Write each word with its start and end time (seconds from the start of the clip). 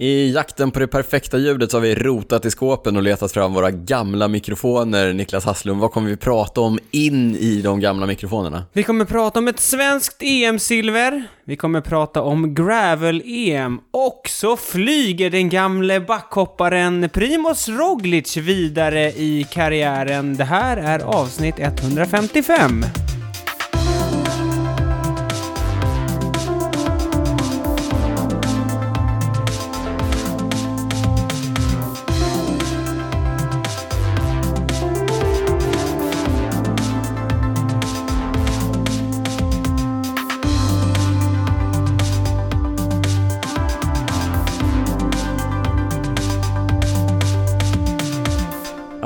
I 0.00 0.32
jakten 0.32 0.70
på 0.70 0.78
det 0.78 0.86
perfekta 0.86 1.38
ljudet 1.38 1.70
så 1.70 1.76
har 1.76 1.82
vi 1.82 1.94
rotat 1.94 2.44
i 2.44 2.50
skåpen 2.50 2.96
och 2.96 3.02
letat 3.02 3.32
fram 3.32 3.54
våra 3.54 3.70
gamla 3.70 4.28
mikrofoner. 4.28 5.12
Niklas 5.12 5.44
Hasslum, 5.44 5.78
vad 5.78 5.92
kommer 5.92 6.10
vi 6.10 6.16
prata 6.16 6.60
om 6.60 6.78
in 6.90 7.36
i 7.36 7.62
de 7.62 7.80
gamla 7.80 8.06
mikrofonerna? 8.06 8.64
Vi 8.72 8.82
kommer 8.82 9.04
prata 9.04 9.38
om 9.38 9.48
ett 9.48 9.60
svenskt 9.60 10.22
EM-silver, 10.22 11.24
vi 11.44 11.56
kommer 11.56 11.80
prata 11.80 12.22
om 12.22 12.54
gravel-EM 12.54 13.80
och 13.90 14.20
så 14.28 14.56
flyger 14.56 15.30
den 15.30 15.48
gamle 15.48 16.00
backhopparen 16.00 17.08
Primoz 17.12 17.68
Roglic 17.68 18.36
vidare 18.36 19.12
i 19.12 19.46
karriären. 19.52 20.36
Det 20.36 20.44
här 20.44 20.76
är 20.76 20.98
avsnitt 20.98 21.58
155. 21.58 22.84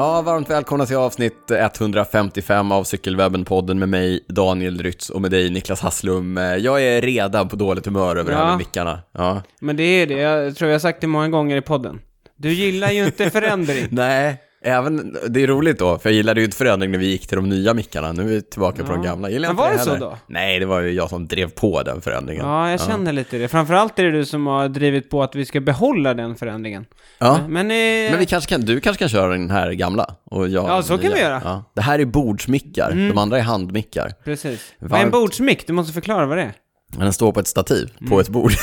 Ja, 0.01 0.23
varmt 0.23 0.51
välkomna 0.51 0.87
till 0.87 0.97
avsnitt 0.97 1.51
155 1.51 2.73
av 2.73 2.85
Cykelwebben-podden 2.85 3.75
med 3.79 3.89
mig 3.89 4.25
Daniel 4.29 4.83
Rytz 4.83 5.11
och 5.11 5.21
med 5.23 5.31
dig 5.31 5.51
Niklas 5.51 5.81
Hasslum. 5.81 6.37
Jag 6.37 6.83
är 6.83 7.03
redan 7.03 7.49
på 7.49 7.57
dåligt 7.57 7.87
humör 7.87 8.17
över 8.17 8.31
det 8.31 8.37
här 8.37 8.45
Ja. 8.45 8.49
med 8.49 8.59
mickarna. 8.59 9.01
Ja. 9.13 9.43
Men 9.61 9.77
det 9.77 9.83
är 9.83 10.07
det, 10.07 10.15
jag 10.15 10.57
tror 10.57 10.71
jag 10.71 10.75
har 10.75 10.81
sagt 10.81 11.01
det 11.01 11.07
många 11.07 11.29
gånger 11.29 11.57
i 11.57 11.61
podden. 11.61 12.01
Du 12.37 12.53
gillar 12.53 12.91
ju 12.91 13.05
inte 13.05 13.31
förändring. 13.31 13.87
Nej, 13.91 14.37
även, 14.65 15.17
det 15.29 15.43
är 15.43 15.47
roligt 15.47 15.79
då, 15.79 15.99
för 15.99 16.09
jag 16.11 16.17
gillade 16.17 16.41
ju 16.41 16.45
inte 16.45 16.57
förändring 16.57 16.91
när 16.91 16.99
vi 16.99 17.07
gick 17.07 17.27
till 17.27 17.37
de 17.37 17.49
nya 17.49 17.75
mickarna. 17.75 18.13
Nu 18.13 18.23
är 18.23 18.27
vi 18.27 18.43
tillbaka 18.43 18.85
på 18.85 18.93
Ja. 18.93 18.97
de 18.97 19.03
gamla. 19.03 19.31
Gillar 19.31 19.49
Men 19.49 19.57
var 19.57 19.71
det 19.73 19.79
så 19.79 19.85
heller. 19.91 20.01
då? 20.01 20.17
Nej, 20.27 20.59
det 20.59 20.67
var 20.67 20.81
ju 20.81 20.91
jag 20.93 21.09
som 21.11 21.27
drev 21.27 21.51
på 21.51 21.83
den 21.83 22.01
förändringen. 22.01 22.47
Ja, 22.47 22.71
jag 22.71 22.81
känner 22.81 23.13
lite 23.13 23.39
det. 23.39 23.49
Framförallt 23.49 23.99
är 23.99 24.05
det 24.05 24.11
du 24.11 24.25
som 24.25 24.47
har 24.47 24.69
drivit 24.69 25.11
på 25.11 25.23
att 25.23 25.35
vi 25.35 25.45
ska 25.47 25.61
behålla 25.61 26.15
den 26.15 26.37
förändringen. 26.37 26.85
Ja. 27.19 27.39
Men, 27.49 27.71
eh, 27.71 27.75
Men 28.11 28.19
vi 28.19 28.27
kanske 28.27 28.49
kan, 28.51 28.61
du 28.61 28.81
kanske 28.81 28.99
kan 28.99 29.09
köra 29.09 29.33
den 29.33 29.51
här 29.51 29.73
gamla 29.73 30.15
och 30.25 30.49
jag 30.49 30.69
Ja, 30.69 30.83
så 30.83 30.93
den 30.93 30.99
kan 31.03 31.09
nya. 31.11 31.17
vi 31.17 31.23
göra. 31.23 31.41
Ja. 31.45 31.65
Det 31.75 31.81
här 31.83 31.99
är 31.99 32.05
bordsmickar, 32.05 32.91
Mm. 32.91 33.09
de 33.09 33.19
andra 33.19 33.39
är 33.39 33.43
handmickar. 33.43 34.13
Precis. 34.25 34.61
Vad 34.79 34.93
är 34.93 34.97
en 34.97 35.01
Varmt. 35.11 35.13
bordsmick? 35.13 35.67
Du 35.67 35.73
måste 35.73 35.93
förklara 35.93 36.27
vad 36.27 36.37
det 36.39 36.43
är. 36.43 36.53
Den 36.99 37.13
står 37.13 37.33
på 37.33 37.41
ett 37.41 37.47
stativ 37.49 37.91
Mm. 38.01 38.11
på 38.11 38.21
ett 38.21 38.29
bord. 38.29 38.53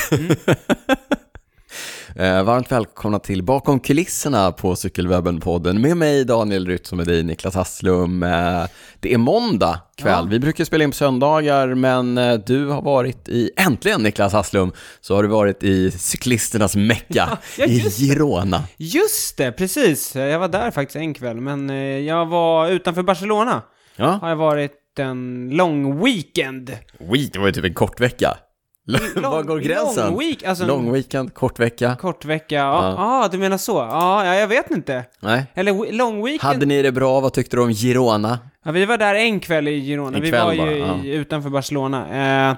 eh, 2.16 2.42
varmt 2.42 2.72
välkomna 2.72 3.18
till 3.18 3.42
Bakom 3.42 3.80
kulisserna 3.80 4.52
på 4.52 4.74
Cykelwebben-podden 4.74 5.78
med 5.78 5.96
mig 5.96 6.24
Daniel 6.24 6.66
Rytz 6.66 6.92
och 6.92 6.98
med 6.98 7.06
dig 7.06 7.22
Niklas 7.22 7.54
Hasslum. 7.54 8.22
Eh, 8.22 8.64
det 9.00 9.14
är 9.14 9.18
måndag 9.18 9.80
kväll, 9.98 10.12
Ja. 10.24 10.26
vi 10.30 10.38
brukar 10.38 10.64
spela 10.64 10.84
in 10.84 10.90
på 10.90 10.96
söndagar 10.96 11.74
men 11.74 12.18
eh, 12.18 12.34
du 12.34 12.66
har 12.66 12.82
varit 12.82 13.28
i, 13.28 13.50
äntligen 13.56 14.02
Niklas 14.02 14.32
Hasslum, 14.32 14.72
så 15.00 15.14
har 15.16 15.22
du 15.22 15.28
varit 15.28 15.62
i 15.62 15.90
cyklisternas 15.90 16.76
mecka 16.76 17.38
Ja, 17.58 17.64
i. 17.64 17.80
Girona. 17.90 18.62
Just 18.76 19.36
det, 19.36 19.52
precis. 19.52 20.16
Jag 20.16 20.38
var 20.38 20.48
där 20.48 20.70
faktiskt 20.70 20.96
en 20.96 21.14
kväll, 21.14 21.36
men 21.40 21.70
eh, 21.70 21.76
jag 21.76 22.26
var 22.26 22.68
utanför 22.68 23.02
Barcelona. 23.02 23.62
Ja, 23.96 24.18
Har 24.22 24.28
jag 24.28 24.36
varit 24.36 24.72
en 24.98 25.50
lång 25.52 26.04
weekend. 26.04 26.76
Wii, 27.12 27.30
det 27.32 27.38
var 27.38 27.46
ju 27.46 27.52
typ 27.52 27.64
en 27.64 27.74
kort 27.74 28.00
vecka. 28.00 28.36
Var 29.16 29.42
går 29.42 29.58
gränsen? 29.58 30.06
Lång 30.06 30.18
week, 30.18 30.44
alltså 30.44 30.66
Lång 30.66 30.92
weekend, 30.92 31.34
kort 31.34 31.58
vecka? 31.58 31.96
kort 32.00 32.24
vecka. 32.24 32.54
Ja, 32.54 32.94
ah, 32.98 33.28
du 33.28 33.38
menar 33.38 33.58
så. 33.58 33.76
Ja, 33.76 34.24
ja, 34.24 34.34
jag 34.34 34.48
vet 34.48 34.70
inte. 34.70 35.04
Nej. 35.20 35.46
Eller 35.54 35.92
lång 35.92 36.24
weekend. 36.24 36.52
Hade 36.52 36.66
ni 36.66 36.82
det 36.82 36.92
bra? 36.92 37.20
Vad 37.20 37.32
tyckte 37.32 37.56
du 37.56 37.62
om 37.62 37.72
Girona? 37.72 38.38
Ja, 38.64 38.72
vi 38.72 38.84
var 38.84 38.98
där 38.98 39.14
en 39.14 39.40
kväll 39.40 39.68
i 39.68 39.80
Girona. 39.80 40.16
En 40.16 40.22
vi 40.22 40.30
var 40.30 40.52
ju 40.52 40.58
bara, 40.58 40.72
i, 40.72 40.78
ja. 40.80 41.04
utanför 41.04 41.50
Barcelona. 41.50 42.50
Eh, 42.50 42.56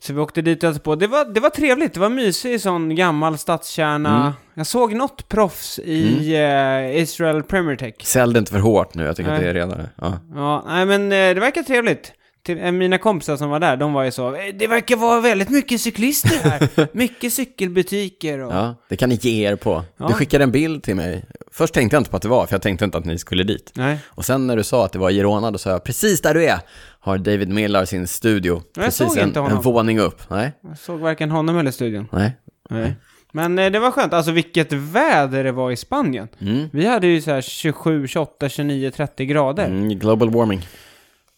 så 0.00 0.12
vi 0.12 0.20
åkte 0.20 0.42
dit 0.42 0.62
och 0.62 0.66
hälsade 0.66 0.84
på. 0.84 0.94
Det 0.94 1.06
var, 1.06 1.24
det 1.24 1.40
var 1.40 1.50
trevligt. 1.50 1.94
Det 1.94 2.00
var 2.00 2.08
mysigt, 2.08 2.62
sån 2.62 2.94
gammal 2.94 3.38
stadskärna. 3.38 4.20
Mm. 4.20 4.32
Jag 4.54 4.66
såg 4.66 4.94
något 4.94 5.28
proffs 5.28 5.78
i 5.78 6.34
eh, 6.34 7.02
Israel 7.02 7.42
Premier 7.42 7.76
Tech. 7.76 7.94
Sälj 8.02 8.32
det 8.32 8.38
inte 8.38 8.52
för 8.52 8.58
hårt 8.58 8.94
nu, 8.94 9.04
jag 9.04 9.16
tycker 9.16 9.30
att 9.30 9.36
Nej. 9.36 9.44
det 9.44 9.50
är 9.50 9.54
redan 9.54 9.88
ja. 10.00 10.18
Ja, 10.34 10.64
nej 10.66 10.86
men 10.86 11.02
eh, 11.02 11.34
det 11.34 11.40
verkar 11.40 11.62
trevligt. 11.62 12.12
Till, 12.42 12.58
eh, 12.64 12.72
mina 12.72 12.98
kompisar 12.98 13.36
som 13.36 13.50
var 13.50 13.60
där, 13.60 13.76
de 13.76 13.92
var 13.92 14.04
ju 14.04 14.10
så, 14.10 14.34
"Eh, 14.34 14.40
det 14.58 14.66
verkar 14.66 14.96
vara 14.96 15.20
väldigt 15.20 15.48
mycket 15.50 15.80
cyklister 15.80 16.50
här. 16.50 16.88
mycket 16.96 17.32
cykelbutiker 17.32 18.38
och... 18.38 18.52
ja, 18.52 18.74
det 18.88 18.96
kan 18.96 19.08
ni 19.08 19.14
ge 19.14 19.48
er 19.48 19.56
på. 19.56 19.84
Ja. 19.96 20.06
Du 20.08 20.14
skickade 20.14 20.44
en 20.44 20.50
bild 20.52 20.82
till 20.82 20.96
mig. 20.96 21.24
Först 21.52 21.74
tänkte 21.74 21.96
jag 21.96 22.00
inte 22.00 22.10
på 22.10 22.16
att 22.16 22.22
det 22.22 22.28
var, 22.28 22.46
för 22.46 22.54
jag 22.54 22.62
tänkte 22.62 22.84
inte 22.84 22.98
att 22.98 23.04
ni 23.04 23.18
skulle 23.18 23.42
dit. 23.44 23.72
Nej. 23.74 23.98
Och 24.06 24.24
sen 24.24 24.46
när 24.46 24.56
du 24.56 24.64
sa 24.64 24.84
att 24.84 24.92
det 24.92 24.98
var 24.98 25.10
Girona, 25.10 25.50
då 25.50 25.58
sa 25.58 25.70
jag 25.70 25.84
precis 25.84 26.20
där 26.20 26.34
du 26.34 26.44
är 26.44 26.58
har 27.00 27.18
David 27.18 27.48
Millar 27.48 27.84
sin 27.84 28.06
studio. 28.06 28.62
Jag 28.74 28.84
precis 28.84 29.08
såg 29.08 29.18
en, 29.18 29.28
inte 29.28 29.40
honom. 29.40 29.56
en 29.56 29.62
våning 29.62 29.98
upp. 30.00 30.22
Nej, 30.30 30.52
Jag 30.62 30.78
såg 30.78 31.00
varken 31.00 31.30
honom 31.30 31.58
eller 31.58 31.70
studion. 31.70 32.08
nej. 32.12 32.32
Nej. 32.70 32.94
Men 33.32 33.58
eh, 33.58 33.70
det 33.70 33.78
var 33.78 33.90
skönt, 33.90 34.12
alltså 34.12 34.32
vilket 34.32 34.72
väder 34.72 35.44
det 35.44 35.52
var 35.52 35.70
i 35.70 35.76
Spanien. 35.76 36.28
Mm. 36.40 36.68
Vi 36.72 36.86
hade 36.86 37.06
ju 37.06 37.20
så 37.22 37.30
här 37.30 37.40
27, 37.40 38.06
28, 38.06 38.48
29, 38.48 38.90
30 38.90 39.24
grader. 39.26 39.66
Mm, 39.66 39.88
global 39.88 40.30
warming. 40.30 40.66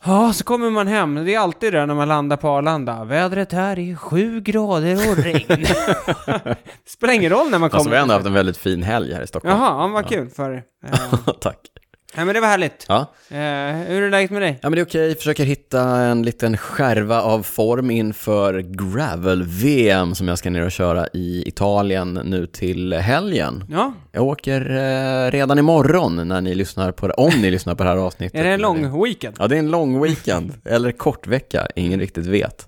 Ja, 0.04 0.32
så 0.32 0.44
kommer 0.44 0.70
man 0.70 0.86
hem. 0.86 1.14
Det 1.24 1.34
är 1.34 1.38
alltid 1.38 1.72
det 1.72 1.86
när 1.86 1.94
man 1.94 2.08
landar 2.08 2.36
på 2.36 2.48
Arlanda. 2.48 3.04
Vädret 3.04 3.52
här 3.52 3.78
är 3.78 3.96
7 3.96 4.40
grader 4.40 5.10
och 5.10 5.16
regn. 5.16 5.66
Spelar 6.86 7.14
ingen 7.14 7.30
roll 7.30 7.50
när 7.50 7.58
man 7.58 7.70
kommer. 7.70 7.78
Alltså 7.78 7.90
vi 7.90 7.96
har 7.96 8.02
ändå 8.02 8.14
haft 8.14 8.26
en 8.26 8.32
väldigt 8.32 8.56
fin 8.56 8.82
helg 8.82 9.14
här 9.14 9.22
i 9.22 9.26
Stockholm. 9.26 9.56
Jaha, 9.58 9.82
ja, 9.82 9.86
vad 9.88 10.06
kul 10.08 10.28
för. 10.28 10.52
Eh, 10.86 11.32
Tack. 11.40 11.56
Nej, 12.16 12.24
men 12.26 12.34
det 12.34 12.40
var 12.40 12.48
härligt. 12.48 12.86
Ja. 12.88 13.00
Eh, 13.28 13.36
hur 13.88 14.02
är 14.02 14.10
läget 14.10 14.30
med 14.30 14.42
dig? 14.42 14.58
Ja 14.62 14.68
men 14.70 14.76
det 14.76 14.80
är 14.80 14.84
okej, 14.84 15.14
försöker 15.14 15.44
hitta 15.44 15.82
en 15.82 16.22
liten 16.22 16.56
skärva 16.56 17.22
av 17.22 17.42
form 17.42 17.90
inför 17.90 18.58
Gravel-VM 18.60 20.14
som 20.14 20.28
jag 20.28 20.38
ska 20.38 20.50
ner 20.50 20.64
och 20.64 20.72
köra 20.72 21.06
i 21.12 21.48
Italien 21.48 22.14
nu 22.24 22.46
till 22.46 22.92
helgen. 22.92 23.64
Ja, 23.70 23.92
Jag 24.12 24.24
åker 24.24 24.60
eh, 24.70 25.30
redan 25.30 25.58
imorgon 25.58 26.28
när 26.28 26.40
ni 26.40 26.54
lyssnar 26.54 26.92
på 26.92 27.08
det, 27.08 27.14
om 27.14 27.32
ni 27.40 27.50
lyssnar 27.50 27.74
på 27.74 27.82
det 27.82 27.88
här 27.90 27.96
avsnittet. 27.96 28.40
är 28.40 28.44
det 28.44 28.50
en 28.50 28.60
lång 28.60 29.04
weekend? 29.04 29.36
Ja, 29.38 29.48
det 29.48 29.54
är 29.54 29.58
en 29.58 29.70
lång 29.70 30.02
weekend, 30.02 30.52
eller 30.64 30.92
kort 30.92 31.26
vecka, 31.26 31.66
ingen 31.76 32.00
riktigt 32.00 32.26
vet. 32.26 32.66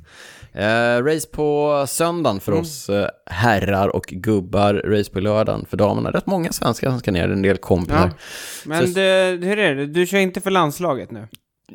Eh, 0.55 1.05
race 1.05 1.29
på 1.29 1.85
söndagen 1.89 2.41
för 2.41 2.53
Mm. 2.53 2.63
oss 2.63 2.89
eh, 2.89 3.07
herrar 3.27 3.89
och 3.89 4.03
gubbar, 4.05 4.75
race 4.75 5.11
på 5.11 5.21
lördagen 5.21 5.67
för 5.71 5.77
damerna. 5.77 6.11
Rätt 6.11 6.27
många 6.27 6.53
svenskar 6.53 6.91
som 6.91 6.99
ska 6.99 7.11
ner, 7.13 7.29
en 7.29 7.43
del 7.43 7.57
kompisar. 7.57 7.97
Ja. 8.07 8.11
Men 8.67 8.87
Så- 8.87 8.93
det, 8.95 9.39
hur 9.43 9.59
är 9.59 9.75
det? 9.75 9.87
Du 9.87 10.07
kör 10.07 10.19
inte 10.19 10.41
för 10.41 10.51
landslaget 10.51 11.11
nu? 11.11 11.29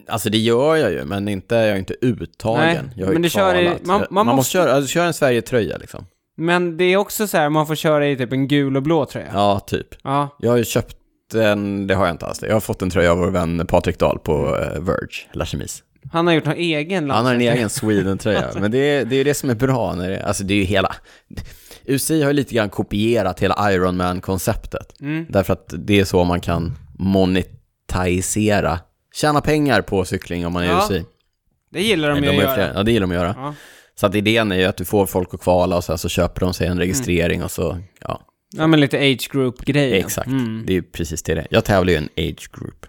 Alltså 0.08 0.30
det 0.30 0.38
gör 0.38 0.76
jag 0.76 0.92
ju, 0.92 1.06
men 1.06 1.28
inte, 1.28 1.56
jag 1.56 1.68
är 1.68 1.76
inte 1.76 1.96
uttagen. 2.02 2.62
Nej, 2.66 2.80
jag 2.96 3.06
har 3.06 3.14
men 3.14 3.22
du 3.22 3.30
kör 3.30 3.56
i- 3.56 3.66
kvalat. 3.66 3.86
man- 3.86 4.06
man 4.10 4.26
måste 4.26 4.36
måste- 4.36 4.52
köra, 4.52 4.72
alltså, 4.74 4.90
köra 4.92 5.06
en 5.08 5.14
Sverigetröja 5.14 5.78
liksom. 5.78 6.06
Men 6.38 6.78
det 6.78 6.84
är 6.84 6.98
också 6.98 7.28
så 7.28 7.38
här, 7.38 7.50
man 7.50 7.68
får 7.68 7.76
köra 7.76 8.08
i 8.08 8.18
typ 8.18 8.34
en 8.34 8.48
gul 8.48 8.76
och 8.78 8.84
blå 8.84 9.06
tröja. 9.06 9.28
Ja, 9.34 9.60
typ. 9.60 9.88
Ja. 10.04 10.30
Jag 10.40 10.50
har 10.52 10.58
ju 10.58 10.64
köpt 10.66 10.98
en, 11.36 11.88
det 11.88 11.96
har 11.96 12.06
jag 12.06 12.14
inte 12.14 12.26
alls. 12.26 12.44
Jag 12.48 12.54
har 12.54 12.60
fått 12.60 12.82
en 12.82 12.90
tröja 12.90 13.12
av 13.12 13.18
vår 13.18 13.28
vän 13.32 13.66
Patrik 13.68 14.00
Dahl 14.00 14.20
på 14.20 14.58
eh, 14.58 14.82
Verge, 14.82 15.26
La 15.34 15.46
Chemise. 15.46 15.84
Han 16.12 16.28
har 16.28 16.34
gjort 16.34 16.46
någon 16.46 16.56
egen 16.56 17.10
Han 17.10 17.26
har 17.26 17.34
en 17.34 17.42
egen 17.42 17.70
Sweden-tröja, 17.70 18.52
men 18.60 18.72
det 18.72 18.78
är, 18.78 19.06
det 19.06 19.16
är 19.16 19.26
det 19.26 19.34
som 19.34 19.50
är 19.50 19.56
bra 19.56 19.96
när 19.96 20.10
det, 20.10 20.24
alltså 20.24 20.44
det 20.44 20.54
är 20.54 20.58
ju 20.58 20.64
hela, 20.64 20.96
UCI 21.86 22.22
har 22.22 22.30
ju 22.30 22.34
lite 22.34 22.56
grann 22.56 22.70
kopierat 22.70 23.40
hela 23.40 23.72
Ironman-konceptet. 23.72 25.02
Mm. 25.02 25.26
Därför 25.30 25.54
att 25.54 25.74
det 25.78 26.00
är 26.00 26.06
så 26.06 26.24
man 26.24 26.42
kan 26.42 26.78
monetisera, 27.00 28.80
tjäna 29.14 29.42
pengar 29.42 29.82
på 29.82 30.06
cykling 30.06 30.46
om 30.46 30.54
man 30.54 30.64
är 30.64 30.68
Ja, 30.68 30.88
UCI. 30.90 31.06
Det 31.72 31.82
gillar 31.82 32.10
de 32.10 32.20
Nej, 32.20 32.30
ju 32.30 32.42
de 32.42 32.48
att 32.48 32.58
göra. 32.58 32.74
Ja, 32.74 32.84
det 32.84 32.92
gillar 32.92 33.08
de 33.08 33.12
att 33.12 33.22
göra. 33.22 33.36
Ja. 33.38 33.54
Så 33.96 34.06
att 34.06 34.16
idén 34.16 34.52
är 34.52 34.56
ju 34.56 34.66
att 34.66 34.78
du 34.78 34.86
får 34.86 35.06
folk 35.06 35.34
att 35.34 35.42
kvala 35.42 35.78
och 35.78 35.84
sen 35.84 35.98
så 35.98 36.10
köper 36.10 36.42
de 36.42 36.54
sig 36.54 36.68
en 36.68 36.80
registrering 36.80 37.44
och 37.44 37.52
så, 37.52 37.78
ja, 38.02 38.22
ja, 38.58 38.68
men 38.68 38.80
lite 38.80 38.98
age 38.98 39.30
group-grejer. 39.32 40.06
exakt. 40.06 40.28
Mm. 40.28 40.64
Det 40.66 40.74
är 40.74 40.76
ju 40.76 40.84
precis 40.84 41.24
det 41.24 41.34
det 41.36 41.42
är. 41.42 41.48
Jag 41.50 41.66
tävlar 41.66 41.94
ju 41.94 42.00
i 42.00 42.02
en 42.02 42.10
age 42.30 42.50
group. 42.54 42.86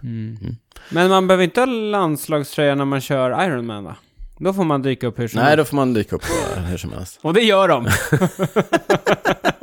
Men 0.89 1.09
man 1.09 1.27
behöver 1.27 1.43
inte 1.43 1.59
ha 1.61 1.65
landslagströja 1.65 2.75
när 2.75 2.85
man 2.85 3.01
kör 3.01 3.45
Ironman 3.45 3.83
va? 3.83 3.95
Då 4.39 4.53
får 4.53 4.63
man 4.63 4.81
dyka 4.81 5.07
upp 5.07 5.19
hur 5.19 5.27
som 5.27 5.39
Nej, 5.39 5.49
helst. 5.49 5.57
då 5.57 5.65
får 5.65 5.75
man 5.75 5.93
dyka 5.93 6.15
upp 6.15 6.23
hur 6.69 6.77
som 6.77 6.93
helst. 6.93 7.19
Och 7.21 7.33
det 7.33 7.41
gör 7.41 7.67
de. 7.67 7.87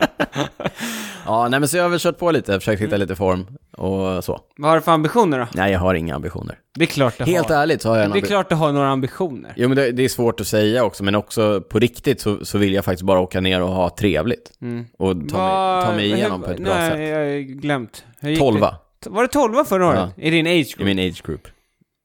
Ja, 1.27 1.49
nej 1.49 1.61
men 1.61 1.69
så 1.69 1.77
jag 1.77 1.83
har 1.85 1.91
väl 1.91 1.99
kört 2.01 2.19
på 2.19 2.31
lite, 2.31 2.53
försökt 2.61 2.83
hitta 2.83 2.97
lite 2.97 3.15
form 3.17 3.47
och 3.77 4.25
så. 4.25 4.41
Vad 4.57 4.71
har 4.71 4.77
du 4.77 4.83
för 4.83 4.93
ambitioner 4.93 5.39
då? 5.39 5.47
Nej, 5.55 5.73
jag 5.73 5.81
har 5.81 5.95
inga 5.95 6.15
ambitioner. 6.15 6.59
Det 6.75 6.85
är 6.85 6.87
klart 6.87 7.19
du 7.19 7.25
Helt 7.25 7.49
har. 7.49 7.57
ärligt 7.57 7.83
så 7.83 7.89
har 7.89 7.97
jag 7.97 8.05
en 8.05 8.11
Det 8.11 8.19
är 8.19 8.23
ambi- 8.23 8.27
klart 8.27 8.49
du 8.49 8.55
har 8.55 8.73
några 8.73 8.89
ambitioner. 8.89 9.53
Jo 9.57 9.69
men 9.69 9.77
det, 9.77 9.93
det 9.93 10.05
är 10.05 10.09
svårt 10.09 10.41
att 10.41 10.47
säga 10.47 10.85
också, 10.85 11.05
men 11.05 11.15
också 11.15 11.61
på 11.61 11.79
riktigt 11.79 12.21
så, 12.21 12.45
så 12.45 12.59
vill 12.59 12.75
jag 12.75 12.85
faktiskt 12.85 13.03
bara 13.03 13.21
åka 13.21 13.41
ner 13.41 13.63
och 13.63 13.69
ha 13.69 13.91
trevligt. 13.91 14.53
Mm. 14.63 14.85
Och 14.99 15.09
ta, 15.09 15.17
mig, 15.17 15.87
ta 15.87 15.93
mig 15.97 16.13
igenom 16.13 16.43
på 16.43 16.51
ett 16.51 16.61
bra 16.65 16.75
Nej, 16.75 16.91
sätt. 16.91 17.01
jag 17.09 17.17
har 17.19 17.39
glömt. 17.61 18.05
Hur 18.21 18.31
gick 18.31 18.39
Tolva? 18.39 18.77
Var 19.07 19.23
det 19.23 19.29
tolva 19.29 19.65
förra 19.65 19.87
året? 19.89 20.11
I 20.17 20.31
din 20.31 20.47
age 20.47 20.53
i 20.53 20.63
group? 20.77 20.87
min 20.87 20.99
age 20.99 21.23
group. 21.27 21.49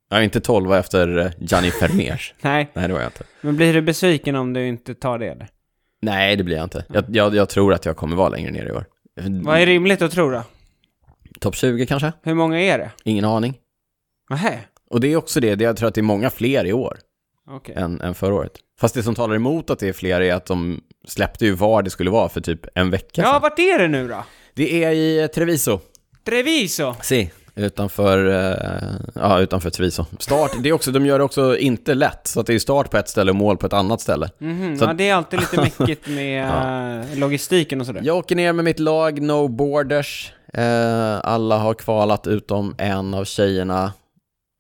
Jag 0.10 0.20
är 0.20 0.24
inte 0.24 0.42
tolva 0.42 0.80
efter 0.80 1.18
eh, 1.18 1.32
Gianni 1.40 1.72
Vermeers. 1.82 2.34
Nej, 2.42 2.72
Nej, 2.74 2.88
det 2.88 2.94
var 2.94 3.02
jag 3.02 3.08
inte. 3.08 3.24
men 3.42 3.56
blir 3.56 3.74
du 3.74 3.82
besviken 3.82 4.36
om 4.36 4.54
du 4.54 4.68
inte 4.68 4.94
tar 4.96 5.20
det 5.20 5.28
eller? 5.28 5.48
Nej, 6.02 6.36
det 6.36 6.44
blir 6.44 6.56
jag 6.56 6.64
inte. 6.66 6.86
Jag, 6.94 7.04
jag, 7.08 7.36
jag 7.36 7.50
tror 7.50 7.74
att 7.74 7.86
jag 7.86 7.98
kommer 7.98 8.16
vara 8.16 8.30
längre 8.30 8.52
ner 8.52 8.66
i 8.66 8.72
år. 8.72 8.86
Vad 9.16 9.60
är 9.62 9.66
rimligt 9.66 10.02
att 10.02 10.12
tro 10.12 10.30
då? 10.30 10.44
Topp 11.40 11.56
20 11.56 11.86
kanske? 11.88 12.14
Hur 12.24 12.34
många 12.34 12.60
är 12.62 12.78
det? 12.78 12.92
Ingen 13.04 13.26
aning. 13.26 13.58
Nähä, 14.30 14.60
Och 14.90 15.00
det 15.02 15.08
är 15.08 15.16
också 15.16 15.40
det, 15.40 15.56
det 15.56 15.64
jag 15.64 15.78
tror 15.78 15.88
att 15.90 15.96
det 15.96 16.02
är 16.02 16.04
många 16.04 16.30
fler 16.30 16.66
i 16.66 16.74
år 16.74 16.98
okej. 17.50 17.76
än, 17.76 18.02
än 18.02 18.16
förra 18.16 18.34
året. 18.36 18.52
Fast 18.80 18.96
det 18.96 19.04
som 19.04 19.16
talar 19.16 19.36
emot 19.36 19.70
att 19.70 19.80
det 19.80 19.88
är 19.88 19.94
fler 19.94 20.22
är 20.22 20.34
att 20.34 20.46
de 20.46 20.82
släppte 21.08 21.46
ju 21.46 21.52
var 21.54 21.82
det 21.82 21.90
skulle 21.90 22.10
vara 22.10 22.30
för 22.30 22.42
typ 22.42 22.66
en 22.76 22.90
vecka 22.90 23.22
Ja, 23.22 23.32
sedan. 23.32 23.42
vart 23.42 23.60
är 23.60 23.80
det 23.80 23.88
nu 23.88 24.08
då? 24.08 24.24
Det 24.54 24.84
är 24.84 24.92
i 24.92 25.28
Treviso. 25.28 25.80
Treviso? 26.26 26.96
Si. 27.02 27.32
Utanför, 27.56 28.26
eh, 28.30 28.92
ja, 29.16 29.40
utanför 29.40 29.70
Treviso. 29.70 30.06
Start, 30.20 30.52
det 30.64 30.70
är 30.70 30.74
också, 30.74 30.92
de 30.92 31.06
gör 31.06 31.18
det 31.18 31.24
också 31.24 31.58
inte 31.58 31.94
lätt, 31.94 32.28
så 32.28 32.40
att 32.40 32.46
det 32.48 32.54
är 32.54 32.60
start 32.60 32.92
på 32.92 32.98
ett 32.98 33.10
ställe 33.10 33.32
och 33.32 33.36
mål 33.36 33.58
på 33.58 33.66
ett 33.66 33.74
annat 33.74 34.02
ställe. 34.02 34.30
Mhm, 34.38 34.78
Så- 34.78 34.86
ja, 34.86 34.94
det 34.94 35.10
är 35.10 35.16
alltid 35.16 35.40
lite 35.40 35.58
mäckigt 35.80 36.08
med 36.08 36.44
eh, 37.12 37.18
logistiken 37.20 37.80
och 37.82 37.86
sådär. 37.88 38.02
Jag 38.04 38.18
åker 38.18 38.36
ner 38.36 38.54
med 38.54 38.66
mitt 38.66 38.80
lag, 38.80 39.22
No 39.22 39.48
Borders. 39.48 40.34
Eh, 40.54 41.20
alla 41.24 41.58
har 41.58 41.74
kvalat 41.74 42.28
utom 42.28 42.76
en 42.78 43.14
av 43.14 43.26
tjejerna. 43.26 43.94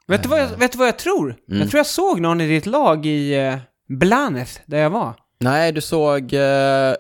Vet, 0.08 0.24
du 0.24 0.30
vad 0.30 0.40
jag, 0.40 0.48
vet 0.48 0.72
du 0.72 0.78
vad 0.78 0.88
jag 0.88 1.00
tror? 1.00 1.36
Mm. 1.50 1.62
Jag 1.62 1.70
tror 1.70 1.80
jag 1.80 1.86
såg 1.88 2.20
någon 2.22 2.42
i 2.42 2.48
ditt 2.48 2.66
lag 2.66 3.06
i 3.06 3.58
Blanes, 3.90 4.62
där 4.66 4.78
jag 4.78 4.90
var. 4.90 5.14
Nej, 5.40 5.72
du 5.72 5.82
såg 5.82 6.34
uh, 6.34 6.94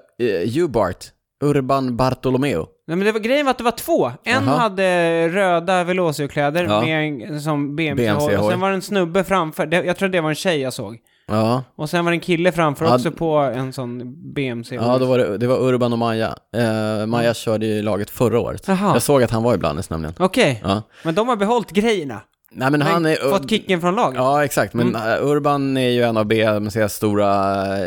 Ubart, 0.63 1.05
Urban 1.41 1.97
Bartolomeo. 1.97 2.67
Nej, 2.87 2.97
men 2.97 3.05
det 3.05 3.11
var, 3.11 3.19
grejen 3.19 3.45
var 3.45 3.51
att 3.51 3.57
det 3.57 3.63
var 3.63 3.71
två. 3.71 4.07
En 4.23 4.45
Jaha. 4.45 4.57
hade 4.57 5.27
röda 5.29 5.83
Velocio-kläder 5.83 6.63
Ja. 6.63 6.81
med 6.81 7.21
en 7.29 7.41
som 7.41 7.75
BMC, 7.75 8.03
BMC-hoj. 8.03 8.37
och 8.37 8.51
sen 8.51 8.59
var 8.59 8.69
det 8.69 8.75
en 8.75 8.81
snubbe 8.81 9.23
framför. 9.23 9.65
Det, 9.65 9.83
jag 9.83 9.97
tror 9.97 10.09
det 10.09 10.21
var 10.21 10.29
en 10.29 10.35
tjej 10.35 10.59
jag 10.61 10.73
såg. 10.73 10.97
Ja, 11.27 11.63
Och 11.75 11.89
sen 11.89 12.05
var 12.05 12.11
det 12.11 12.15
en 12.15 12.19
kille 12.21 12.51
framför 12.51 12.85
Ja, 12.85 12.95
också 12.95 13.11
på 13.11 13.37
en 13.37 13.73
sån 13.73 14.13
BMC. 14.33 14.75
ja 14.75 14.97
då 14.97 15.05
var 15.05 15.17
det, 15.17 15.37
det 15.37 15.47
var 15.47 15.57
Urban 15.67 15.93
och 15.93 15.99
Maja. 15.99 16.35
Eh, 16.57 17.05
Maja 17.05 17.33
körde 17.33 17.65
ju 17.65 17.81
laget 17.81 18.09
förra 18.09 18.39
året. 18.39 18.67
Jaha. 18.67 18.93
Jag 18.93 19.01
såg 19.01 19.23
att 19.23 19.31
han 19.31 19.43
var 19.43 19.53
i 19.53 19.57
Blandes 19.57 19.89
nämligen. 19.89 20.15
Okej, 20.19 20.61
Ja. 20.63 20.81
men 21.03 21.15
de 21.15 21.27
har 21.27 21.35
behållit 21.35 21.71
grejerna. 21.71 22.21
Nej 22.53 22.71
men 22.71 22.81
han 22.81 23.05
är... 23.05 23.15
Fått 23.29 23.49
kicken 23.49 23.81
från 23.81 23.95
laget. 23.95 24.17
Ja, 24.17 24.45
exakt. 24.45 24.73
Men 24.73 24.95
Mm. 24.95 25.11
eh, 25.11 25.25
Urban 25.27 25.77
är 25.77 25.89
ju 25.89 26.03
en 26.03 26.17
av 26.17 26.25
BMCs 26.25 26.93
stora 26.93 27.29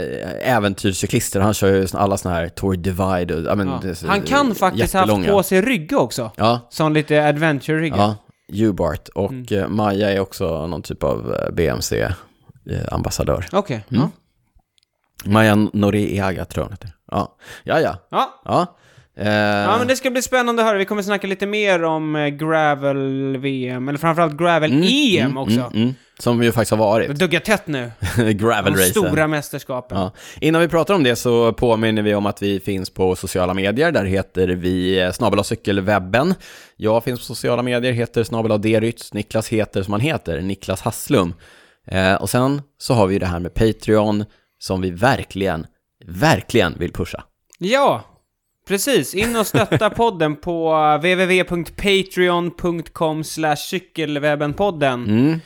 eh, 0.00 0.54
äventyrscyklister. 0.56 1.40
Han 1.40 1.54
kör 1.54 1.68
ju 1.74 1.86
alla 1.92 2.16
såna 2.16 2.34
här 2.34 2.48
Tour 2.48 2.76
Divide 2.76 3.34
och, 3.50 3.58
men, 3.58 3.68
Ja. 3.68 3.80
Han 4.06 4.22
kan 4.22 4.54
faktiskt 4.54 4.94
haft 4.94 5.08
jättelånga. 5.08 5.28
på 5.28 5.42
sig 5.42 5.60
rygge 5.60 5.96
också. 5.96 6.30
Ja, 6.36 6.60
Sån 6.70 6.92
lite 6.94 7.28
adventure-rygge. 7.28 7.96
ja. 7.96 8.14
Ubart. 8.66 9.08
Och 9.08 9.30
Mm. 9.32 9.46
eh, 9.62 9.68
Maja 9.68 10.10
är 10.10 10.20
också 10.20 10.66
någon 10.66 10.82
typ 10.82 11.02
av 11.02 11.36
BMC-ambassadör. 11.52 13.46
Okej. 13.52 13.84
Mm. 13.90 14.02
Ja. 14.02 14.10
Maja 15.30 15.54
Noriega 15.72 16.44
tror 16.44 16.62
jag 16.62 16.64
hon 16.68 16.72
heter. 16.72 16.90
Ja, 17.10 17.36
ja, 17.64 17.80
ja. 17.80 17.96
Ja. 18.10 18.40
ja. 18.44 18.76
Eh, 19.16 19.28
ja, 19.32 19.78
men 19.78 19.86
det 19.88 19.96
ska 19.96 20.10
bli 20.10 20.22
spännande 20.22 20.62
att 20.62 20.68
höra. 20.68 20.78
Vi 20.78 20.84
kommer 20.84 21.02
snacka 21.02 21.26
lite 21.26 21.46
mer 21.46 21.82
om 21.84 22.16
eh, 22.16 22.26
Gravel-VM, 22.28 23.88
eller 23.88 23.98
framförallt 23.98 24.36
Gravel-EM 24.36 25.24
mm, 25.26 25.36
också. 25.36 25.60
mm, 25.60 25.72
mm. 25.74 25.94
Som 26.18 26.42
ju 26.42 26.52
faktiskt 26.52 26.70
har 26.70 26.78
Det 26.78 27.06
varit. 27.08 27.18
duggar 27.18 27.40
tätt 27.40 27.66
nu. 27.66 27.90
De 28.16 28.32
Gravel-racen. 28.32 28.90
stora 28.90 29.26
mästerskapen. 29.26 29.98
Ja. 29.98 30.12
Innan 30.40 30.60
vi 30.60 30.68
pratar 30.68 30.94
om 30.94 31.02
det 31.02 31.16
så 31.16 31.52
påminner 31.52 32.02
vi 32.02 32.14
om 32.14 32.26
att 32.26 32.42
vi 32.42 32.60
finns 32.60 32.90
på 32.90 33.16
sociala 33.16 33.54
medier. 33.54 33.92
Där 33.92 34.04
heter 34.04 34.48
vi 34.48 35.00
eh, 35.02 35.10
snabel 35.12 35.44
cykelwebben. 35.44 36.34
Jag 36.76 37.04
finns 37.04 37.20
på 37.20 37.24
sociala 37.24 37.62
medier, 37.62 37.92
heter 37.92 38.24
snabel 38.24 38.60
Derytz. 38.62 39.12
Niklas 39.14 39.48
heter 39.48 39.82
som 39.82 39.92
han 39.92 40.00
heter, 40.00 40.40
Niklas 40.40 40.80
Hasslum. 40.80 41.34
Eh, 41.86 42.14
och 42.14 42.30
sen 42.30 42.62
så 42.78 42.94
har 42.94 43.06
vi 43.06 43.12
ju 43.12 43.18
det 43.18 43.26
här 43.26 43.40
med 43.40 43.54
Patreon 43.54 44.24
som 44.58 44.80
vi 44.80 44.90
verkligen, 44.90 45.66
verkligen 46.06 46.78
vill 46.78 46.92
pusha. 46.92 47.24
Ja, 47.58 48.02
precis. 48.68 49.14
In 49.14 49.36
och 49.36 49.46
stötta 49.46 49.90
podden 49.90 50.36
på 50.36 50.74
www.patreon.com 50.96 53.24
cykelwebbenpodden. 53.56 55.04
Mm. 55.04 55.40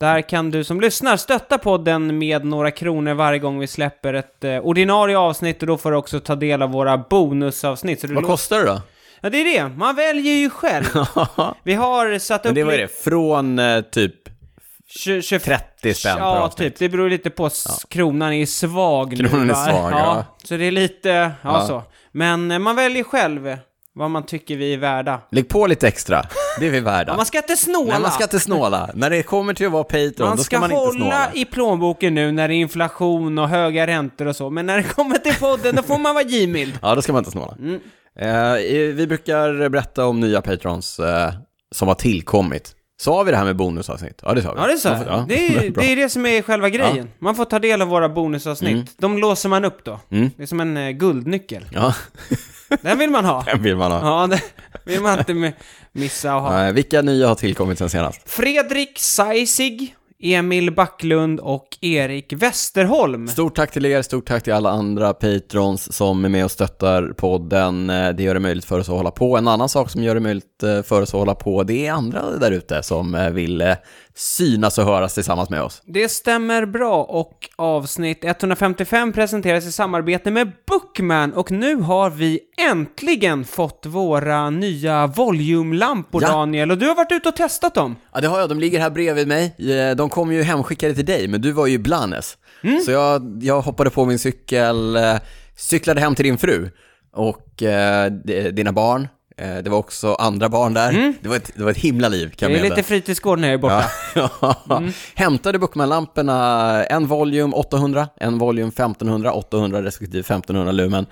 Där 0.00 0.20
kan 0.28 0.50
du 0.50 0.64
som 0.64 0.80
lyssnar 0.80 1.16
stötta 1.16 1.58
podden 1.58 2.18
med 2.18 2.44
några 2.44 2.70
kronor 2.70 3.14
varje 3.14 3.38
gång 3.38 3.58
vi 3.58 3.66
släpper 3.66 4.14
ett 4.14 4.44
eh, 4.44 4.58
ordinarie 4.58 5.18
avsnitt 5.18 5.60
och 5.62 5.66
då 5.66 5.78
får 5.78 5.90
du 5.90 5.96
också 5.96 6.20
ta 6.20 6.34
del 6.34 6.62
av 6.62 6.70
våra 6.70 6.98
bonusavsnitt. 6.98 8.04
Vad 8.04 8.24
kostar 8.26 8.58
det 8.58 8.64
då? 8.66 8.80
Ja, 9.20 9.30
det 9.30 9.38
är 9.38 9.44
det. 9.62 9.68
Man 9.76 9.96
väljer 9.96 10.34
ju 10.34 10.50
själv. 10.50 10.84
Vi 11.62 11.74
har 11.74 12.18
satt 12.18 12.40
upp... 12.40 12.44
Men 12.44 12.54
det 12.54 12.64
var 12.64 12.72
det, 12.72 13.02
från 13.04 13.58
eh, 13.58 13.80
typ 13.80 14.14
tju- 14.98 15.20
tju- 15.20 15.38
30 15.38 15.94
spänn 15.94 16.16
per 16.16 16.22
Ja, 16.24 16.38
avsnitt. 16.38 16.72
typ. 16.72 16.78
Det 16.78 16.88
beror 16.88 17.10
lite 17.10 17.30
på. 17.30 17.46
s- 17.46 17.84
Kronan 17.90 18.32
är 18.32 18.46
svag 18.46 19.18
nu, 19.18 19.28
Kronan 19.28 19.50
är 19.50 19.54
va? 19.54 19.64
svag, 19.64 19.92
ja. 19.92 20.24
Så 20.44 20.56
det 20.56 20.64
är 20.64 20.70
lite, 20.70 21.08
ja, 21.08 21.30
Ja. 21.42 21.66
så. 21.66 21.82
Men 22.12 22.50
eh, 22.50 22.58
man 22.58 22.76
väljer 22.76 23.04
själv 23.04 23.56
vad 23.94 24.10
man 24.10 24.26
tycker 24.26 24.56
vi 24.56 24.74
är 24.74 24.78
värda. 24.78 25.20
Lägg 25.30 25.48
på 25.48 25.66
lite 25.66 25.88
extra, 25.88 26.22
det 26.60 26.66
är 26.66 26.70
vi 26.70 26.80
värda. 26.80 27.16
Man 27.16 27.26
ska 27.26 27.38
inte 27.38 27.56
snåla. 27.56 27.92
Nej, 27.92 28.00
man 28.02 28.10
ska 28.12 28.22
inte 28.22 28.40
snåla. 28.40 28.90
När 28.94 29.10
det 29.10 29.22
kommer 29.22 29.54
till 29.54 29.66
att 29.66 29.72
vara 29.72 29.84
Patreon, 29.84 30.14
Man 30.28 30.36
då 30.36 30.42
ska, 30.42 30.56
ska 30.56 30.60
man 30.60 30.70
inte 30.72 30.96
snåla. 30.96 31.04
hålla 31.04 31.30
i 31.34 31.44
plånboken 31.44 32.14
nu 32.14 32.32
när 32.32 32.48
det 32.48 32.54
är 32.54 32.56
inflation 32.56 33.38
och 33.38 33.48
höga 33.48 33.86
räntor 33.86 34.26
och 34.26 34.36
så, 34.36 34.50
men 34.50 34.66
när 34.66 34.76
det 34.76 34.82
kommer 34.82 35.18
till 35.18 35.34
podden 35.34 35.76
då 35.76 35.82
får 35.82 35.98
man 35.98 36.14
vara 36.14 36.24
givmild. 36.24 36.78
Ja, 36.82 36.94
då 36.94 37.02
ska 37.02 37.12
man 37.12 37.20
inte 37.20 37.30
snåla. 37.30 37.56
Mm. 37.58 37.80
Eh, 38.20 38.54
vi 38.94 39.06
brukar 39.06 39.68
berätta 39.68 40.06
om 40.06 40.20
nya 40.20 40.42
patrons 40.42 40.98
eh, 40.98 41.32
som 41.72 41.88
har 41.88 41.94
tillkommit. 41.94 42.74
Sa 43.00 43.22
vi 43.22 43.30
det 43.30 43.36
här 43.36 43.44
med 43.44 43.56
bonusavsnitt? 43.56 44.20
Ja, 44.22 44.34
det 44.34 44.42
sa 44.42 44.52
vi. 44.54 44.60
Ja, 44.60 44.66
det 44.66 44.72
är 44.72 44.76
så. 44.76 44.88
Ja, 44.88 45.02
ja, 45.06 45.24
det, 45.28 45.46
är. 45.46 45.58
Mm. 45.60 45.72
det 45.72 45.92
är 45.92 45.96
det 45.96 46.08
som 46.08 46.26
är 46.26 46.42
själva 46.42 46.68
grejen. 46.70 47.10
Man 47.18 47.34
får 47.34 47.44
ta 47.44 47.58
del 47.58 47.82
av 47.82 47.88
våra 47.88 48.08
bonusavsnitt. 48.08 48.90
De 48.98 49.18
låser 49.18 49.48
man 49.48 49.64
upp 49.64 49.84
då. 49.84 50.00
Mm. 50.10 50.30
Det 50.36 50.42
är 50.42 50.46
som 50.46 50.60
en 50.60 50.76
eh, 50.76 50.90
guldnyckel. 50.90 51.64
Ja, 51.72 51.94
Den 52.82 52.98
vill 52.98 53.10
man 53.10 53.24
ha. 53.24 53.42
den 53.42 53.62
vill 53.62 53.76
man 53.76 53.92
ha. 53.92 54.00
Ja, 54.20 54.26
det 54.26 54.40
vill 54.84 55.00
man 55.00 55.18
inte 55.18 55.32
mi- 55.32 55.52
missa 55.92 56.34
att 56.34 56.42
ha. 56.42 56.72
Vilka 56.72 57.02
nya 57.02 57.28
har 57.28 57.34
tillkommit 57.34 57.78
sen 57.78 57.90
senast? 57.90 58.30
Fredrik 58.30 58.98
Seisig, 58.98 59.94
Emil 60.20 60.74
Backlund 60.74 61.40
och 61.40 61.78
Erik 61.80 62.32
Westerholm. 62.32 63.28
Stort 63.28 63.56
tack 63.56 63.70
till 63.70 63.86
er, 63.86 64.02
stort 64.02 64.26
tack 64.26 64.42
till 64.42 64.52
alla 64.52 64.70
andra 64.70 65.14
patrons 65.14 65.92
som 65.92 66.24
är 66.24 66.28
med 66.28 66.44
och 66.44 66.50
stöttar 66.50 67.12
podden. 67.16 67.90
Eh, 67.90 68.08
det 68.08 68.22
gör 68.22 68.34
det 68.34 68.40
möjligt 68.40 68.64
för 68.64 68.78
oss 68.78 68.88
att 68.88 68.94
hålla 68.94 69.10
på. 69.10 69.36
En 69.36 69.48
annan 69.48 69.68
sak 69.68 69.90
som 69.90 70.02
gör 70.02 70.14
det 70.14 70.20
möjligt 70.20 70.62
eh, 70.62 70.82
för 70.82 71.02
oss 71.02 71.08
att 71.08 71.18
hålla 71.18 71.34
på, 71.34 71.62
det 71.62 71.86
är 71.86 71.92
andra 71.92 72.36
där 72.36 72.50
ute 72.50 72.82
som 72.82 73.14
eh, 73.14 73.30
vill 73.30 73.74
synas 74.18 74.78
och 74.78 74.84
höras 74.84 75.14
tillsammans 75.14 75.50
med 75.50 75.62
oss. 75.62 75.82
Det 75.84 76.08
stämmer 76.08 76.66
bra 76.66 77.04
och 77.04 77.48
avsnitt 77.56 78.24
155 78.24 79.12
presenteras 79.12 79.66
i 79.66 79.72
samarbete 79.72 80.30
med 80.30 80.52
Bookman 80.66 81.32
och 81.32 81.50
nu 81.50 81.76
har 81.76 82.10
vi 82.10 82.40
äntligen 82.70 83.44
fått 83.44 83.86
våra 83.86 84.50
nya 84.50 85.06
volumelampor 85.06 86.22
Ja. 86.22 86.28
Daniel 86.28 86.70
och 86.70 86.78
du 86.78 86.88
har 86.88 86.94
varit 86.94 87.12
ute 87.12 87.28
och 87.28 87.36
testat 87.36 87.74
dem. 87.74 87.96
Ja, 88.14 88.20
det 88.20 88.26
har 88.28 88.40
jag. 88.40 88.48
De 88.48 88.60
ligger 88.60 88.80
här 88.80 88.90
bredvid 88.90 89.28
mig. 89.28 89.54
Eh, 89.58 89.96
De 89.96 90.10
kom 90.10 90.32
ju 90.32 90.42
hemskickade 90.42 90.94
till 90.94 91.06
dig, 91.06 91.28
men 91.28 91.40
du 91.40 91.52
var 91.52 91.66
ju 91.66 91.72
i 91.74 91.78
Blanes. 91.78 92.36
Så 92.84 92.90
jag, 92.90 93.38
jag 93.42 93.60
hoppade 93.60 93.90
på 93.90 94.04
min 94.04 94.18
cykel, 94.18 94.96
eh, 94.96 95.16
cyklade 95.56 96.00
hem 96.00 96.14
till 96.14 96.24
din 96.24 96.38
fru 96.38 96.70
och 97.12 97.62
eh, 97.62 98.12
dina 98.52 98.72
barn. 98.72 99.08
Eh, 99.38 99.56
Det 99.56 99.70
var 99.70 99.78
också 99.78 100.14
andra 100.14 100.48
barn 100.48 100.74
där. 100.74 101.14
Det, 101.20 101.28
var 101.28 101.36
ett, 101.36 101.50
det 101.54 101.64
var 101.64 101.70
ett 101.70 101.76
himla 101.76 102.08
liv, 102.08 102.30
kan 102.30 102.52
Det 102.52 102.58
är 102.58 102.62
lite 102.62 102.82
fritidsgård 102.82 103.38
när 103.38 103.48
jag 103.48 103.54
är 103.54 103.58
borta. 103.58 103.84
Ja. 104.14 104.82
Hämtade 105.14 105.58
Bookman-lamporna, 105.58 106.84
en 106.84 107.06
Volume 107.06 107.52
800, 107.54 108.08
en 108.16 108.38
Volume 108.38 108.68
1500, 108.68 109.32
800 109.32 109.82
respektive 109.82 110.20
1500 110.20 110.72
lumen. 110.72 111.06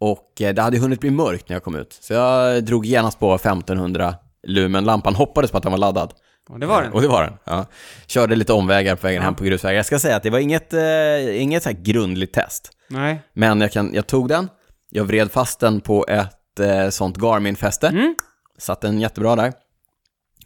Och 0.00 0.40
eh, 0.42 0.54
det 0.54 0.62
hade 0.62 0.78
hunnit 0.78 1.00
bli 1.00 1.10
mörkt 1.10 1.48
när 1.48 1.56
jag 1.56 1.62
kom 1.62 1.76
ut. 1.76 1.98
Så 2.00 2.12
jag 2.12 2.64
drog 2.64 2.86
genast 2.86 3.18
på 3.18 3.34
1500 3.34 4.14
lumen. 4.46 4.84
Lampan 4.84 5.14
hoppades 5.14 5.50
på 5.50 5.56
att 5.56 5.62
den 5.62 5.72
var 5.72 5.78
laddad. 5.78 6.12
Och 6.48 6.60
det 6.60 6.66
var 6.66 6.82
den. 6.82 6.92
Och 6.92 7.02
det 7.02 7.08
var 7.08 7.22
den. 7.22 7.32
Ja. 7.44 7.66
Körde 8.06 8.36
lite 8.36 8.52
omvägar 8.52 8.96
på 8.96 9.06
vägen 9.06 9.22
hem 9.22 9.34
på 9.34 9.44
grusvägar. 9.44 9.76
Jag 9.76 9.86
ska 9.86 9.98
säga 9.98 10.16
att 10.16 10.22
det 10.22 10.30
var 10.30 10.38
inget, 10.38 10.72
eh, 10.72 11.42
inget 11.42 11.62
så 11.62 11.70
grundligt 11.78 12.34
test. 12.34 12.70
Nej. 12.88 13.22
Men 13.32 13.60
jag, 13.60 13.72
kan, 13.72 13.94
jag 13.94 14.06
tog 14.06 14.28
den, 14.28 14.48
jag 14.90 15.04
vred 15.04 15.30
fast 15.32 15.60
den 15.60 15.80
på 15.80 16.06
ett 16.08 16.37
eh, 16.60 16.88
sånt 16.90 17.16
Garmin-fäste. 17.16 17.86
Mm. 17.88 18.14
Satt 18.58 18.80
den 18.80 19.00
jättebra 19.00 19.36
där. 19.36 19.52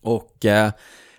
Och 0.03 0.45
eh, 0.47 0.71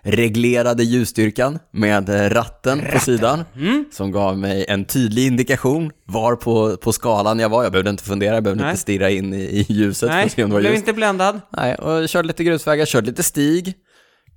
reglerade 0.02 0.82
ljusstyrkan 0.84 1.58
med 1.70 2.08
eh, 2.08 2.30
ratten, 2.30 2.82
på 2.92 2.98
sidan. 3.00 3.44
Mm. 3.56 3.84
Som 3.92 4.10
gav 4.12 4.38
mig 4.38 4.64
en 4.68 4.84
tydlig 4.84 5.26
indikation 5.26 5.90
var 6.06 6.36
på, 6.36 6.76
på 6.76 6.92
skalan 6.92 7.38
jag 7.38 7.48
var. 7.48 7.62
Jag 7.62 7.72
behövde 7.72 7.90
inte 7.90 8.04
fundera, 8.04 8.34
jag 8.34 8.42
behövde 8.44 8.62
Nej. 8.62 8.70
inte 8.70 8.80
stirra 8.82 9.10
in 9.10 9.34
i, 9.34 9.36
i 9.42 9.66
ljuset 9.68 10.08
för 10.08 10.16
Nej, 10.16 10.26
att 10.26 10.32
se 10.32 10.44
om 10.44 10.50
det 10.50 10.54
var 10.54 10.60
blev 10.60 10.72
ljus. 10.72 10.80
inte 10.80 10.92
bländad. 10.92 11.40
Nej, 11.50 11.74
och 11.74 11.92
jag 11.92 12.08
körde 12.08 12.28
lite 12.28 12.44
grusvägar, 12.44 12.86
körde 12.86 13.06
lite 13.06 13.22
stig. 13.22 13.74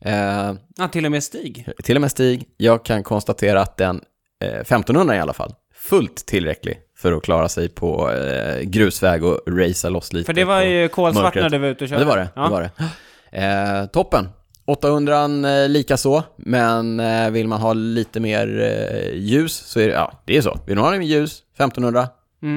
Eh, 0.02 0.54
Ja, 0.78 0.88
till 0.92 1.06
och 1.06 1.12
med 1.12 1.24
Stig. 1.24 1.68
till 1.84 1.96
och 1.96 2.02
med 2.02 2.12
stig. 2.12 2.46
Jag 2.58 2.86
kan 2.86 3.04
konstatera 3.04 3.62
att 3.62 3.78
den, 3.78 4.02
eh, 4.44 4.60
1500 4.60 5.16
i 5.16 5.20
alla 5.20 5.34
fall, 5.34 5.54
fullt 5.76 6.26
tillräcklig 6.26 6.78
för 6.98 7.14
att 7.14 7.24
klara 7.24 7.50
sig 7.50 7.70
på 7.70 8.12
eh, 8.12 8.60
grusväg 8.62 9.24
och 9.24 9.40
racea 9.48 9.90
loss 9.90 10.14
lite. 10.14 10.26
För 10.26 10.34
det 10.34 10.46
var 10.46 10.62
ju 10.62 10.88
kolsvart 10.88 11.36
när 11.36 11.50
du 11.50 11.58
var 11.58 11.68
ute 11.68 11.84
och 11.84 11.90
Ja, 11.92 11.96
körde. 11.96 12.02
det 12.02 12.10
var 12.10 12.18
det. 12.18 12.30
Ja. 12.36 12.44
det, 12.44 12.50
var 12.50 12.62
det. 12.62 13.82
Eh, 13.82 13.86
toppen. 13.86 14.30
800 14.66 15.24
eh, 15.24 15.70
lika 15.70 15.98
så, 15.98 16.24
men 16.38 17.00
eh, 17.00 17.30
vill 17.30 17.48
man 17.48 17.62
ha 17.62 17.74
lite 17.74 18.20
mer 18.20 18.60
eh, 18.62 19.14
ljus 19.20 19.54
så 19.54 19.80
är 19.80 19.88
det, 19.88 19.94
ja, 19.94 20.22
det 20.26 20.38
är 20.38 20.42
så. 20.42 20.60
Vill 20.68 20.76
man 20.76 20.86
ha 20.86 20.92
lite 20.92 21.00
mer 21.00 21.08
ljus, 21.08 21.44
1500, 21.56 22.08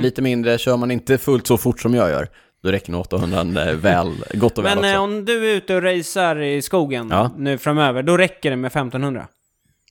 Lite 0.02 0.22
mindre, 0.22 0.58
kör 0.58 0.76
man 0.76 0.90
inte 0.90 1.18
fullt 1.18 1.46
så 1.46 1.58
fort 1.58 1.80
som 1.80 1.94
jag 1.94 2.10
gör, 2.10 2.28
då 2.62 2.70
räcker 2.72 2.92
nog 2.92 3.00
800 3.00 3.72
väl, 3.72 4.12
gott 4.34 4.58
och 4.58 4.64
väl 4.64 4.70
Men 4.74 4.78
också. 4.84 4.88
eh, 4.94 5.02
om 5.02 5.24
du 5.24 5.50
är 5.50 5.54
ute 5.56 5.74
och 5.74 5.82
racear 5.82 6.40
i 6.42 6.62
skogen 6.62 7.08
Ja. 7.10 7.30
nu 7.36 7.58
framöver, 7.58 8.02
då 8.02 8.16
räcker 8.16 8.50
det 8.50 8.56
med 8.56 8.68
1500? 8.68 9.26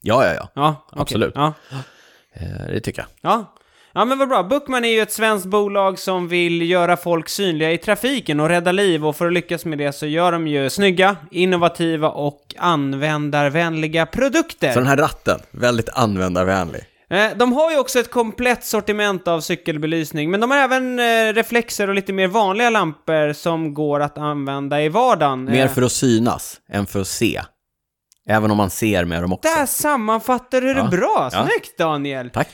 Ja, 0.01 0.25
ja, 0.25 0.33
ja. 0.33 0.49
Ja, 0.55 0.85
okej. 0.91 1.01
Absolut. 1.01 1.31
Ja. 1.35 1.53
Eh, 2.33 2.67
det 2.73 2.79
tycker 2.79 3.01
jag. 3.21 3.31
Ja. 3.31 3.55
Ja 3.93 4.05
men 4.05 4.17
vad 4.19 4.27
bra, 4.29 4.43
Bookman 4.43 4.85
är 4.85 4.89
ju 4.89 5.01
ett 5.01 5.11
svenskt 5.11 5.45
bolag 5.45 5.99
som 5.99 6.27
vill 6.27 6.69
göra 6.69 6.97
folk 6.97 7.29
synliga 7.29 7.71
i 7.71 7.77
trafiken 7.77 8.39
och 8.39 8.49
rädda 8.49 8.71
liv 8.71 9.05
och 9.05 9.15
för 9.15 9.27
att 9.27 9.33
lyckas 9.33 9.65
med 9.65 9.77
det 9.77 9.93
så 9.93 10.05
gör 10.05 10.31
de 10.31 10.47
ju 10.47 10.69
snygga, 10.69 11.15
innovativa 11.31 12.09
och 12.09 12.55
användarvänliga 12.57 14.05
produkter. 14.05 14.71
Så 14.73 14.79
den 14.79 14.87
här 14.87 14.97
ratten, 14.97 15.39
väldigt 15.51 15.89
användarvänlig. 15.89 16.81
Eh, 17.09 17.25
De 17.35 17.53
har 17.53 17.71
ju 17.71 17.79
också 17.79 17.99
ett 17.99 18.11
komplett 18.11 18.65
sortiment 18.65 19.27
av 19.27 19.41
cykelbelysning, 19.41 20.31
men 20.31 20.39
de 20.39 20.51
har 20.51 20.57
även 20.57 20.99
eh, 20.99 21.33
reflexer 21.33 21.87
och 21.87 21.95
lite 21.95 22.13
mer 22.13 22.27
vanliga 22.27 22.69
lampor 22.69 23.33
som 23.33 23.73
går 23.73 23.99
att 23.99 24.17
använda 24.17 24.81
i 24.81 24.89
vardagen. 24.89 25.43
Mer 25.43 25.65
Eh, 25.65 25.71
för 25.71 25.81
att 25.81 25.91
synas 25.91 26.57
än 26.71 26.85
för 26.85 27.01
att 27.01 27.07
se. 27.07 27.41
Även 28.29 28.51
om 28.51 28.57
man 28.57 28.69
ser 28.69 29.05
med 29.05 29.23
dem 29.23 29.33
också. 29.33 29.49
Där 29.57 29.65
sammanfattar 29.65 30.61
du 30.61 30.73
det 30.73 30.79
Ja. 30.79 30.87
bra, 30.87 31.29
snyggt 31.31 31.77
Daniel! 31.77 32.29
Tack. 32.29 32.47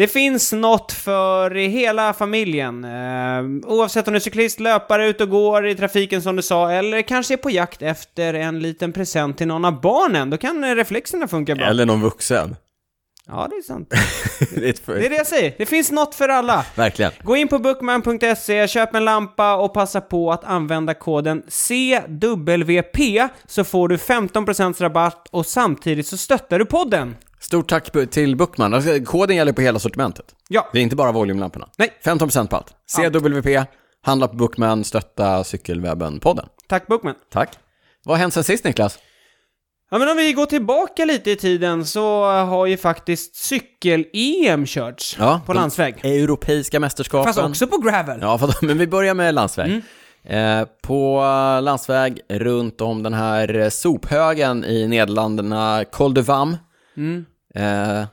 Det 0.00 0.08
finns 0.08 0.52
något 0.52 0.92
för 0.92 1.50
hela 1.50 2.12
familjen. 2.12 2.84
Eh, 2.84 3.70
oavsett 3.70 4.08
om 4.08 4.12
du 4.12 4.16
är 4.16 4.20
cyklist, 4.20 4.60
löpare, 4.60 5.06
ute 5.06 5.22
och 5.22 5.30
går 5.30 5.66
i 5.66 5.74
trafiken 5.74 6.22
som 6.22 6.36
du 6.36 6.42
sa, 6.42 6.72
eller 6.72 7.02
kanske 7.02 7.34
är 7.34 7.36
på 7.36 7.50
jakt 7.50 7.82
efter 7.82 8.34
en 8.34 8.60
liten 8.60 8.92
present 8.92 9.38
till 9.38 9.46
någon 9.46 9.64
av 9.64 9.80
barnen. 9.80 10.30
Då 10.30 10.36
kan 10.36 10.64
eh, 10.64 10.74
reflexerna 10.74 11.28
funka 11.28 11.54
bra. 11.54 11.66
Eller 11.66 11.86
någon 11.86 12.00
vuxen. 12.00 12.56
Ja, 13.26 13.46
det 13.50 13.56
är 13.56 13.62
sant. 13.62 13.88
det 14.54 14.90
är. 14.90 14.94
Det 14.98 15.06
är 15.06 15.10
det 15.10 15.16
jag 15.16 15.26
säger. 15.26 15.54
Det 15.58 15.66
finns 15.66 15.90
något 15.90 16.14
för 16.14 16.28
alla. 16.28 16.66
Verkligen. 16.74 17.12
Gå 17.22 17.36
in 17.36 17.48
på 17.48 17.58
bookman.se, 17.58 18.68
köp 18.68 18.94
en 18.94 19.04
lampa 19.04 19.56
och 19.56 19.74
passa 19.74 20.00
på 20.00 20.32
att 20.32 20.44
använda 20.44 20.94
koden 20.94 21.42
CWP 21.48 23.28
så 23.46 23.64
får 23.64 23.88
du 23.88 23.96
15% 23.96 24.82
rabatt 24.82 25.28
och 25.30 25.46
samtidigt 25.46 26.06
så 26.06 26.16
stöttar 26.16 26.58
du 26.58 26.64
podden. 26.64 27.16
Stort 27.40 27.68
tack 27.68 27.90
till 28.10 28.36
Bookman. 28.36 28.74
Alltså, 28.74 28.90
koden 29.04 29.36
gäller 29.36 29.52
på 29.52 29.60
hela 29.60 29.78
sortimentet. 29.78 30.26
Ja, 30.48 30.68
Det 30.72 30.78
är 30.78 30.82
inte 30.82 30.96
bara 30.96 31.12
volymlamporna. 31.12 31.68
Nej. 31.78 31.92
15% 32.04 32.46
på 32.48 32.56
allt. 32.56 32.74
CWP, 32.86 33.64
handla 34.02 34.28
på 34.28 34.36
Bookman, 34.36 34.84
stötta 34.84 35.42
Cykelwebben-podden. 35.42 36.46
tack 36.68 36.86
Bookman. 36.86 37.14
Tack. 37.32 37.58
Vad 38.04 38.16
har 38.16 38.20
hänt 38.20 38.34
sen 38.34 38.44
sist 38.44 38.64
Niklas? 38.64 38.98
Ja, 39.90 39.98
men 39.98 40.08
om 40.08 40.16
vi 40.16 40.32
går 40.32 40.46
tillbaka 40.46 41.04
lite 41.04 41.30
i 41.30 41.36
tiden 41.36 41.86
så 41.86 42.24
har 42.30 42.66
ju 42.66 42.76
faktiskt 42.76 43.36
cykel-EM 43.36 44.66
körts 44.66 45.16
Ja, 45.18 45.40
på 45.46 45.52
landsväg. 45.52 45.94
Europeiska 46.04 46.80
mästerskapen. 46.80 47.32
Fast 47.34 47.46
också 47.48 47.66
på 47.66 47.78
gravel. 47.78 48.18
Ja, 48.22 48.38
för, 48.38 48.54
men 48.66 48.78
vi 48.78 48.86
börjar 48.86 49.14
med 49.14 49.34
landsväg. 49.34 49.66
Mm. 49.66 49.82
Eh, 50.60 50.66
på 50.82 51.20
landsväg 51.62 52.20
runt 52.28 52.80
om 52.80 53.02
den 53.02 53.14
här 53.14 53.70
sophögen 53.70 54.64
i 54.64 54.88
Nederländerna, 54.88 55.84
Col 55.92 56.14
de 56.14 56.22
Vam. 56.22 56.56
Mm. 56.96 57.26
Eh, 57.54 58.06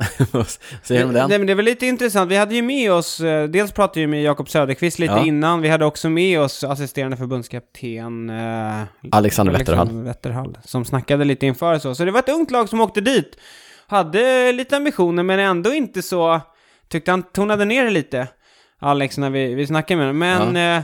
säger 0.82 1.04
om 1.04 1.12
den? 1.12 1.28
Nej, 1.28 1.38
men 1.38 1.46
det 1.46 1.52
är 1.52 1.54
väl 1.54 1.64
lite 1.64 1.86
intressant. 1.86 2.30
Vi 2.30 2.36
hade 2.36 2.54
ju 2.54 2.62
med 2.62 2.92
oss, 2.92 3.20
eh, 3.20 3.48
dels 3.48 3.72
pratade 3.72 4.00
vi 4.00 4.06
med 4.06 4.22
Jakob 4.22 4.48
Söderqvist 4.48 4.98
lite 4.98 5.12
Ja. 5.12 5.24
innan, 5.26 5.60
vi 5.60 5.68
hade 5.68 5.84
också 5.84 6.08
med 6.10 6.40
oss 6.40 6.64
assisterande 6.64 7.16
förbundskapten 7.16 8.30
eh, 8.30 8.82
Alexander 9.12 9.52
Wetterhall. 9.52 10.02
Wetterhall, 10.02 10.58
som 10.64 10.84
snackade 10.84 11.24
lite 11.24 11.46
inför 11.46 11.78
så. 11.78 11.94
Så 11.94 12.04
det 12.04 12.10
var 12.10 12.18
ett 12.18 12.28
ungt 12.28 12.50
lag 12.50 12.68
som 12.68 12.80
åkte 12.80 13.00
dit. 13.00 13.36
Hade 13.86 14.52
lite 14.52 14.76
ambitioner, 14.76 15.22
men 15.22 15.38
ändå 15.38 15.74
inte 15.74 16.02
så... 16.02 16.40
Tyckte 16.88 17.10
han 17.10 17.22
tonade 17.22 17.64
ner 17.64 17.84
det 17.84 17.90
lite, 17.90 18.28
Alex, 18.78 19.18
när 19.18 19.30
vi, 19.30 19.54
vi 19.54 19.66
snackade 19.66 20.12
med 20.12 20.36
honom. 20.38 20.52
Men, 20.52 20.76
eh, 20.78 20.82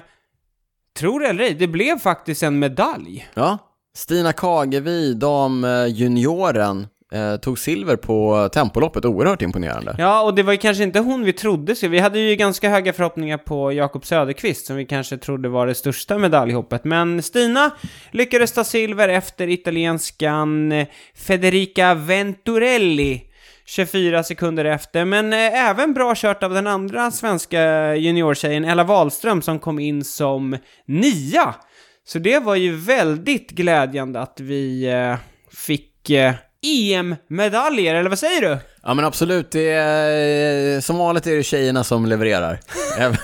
tror 0.98 1.20
det 1.20 1.26
eller 1.28 1.44
ej, 1.44 1.54
det 1.54 1.66
blev 1.66 1.98
faktiskt 1.98 2.42
en 2.42 2.58
medalj. 2.58 3.28
Ja, 3.34 3.58
Stina 3.96 4.32
Kagevi, 4.32 5.14
damjunioren, 5.14 6.86
eh, 7.12 7.36
tog 7.36 7.58
silver 7.58 7.96
på 7.96 8.48
tempoloppet. 8.52 9.04
Oerhört 9.04 9.42
imponerande. 9.42 9.94
Ja, 9.98 10.22
och 10.22 10.34
det 10.34 10.42
var 10.42 10.52
ju 10.52 10.58
kanske 10.58 10.82
inte 10.82 10.98
hon 10.98 11.24
vi 11.24 11.32
trodde 11.32 11.74
så. 11.74 11.88
Vi 11.88 11.98
hade 11.98 12.18
ju 12.18 12.36
ganska 12.36 12.70
höga 12.70 12.92
förhoppningar 12.92 13.38
på 13.38 13.72
Jakob 13.72 14.06
Söderqvist 14.06 14.66
som 14.66 14.76
vi 14.76 14.84
kanske 14.84 15.16
trodde 15.16 15.48
var 15.48 15.66
det 15.66 15.74
största 15.74 16.18
medaljhoppet. 16.18 16.84
Men 16.84 17.22
Stina 17.22 17.70
lyckades 18.10 18.52
ta 18.52 18.64
silver 18.64 19.08
efter 19.08 19.48
italienskan 19.48 20.72
eh, 20.72 20.86
Federica 21.14 21.94
Venturelli. 21.94 23.22
24 23.68 24.22
sekunder 24.22 24.64
efter, 24.64 25.04
men 25.04 25.32
eh, 25.32 25.68
även 25.68 25.94
bra 25.94 26.14
kört 26.16 26.42
av 26.42 26.54
den 26.54 26.66
andra 26.66 27.10
svenska 27.10 27.94
juniortjejen 27.96 28.64
Ella 28.64 28.84
Wahlström 28.84 29.42
som 29.42 29.58
kom 29.58 29.78
in 29.78 30.04
som 30.04 30.56
nia. 30.86 31.54
Så 32.04 32.18
det 32.18 32.38
var 32.38 32.54
ju 32.54 32.76
väldigt 32.76 33.50
glädjande 33.50 34.20
att 34.20 34.40
vi 34.40 34.88
eh, 34.88 35.16
fick 35.56 36.10
eh, 36.10 36.34
EM-medaljer, 36.66 37.94
eller 37.94 38.08
vad 38.10 38.18
säger 38.18 38.40
du? 38.40 38.58
Ja 38.82 38.94
men 38.94 39.04
absolut, 39.04 39.50
det 39.50 39.70
är, 39.70 40.80
som 40.80 40.98
vanligt 40.98 41.26
är 41.26 41.36
det 41.36 41.42
tjejerna 41.42 41.84
som 41.84 42.06
levererar. 42.06 42.58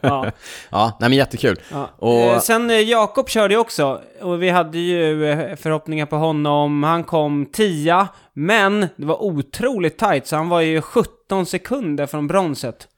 Ja. 0.00 0.30
ja, 0.70 0.96
nej 1.00 1.08
men 1.08 1.18
jättekul. 1.18 1.60
Ja. 1.72 1.90
Och- 1.98 2.12
Eh, 2.20 2.40
sen 2.40 2.70
eh, 2.70 2.80
Jakob 2.80 3.28
körde 3.28 3.54
ju 3.54 3.60
också, 3.60 4.00
och 4.22 4.42
vi 4.42 4.50
hade 4.50 4.78
ju 4.78 5.30
eh, 5.30 5.56
förhoppningar 5.56 6.06
på 6.06 6.16
honom. 6.16 6.82
Han 6.82 7.04
kom 7.04 7.46
10 7.52 8.06
men 8.34 8.80
det 8.96 9.06
var 9.06 9.22
otroligt 9.22 9.98
tight, 9.98 10.26
så 10.26 10.36
han 10.36 10.48
var 10.48 10.60
ju 10.60 10.80
17 10.80 11.46
sekunder 11.46 12.06
från 12.06 12.26
bronset 12.26 12.88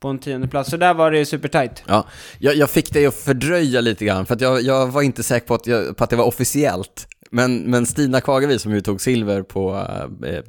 på 0.00 0.08
en 0.08 0.18
tionde 0.18 0.48
plats. 0.48 0.70
Så 0.70 0.76
där 0.76 0.94
var 0.94 1.10
det 1.10 1.18
ju 1.18 1.24
supertight. 1.24 1.82
Ja, 1.88 2.04
jag, 2.38 2.54
jag 2.56 2.70
fick 2.70 2.92
dig 2.92 3.06
att 3.06 3.14
fördröja 3.14 3.80
lite 3.80 4.04
grann, 4.04 4.26
för 4.26 4.34
att 4.34 4.40
jag, 4.40 4.62
jag 4.62 4.86
var 4.86 5.02
inte 5.02 5.22
säker 5.22 5.46
på 5.46 5.54
att, 5.54 5.66
jag, 5.66 5.96
på 5.96 6.04
att 6.04 6.10
det 6.10 6.16
var 6.16 6.24
officiellt. 6.24 7.06
Men, 7.30 7.58
men 7.70 7.86
Stina 7.86 8.20
Kagevi 8.20 8.58
som 8.58 8.72
ju 8.72 8.80
tog 8.80 9.00
silver 9.00 9.42
på 9.42 9.86
eh, 10.24 10.30
eh, 10.30 10.42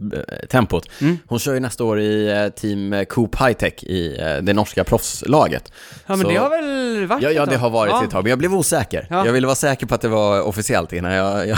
tempot, 0.50 0.90
Mm. 1.02 1.18
hon 1.28 1.40
kör 1.40 1.54
ju 1.54 1.60
nästa 1.60 1.84
år 1.84 2.00
i 2.00 2.30
eh, 2.32 2.50
team 2.50 3.06
Coop 3.10 3.36
Hightech 3.42 3.84
i 3.84 4.18
eh, 4.22 4.38
det 4.42 4.54
norska 4.54 4.84
proffslaget. 4.84 5.72
Ja, 6.08 6.16
men 6.16 6.20
Så- 6.22 6.30
det 6.30 6.36
har 6.36 6.50
väl 6.50 7.06
varit 7.08 7.24
Ja, 7.24 7.32
ja, 7.32 7.46
det 7.46 7.58
har 7.58 7.70
varit 7.70 7.92
ja. 7.92 8.04
ett 8.04 8.10
tag, 8.12 8.24
men 8.24 8.30
jag 8.30 8.40
blev 8.40 8.54
osäker. 8.56 9.08
Ja. 9.10 9.26
Jag 9.26 9.34
ville 9.34 9.48
vara 9.48 9.56
säker 9.56 9.86
på 9.86 9.96
att 9.96 10.02
det 10.02 10.08
var 10.08 10.42
officiellt 10.42 10.94
innan 10.94 11.12
jag, 11.14 11.48
jag 11.48 11.58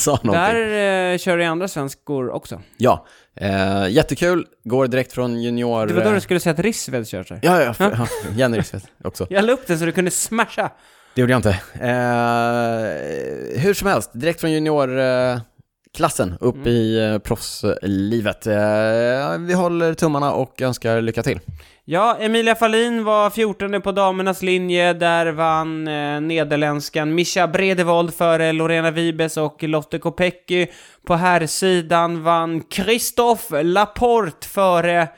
sa 0.00 0.10
någonting. 0.22 0.32
Där 0.32 1.12
eh, 1.12 1.18
kör 1.18 1.38
ju 1.38 1.44
andra 1.44 1.68
svenskor 1.68 2.30
också. 2.30 2.60
Ja, 2.76 3.06
eh, 3.36 3.88
jättekul, 3.88 4.46
går 4.64 4.86
direkt 4.86 5.12
från 5.12 5.42
junior... 5.42 5.86
Det 5.86 5.94
var 5.94 6.04
då 6.04 6.10
du 6.12 6.20
skulle 6.20 6.40
säga 6.40 6.52
att 6.52 6.58
Rissved 6.58 7.08
kör 7.08 7.22
sig. 7.24 7.38
Ja, 7.42 7.62
ja, 7.62 7.74
för, 7.74 7.90
ja. 7.90 8.06
Jenny 8.36 8.58
Rissved 8.58 8.82
också. 9.04 9.26
Jag 9.30 9.44
la 9.44 9.52
upp 9.52 9.66
den 9.66 9.78
så 9.78 9.84
du 9.84 9.92
kunde 9.92 10.10
smasha. 10.10 10.70
Det 11.14 11.20
gjorde 11.20 11.32
jag 11.32 11.38
inte. 11.38 11.50
Eh, 11.74 13.60
hur 13.62 13.74
som 13.74 13.88
helst, 13.88 14.10
direkt 14.14 14.40
från 14.40 14.52
juniorklassen 14.52 16.34
upp 16.40 16.54
Mm. 16.56 16.68
i 16.68 17.10
eh, 17.12 17.18
proffslivet. 17.18 18.46
Eh, 18.46 19.38
vi 19.38 19.52
håller 19.54 19.94
tummarna 19.94 20.32
och 20.32 20.62
önskar 20.62 21.00
lycka 21.00 21.22
till. 21.22 21.40
Ja, 21.84 22.16
Emilia 22.20 22.54
Fahlin 22.54 23.04
var 23.04 23.30
14 23.30 23.82
på 23.82 23.92
damernas 23.92 24.42
linje. 24.42 24.92
Där 24.92 25.26
vann 25.32 25.88
eh, 25.88 26.20
nederländskan 26.20 27.14
Mischa 27.14 27.48
Bredevold 27.48 28.14
före 28.14 28.52
Lorena 28.52 28.90
Vibes 28.90 29.36
och 29.36 29.62
Lotte 29.62 29.98
Kopecky. 29.98 30.66
På 31.06 31.14
herrsidan 31.14 32.22
vann 32.22 32.62
Christophe 32.70 33.62
Laporte 33.62 34.46
före 34.48 35.08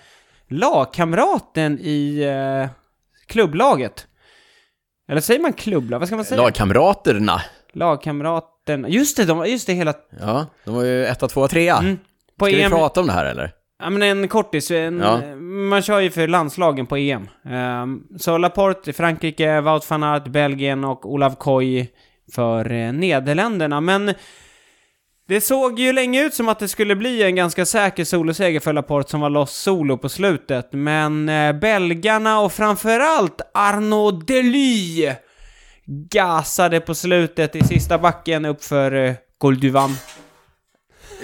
lagkamraten 0.48 1.78
i 1.80 2.22
eh, 2.22 2.70
klubblaget. 3.26 4.06
Eller 5.08 5.20
säger 5.20 5.40
man 5.40 5.52
klubblag? 5.52 5.98
Vad 5.98 6.08
ska 6.08 6.16
man 6.16 6.24
säga? 6.24 6.42
Lagkamraterna, 6.42 7.40
Lagkamraten. 7.72 8.86
Just 8.88 9.16
det, 9.16 9.24
de, 9.24 9.46
just 9.46 9.66
det 9.66 9.72
hela... 9.72 9.94
ja, 10.20 10.46
de 10.64 10.74
var 10.74 10.82
ju 10.84 11.04
etta, 11.06 11.28
tvåa, 11.28 11.48
trea. 11.48 11.76
Mm. 11.78 11.98
På 12.38 12.46
Ska 12.46 12.56
vi 12.56 12.62
EM... 12.62 12.70
prata 12.70 13.00
om 13.00 13.06
det 13.06 13.12
här 13.12 13.24
eller? 13.24 13.52
Ja 13.82 13.90
men 13.90 14.02
en 14.02 14.28
kortis, 14.28 14.70
en, 14.70 14.98
Ja. 15.00 15.36
man 15.70 15.82
kör 15.82 16.00
ju 16.00 16.10
för 16.10 16.28
landslagen 16.28 16.86
på 16.86 16.96
EM. 16.96 17.28
Ehm, 17.44 18.02
så 18.18 18.38
Laporte 18.38 18.90
i 18.90 18.92
Frankrike, 18.92 19.60
Wout 19.60 19.90
van 19.90 20.02
Aert 20.02 20.24
Belgien 20.28 20.84
och 20.84 21.12
Olav 21.12 21.34
Koy 21.34 21.86
för 22.34 22.72
eh, 22.72 22.92
Nederländerna. 22.92 23.80
Men 23.80 24.14
det 25.28 25.40
såg 25.40 25.78
ju 25.78 25.92
länge 25.92 26.24
ut 26.24 26.34
som 26.34 26.48
att 26.48 26.58
det 26.58 26.68
skulle 26.68 26.96
bli 26.96 27.22
en 27.22 27.36
ganska 27.36 27.66
säker 27.66 28.04
soloseger 28.04 28.60
för 28.60 28.72
Laporte 28.72 29.10
som 29.10 29.20
var 29.20 29.30
loss 29.30 29.54
solo 29.56 29.98
på 29.98 30.08
slutet. 30.08 30.68
Men 30.72 31.28
eh, 31.28 31.52
belgarna 31.52 32.40
och 32.40 32.52
framförallt 32.52 33.40
Arnaud 33.54 34.26
Dely 34.26 35.12
gasade 35.86 36.80
på 36.80 36.94
slutet 36.94 37.56
i 37.56 37.64
sista 37.64 37.98
backen 37.98 38.44
uppför 38.44 38.92
eh, 38.92 39.14
Col 39.38 39.60
du 39.60 39.70
Vam. 39.70 39.96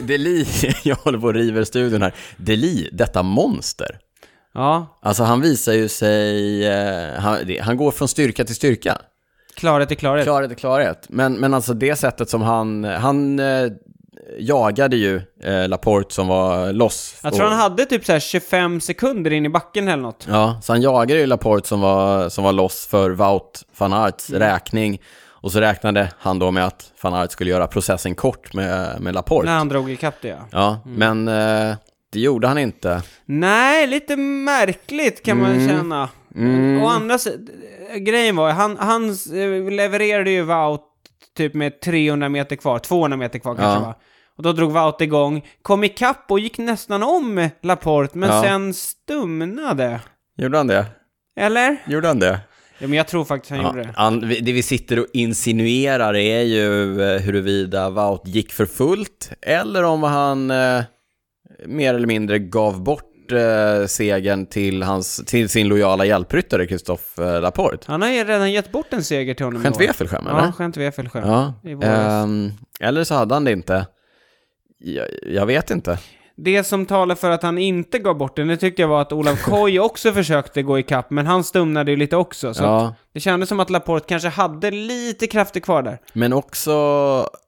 Deli, 0.00 0.47
jag 0.85 0.97
håller 0.97 1.19
på 1.19 1.26
och 1.26 1.35
river 1.35 1.64
studion 1.64 2.02
här. 2.02 2.14
Deli, 2.37 2.88
detta 2.92 3.23
monster. 3.23 3.99
Ja, 4.54 4.99
Alltså 5.02 5.23
han 5.23 5.40
visar 5.40 5.73
ju 5.73 5.88
sig, 5.88 6.66
eh, 6.66 7.21
han, 7.21 7.38
det, 7.47 7.59
han 7.59 7.76
går 7.76 7.90
från 7.90 8.09
styrka 8.09 8.45
till 8.45 8.54
styrka. 8.54 8.99
klarhet 9.54 9.90
är 9.90 9.95
klarhet. 9.95 10.25
Klarhet 10.25 10.50
är 10.50 10.54
klarhet. 10.54 11.07
Men, 11.09 11.33
men 11.33 11.54
alltså 11.54 11.75
det 11.75 11.97
sättet 11.97 12.28
som 12.28 12.42
han, 12.42 12.85
han 12.85 13.38
eh, 13.38 13.66
jagade 14.38 14.96
ju 14.96 15.20
eh, 15.44 15.68
Laporte 15.68 16.14
som 16.14 16.28
var 16.28 16.72
loss. 16.72 17.16
Jag 17.22 17.32
tror 17.34 17.44
Och- 17.44 17.50
han 17.50 17.60
hade 17.60 17.84
typ 17.87 18.04
så 18.04 18.12
här 18.12 18.20
25 18.20 18.80
sekunder 18.80 19.30
in 19.30 19.46
i 19.46 19.49
backen 19.49 19.88
eller 19.88 20.02
något. 20.02 20.26
Ja, 20.30 20.58
så 20.62 20.72
han 20.72 20.82
jagade 20.82 21.20
ju 21.20 21.26
Laporte 21.26 21.68
som 21.68 21.80
var, 21.80 22.28
som 22.28 22.44
var 22.44 22.52
loss 22.52 22.87
för 22.87 23.10
Wout 23.10 23.62
van 23.78 23.92
Aerts 23.92 24.30
Mm. 24.30 24.42
räkning. 24.42 25.00
Och 25.42 25.52
så 25.52 25.60
räknade 25.60 26.12
han 26.18 26.38
då 26.38 26.50
med 26.50 26.66
att 26.66 26.92
van 27.02 27.14
Aert 27.14 27.32
skulle 27.32 27.50
göra 27.50 27.66
processen 27.66 28.14
kort 28.14 28.54
med, 28.54 29.00
med 29.00 29.14
Laporte. 29.14 29.46
När 29.49 29.58
han 29.58 29.68
drog 29.68 29.90
ikapp 29.90 30.14
det 30.22 30.28
ja. 30.28 30.37
Ja, 30.50 30.80
Mm. 30.87 31.25
men 31.25 31.68
eh, 31.70 31.76
det 32.12 32.20
gjorde 32.20 32.49
han 32.49 32.58
inte. 32.58 33.02
Nej, 33.25 33.87
lite 33.87 34.16
märkligt 34.16 35.22
kan 35.25 35.38
man 35.40 35.68
känna. 35.68 36.08
Mm. 36.37 36.82
Å 36.82 36.87
andra 36.88 37.18
grejen 37.99 38.37
var, 38.37 38.50
han, 38.50 38.76
han 38.80 39.10
eh, 39.10 39.70
levererade 39.72 40.30
ju 40.30 40.42
Wout 40.42 40.80
typ 41.37 41.54
med 41.54 41.80
300 41.80 42.28
meter 42.28 42.56
kvar, 42.56 42.78
200 42.78 43.16
meter 43.16 43.38
kvar 43.38 43.54
kanske 43.54 43.80
Ja. 43.80 43.87
va? 43.87 43.94
Och 44.40 44.44
då 44.44 44.52
drog 44.52 44.73
Wout 44.73 45.00
igång, 45.00 45.44
kom 45.62 45.85
ikapp 45.85 46.25
och 46.28 46.40
gick 46.40 46.59
nästan 46.59 47.02
om 47.02 47.49
Laporte, 47.62 48.18
men 48.18 48.28
Ja. 48.28 48.42
sen 48.42 48.75
stumnade. 48.75 50.00
Gjorde 50.37 50.56
han 50.56 50.66
det? 50.66 50.87
Eller? 51.40 51.76
Gjorde 51.87 52.09
han 52.09 52.18
det? 52.18 52.40
Ja, 52.78 52.87
men 52.88 52.92
jag 52.97 53.09
tror 53.09 53.25
faktiskt 53.25 53.50
han 53.50 53.61
Ja, 53.61 53.66
gjorde 53.66 53.82
det. 53.82 53.90
han, 53.97 54.20
det 54.20 54.52
vi 54.52 54.62
sitter 54.62 54.99
och 54.99 55.06
insinuerar 55.12 56.14
är 56.16 56.42
ju 56.42 57.02
eh, 57.02 57.20
huruvida 57.20 57.90
Wout 57.90 58.23
gick 58.25 58.52
för 58.52 58.66
fullt 58.66 59.30
eller 59.42 59.82
om 59.85 60.02
han 60.02 60.50
eh, 60.50 60.82
mer 61.66 61.94
eller 61.94 62.06
mindre 62.06 62.38
gav 62.38 62.82
bort 62.82 63.32
eh, 63.32 63.87
segern 63.87 64.47
till, 64.47 64.82
hans, 64.82 65.16
till 65.26 65.49
sin 65.49 65.68
lojala 65.68 66.04
hjälpryttare 66.04 66.66
Christophe 66.66 67.25
eh, 67.35 67.40
Laporte. 67.40 67.85
Han 67.87 68.02
har 68.02 68.09
ju 68.09 68.25
redan 68.25 68.52
gett 68.52 68.73
bort 68.73 68.92
en 68.92 69.04
seger 69.04 69.35
till 69.35 69.44
honom 69.47 69.62
Skämt 69.62 69.76
år. 69.76 69.80
Wefelschem, 69.80 70.26
eller? 70.26 70.38
Ja, 70.40 70.52
skämt 70.52 70.76
Wefelschem. 70.76 71.23
Ja, 71.28 71.54
ehm, 71.82 72.50
eller 72.80 73.04
så 73.04 73.14
hade 73.14 73.35
han 73.35 73.44
det 73.44 73.52
inte. 73.52 73.87
Jag, 74.80 75.06
jag 75.26 75.46
vet 75.46 75.70
inte. 75.70 75.99
Det 76.37 76.64
som 76.64 76.87
talar 76.87 77.14
för 77.14 77.30
att 77.30 77.42
han 77.42 77.58
inte 77.58 77.99
gav 77.99 78.16
bort 78.16 78.37
den, 78.37 78.49
det 78.49 78.56
tyckte 78.56 78.82
jag 78.82 78.88
var 78.88 79.00
att 79.02 79.12
Olav 79.12 79.37
Koy 79.37 79.78
också 79.80 80.12
försökte 80.12 80.62
gå 80.62 80.78
ikapp, 80.78 81.10
men 81.10 81.26
han 81.26 81.44
stumnade 81.44 81.90
ju 81.90 81.96
lite 81.96 82.16
också. 82.16 82.54
Så 82.54 82.62
Ja, 82.62 82.94
det 83.14 83.20
kändes 83.20 83.49
som 83.49 83.60
att 83.60 83.70
Laporte 83.70 84.06
kanske 84.08 84.28
hade 84.28 84.70
lite 84.70 85.26
krafter 85.26 85.60
kvar 85.60 85.82
där. 85.82 85.99
men 86.12 86.32
också 86.32 86.72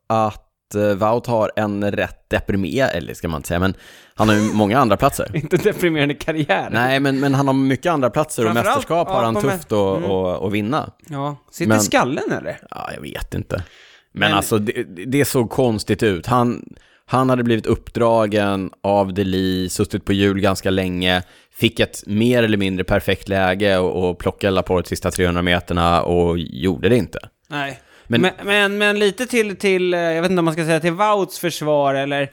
att 0.09 0.75
eh, 0.75 0.95
Wout 0.95 1.27
har 1.27 1.53
en 1.57 1.91
rätt 1.93 2.31
deprimerad, 2.31 2.91
eller 2.95 3.15
ska 3.15 3.29
man 3.29 3.39
inte 3.39 3.49
säga, 3.49 3.61
men 3.61 3.75
han 4.15 4.29
har 4.29 4.37
ju 4.37 4.41
många 4.55 4.79
andra 4.79 4.97
platser. 4.97 5.31
Inte 5.37 5.57
deprimerande 5.57 6.15
karriär. 6.15 6.69
Nej, 6.73 7.01
men, 7.01 7.21
men 7.21 7.35
han 7.35 7.47
har 7.47 7.55
mycket 7.55 7.93
andra 7.93 8.11
platser 8.11 8.47
och 8.49 8.55
mästerskap 8.55 9.09
har 9.09 9.17
ja, 9.17 9.25
han 9.25 9.35
på 9.35 9.41
tufft 9.41 9.73
att 9.73 9.99
mm. 9.99 10.11
att- 10.11 10.43
att 10.43 10.53
vinna. 10.53 10.93
Ja, 11.09 11.37
sitter 11.51 11.69
Men- 11.69 11.81
skallen 11.81 12.33
eller? 12.33 12.59
Ja, 12.71 12.91
jag 12.95 13.03
vet 13.03 13.35
inte. 13.35 13.57
Men, 13.57 14.21
Men- 14.29 14.33
alltså, 14.37 14.59
det, 14.59 14.83
det 15.07 15.25
såg 15.25 15.51
konstigt 15.51 16.03
ut. 16.03 16.27
Han, 16.27 16.65
han 17.07 17.31
hade 17.31 17.43
blivit 17.43 17.67
uppdragen 17.67 18.71
av 18.83 19.15
Deli, 19.15 19.69
suttit 19.69 20.05
på 20.05 20.13
hjul 20.13 20.41
ganska 20.41 20.71
länge, 20.71 21.23
fick 21.53 21.81
ett 21.81 22.03
mer 22.07 22.43
eller 22.43 22.59
mindre 22.59 22.85
perfekt 22.85 23.29
läge 23.29 23.79
och, 23.79 24.11
och 24.11 24.19
plockade 24.19 24.63
de 24.67 24.83
sista 24.85 25.11
300 25.11 25.43
meterna 25.43 26.03
och 26.03 26.39
gjorde 26.39 26.89
det 26.89 26.97
inte. 26.97 27.19
Nej. 27.49 27.81
Men- 28.07 28.21
Men, 28.21 28.33
men, 28.45 28.79
men, 28.79 28.99
lite 28.99 29.27
till, 29.27 29.57
till, 29.57 29.95
eh, 29.95 30.01
jag 30.01 30.23
vet 30.23 30.31
inte 30.31 30.39
om 30.39 30.45
man 30.45 30.55
ska 30.55 30.65
säga 30.65 30.81
till 30.81 30.93
Wouts 30.93 31.39
försvar 31.39 31.95
eller, 31.95 32.31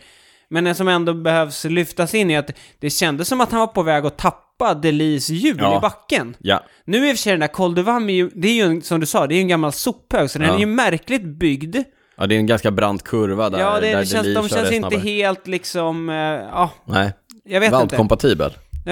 men 0.50 0.64
det 0.64 0.76
som 0.76 0.88
ändå 0.88 1.14
behövs 1.14 1.66
lyftas 1.66 2.14
in 2.14 2.32
är 2.32 2.40
att 2.40 2.52
det 2.80 2.90
kändes 2.90 3.28
som 3.28 3.42
att 3.42 3.52
han 3.52 3.60
var 3.60 3.68
på 3.68 3.84
väg 3.84 4.06
att 4.06 4.18
tappa 4.18 4.74
Delis 4.74 5.30
hjul 5.30 5.58
Ja. 5.60 5.78
i 5.78 5.80
backen. 5.82 6.36
Ja, 6.40 6.64
Nu 6.86 6.98
i 6.98 7.12
och 7.12 7.16
för 7.16 7.22
sig 7.22 7.32
den 7.34 7.40
där 7.40 7.48
Col 7.48 7.76
de 7.76 7.82
Vam 7.84 8.10
är 8.10 8.14
ju, 8.14 8.30
det 8.36 8.48
är 8.48 8.54
ju 8.68 8.82
som 8.82 9.00
du 9.00 9.06
sa, 9.06 9.28
det 9.28 9.34
är 9.34 9.38
ju 9.38 9.42
en 9.42 9.48
gammal 9.48 9.72
sophög, 9.72 10.30
så 10.30 10.40
den 10.40 10.48
Ja. 10.48 10.56
är 10.56 10.60
ju 10.60 10.66
märkligt 10.66 11.24
byggd. 11.24 11.76
Ja 12.20 12.28
det 12.28 12.36
är 12.36 12.40
en 12.40 12.46
ganska 12.48 12.72
brant 12.72 13.04
kurva 13.04 13.50
där, 13.50 13.60
ja, 13.60 13.80
det, 13.80 13.92
där 13.92 14.00
det 14.00 14.06
känns, 14.06 14.24
de 14.36 14.50
känns 14.50 14.72
inte 14.72 14.90
snabbare. 14.90 15.00
helt 15.00 15.48
liksom, 15.48 16.10
eh, 16.10 16.16
ja, 16.16 16.70
Nej, 16.86 17.14
jag 17.44 17.60
vet 17.60 17.72
inte. 17.84 17.96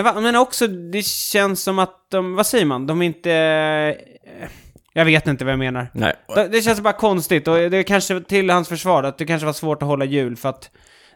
Va- 0.03 0.21
Men 0.21 0.35
också, 0.35 0.67
det 0.67 1.05
känns 1.05 1.63
som 1.63 1.79
att 1.79 2.07
de, 2.11 2.35
vad 2.35 2.45
säger 2.45 2.65
man, 2.65 2.87
de 2.87 3.01
inte... 3.01 3.31
eh, 3.31 4.47
Jag 4.93 5.05
vet 5.05 5.27
inte 5.27 5.45
vad 5.45 5.51
jag 5.51 5.59
menar. 5.59 5.87
Nej, 5.93 6.13
Det, 6.35 6.47
det 6.47 6.61
känns 6.61 6.81
bara 6.81 6.93
konstigt, 6.93 7.47
och 7.47 7.55
det 7.55 7.77
är 7.77 7.83
kanske 7.83 8.21
till 8.21 8.49
hans 8.49 8.67
försvar, 8.67 9.03
att 9.03 9.17
det 9.17 9.25
kanske 9.25 9.45
var 9.45 9.53
svårt 9.53 9.81
att 9.81 9.87
hålla 9.87 10.05
hjul, 10.05 10.35
för 10.35 10.49
att 10.49 10.69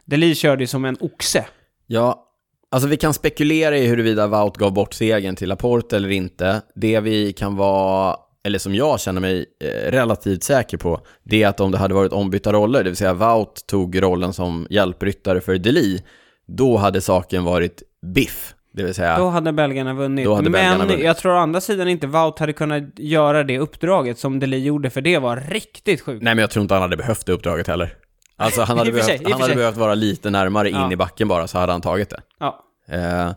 Deli 0.04 0.34
körde 0.34 0.62
ju 0.62 0.66
som 0.66 0.84
en 0.84 0.96
oxe. 1.00 1.44
Ja, 1.86 2.24
alltså 2.70 2.88
vi 2.88 2.96
kan 2.96 3.14
spekulera 3.14 3.76
i 3.76 3.86
huruvida 3.86 4.26
Wout 4.26 4.56
gav 4.56 4.72
bort 4.72 4.94
segern 4.94 5.36
till 5.36 5.48
Laporte 5.48 5.96
eller 5.96 6.10
inte. 6.10 6.62
Det 6.74 7.00
vi 7.00 7.32
kan 7.32 7.56
vara, 7.56 8.16
eller 8.44 8.58
som 8.58 8.74
jag 8.74 9.00
känner 9.00 9.20
mig 9.20 9.46
eh, 9.64 9.90
relativt 9.90 10.42
säker 10.42 10.76
på, 10.78 11.00
det 11.22 11.42
är 11.42 11.48
att 11.48 11.60
om 11.60 11.70
det 11.70 11.78
hade 11.78 11.94
varit 11.94 12.12
ombytta 12.12 12.52
roller, 12.52 12.84
det 12.84 12.90
vill 12.90 12.96
säga 12.96 13.14
Wout 13.14 13.66
tog 13.66 14.02
rollen 14.02 14.32
som 14.32 14.66
hjälpryttare 14.70 15.40
för 15.40 15.58
Deli, 15.58 16.02
då 16.46 16.76
hade 16.76 17.00
saken 17.00 17.44
varit 17.44 17.82
biff. 18.14 18.54
Det 18.74 18.82
vill 18.84 18.94
säga, 18.94 19.18
Då 19.18 19.28
hade 19.28 19.52
belgarna 19.52 19.94
vunnit. 19.94 20.28
Hade 20.28 20.42
Men 20.42 20.52
belgarna 20.52 20.84
vunnit. 20.86 21.04
jag 21.04 21.16
tror 21.16 21.32
å 21.32 21.38
andra 21.38 21.60
sidan 21.60 21.88
inte 21.88 22.06
Wout 22.06 22.38
hade 22.38 22.52
kunnat 22.52 22.82
göra 22.98 23.42
det 23.44 23.58
uppdraget 23.58 24.18
som 24.18 24.40
Deli 24.40 24.58
gjorde, 24.58 24.90
för 24.90 25.00
det 25.00 25.18
var 25.18 25.36
riktigt 25.36 26.00
sjukt. 26.00 26.22
nej 26.22 26.34
men 26.34 26.42
jag 26.42 26.50
tror 26.50 26.62
inte 26.62 26.74
han 26.74 26.82
hade 26.82 26.96
behövt 26.96 27.26
det 27.26 27.32
uppdraget 27.32 27.66
heller. 27.66 27.94
Alltså 28.36 28.62
han 28.62 28.78
hade, 28.78 28.92
sig, 29.02 29.18
behövt, 29.18 29.32
han 29.32 29.40
hade 29.42 29.54
behövt 29.54 29.76
vara 29.76 29.94
lite 29.94 30.30
närmare 30.30 30.68
in 30.68 30.74
Ja. 30.76 30.92
i 30.92 30.96
backen 30.96 31.28
bara, 31.28 31.46
så 31.46 31.58
hade 31.58 31.72
han 31.72 31.80
tagit 31.80 32.10
det. 32.10 32.20
Ja. 32.40 32.64
Eh, 32.88 33.30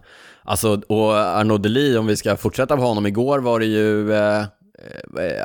alltså, 0.43 0.81
och 0.87 1.13
Arnaud 1.17 1.61
Deli, 1.61 1.97
om 1.97 2.07
vi 2.07 2.15
ska 2.17 2.35
fortsätta 2.37 2.75
på 2.77 2.83
honom, 2.83 3.05
igår 3.05 3.39
var 3.39 3.59
det 3.59 3.65
ju 3.65 4.13
eh, 4.13 4.43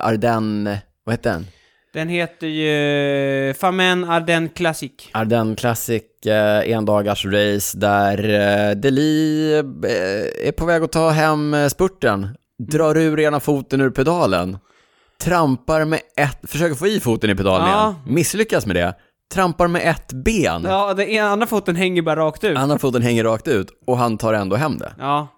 Ardennes, 0.00 0.78
vad 1.04 1.12
hette 1.12 1.28
den? 1.30 1.46
Den 1.92 2.08
heter 2.08 2.46
ju 2.46 3.54
Famen 3.54 4.04
Ardennes 4.10 4.50
Classic. 4.54 4.92
Ardennes 5.12 5.58
Classic, 5.60 6.02
eh, 6.26 6.70
endagars 6.76 7.24
race 7.24 7.78
där 7.78 8.24
eh, 8.70 8.76
Deli 8.76 9.52
eh, 9.54 10.48
är 10.48 10.52
på 10.52 10.66
väg 10.66 10.82
att 10.82 10.92
ta 10.92 11.10
hem 11.10 11.54
eh, 11.54 11.68
spurten, 11.68 12.28
drar 12.58 12.96
ur 12.96 13.20
ena 13.20 13.40
foten 13.40 13.80
ur 13.80 13.90
pedalen, 13.90 14.58
trampar 15.22 15.84
med 15.84 16.00
ett, 16.16 16.50
försöker 16.50 16.74
få 16.74 16.86
i 16.86 17.00
foten 17.00 17.30
i 17.30 17.34
pedalen 17.34 17.68
Ja. 17.68 17.82
igen, 17.90 18.14
misslyckas 18.14 18.66
med 18.66 18.76
det, 18.76 18.94
trampar 19.34 19.68
med 19.68 19.88
ett 19.90 20.12
ben, 20.12 20.62
Ja, 20.64 20.94
den 20.94 21.24
andra 21.26 21.46
foten 21.46 21.76
hänger 21.76 22.02
bara 22.02 22.20
rakt 22.20 22.44
ut. 22.44 22.56
andra 22.58 22.78
foten 22.78 23.02
hänger 23.02 23.24
rakt 23.24 23.48
ut 23.48 23.68
och 23.86 23.98
han 23.98 24.18
tar 24.18 24.32
ändå 24.34 24.56
hem 24.56 24.78
det. 24.78 24.92
Ja, 24.98 25.28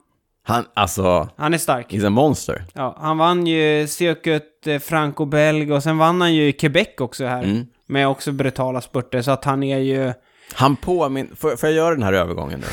Han, 0.45 0.65
alltså, 0.75 1.29
han 1.37 1.55
är 1.55 1.59
stark. 1.59 1.93
he's 1.93 2.07
a 2.07 2.11
monster. 2.11 2.65
Ja, 2.73 2.97
han 3.01 3.19
vann 3.19 3.47
ju 3.47 3.87
Circuit 3.87 4.67
eh, 4.67 4.79
Franco-Belg 4.79 5.73
och 5.73 5.83
sen 5.83 5.99
vann 5.99 6.21
han 6.21 6.35
ju 6.35 6.49
i 6.49 6.53
Quebec 6.53 6.89
också 6.99 7.25
här. 7.25 7.43
Mm. 7.43 7.67
Med 7.87 8.09
också 8.09 8.33
brutala 8.33 8.81
spurter, 8.81 9.23
så 9.23 9.31
att 9.31 9.45
han 9.45 9.63
är 9.63 9.79
ju... 9.79 10.13
Han 10.55 10.77
påminner, 10.77 11.35
får, 11.37 11.57
får 11.57 11.69
jag 11.69 11.77
göra 11.77 11.95
den 11.95 12.03
här 12.03 12.13
övergången 12.13 12.61
nu? 12.61 12.67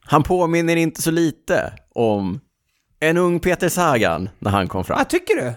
Han 0.00 0.22
påminner 0.22 0.76
inte 0.76 1.02
så 1.02 1.10
lite 1.10 1.72
om 1.94 2.40
en 3.00 3.16
ung 3.16 3.40
Peter 3.40 3.68
Sagan 3.68 4.28
när 4.38 4.50
han 4.50 4.68
kom 4.68 4.84
fram. 4.84 4.98
Ah, 5.00 5.04
tycker 5.04 5.36
du? 5.36 5.52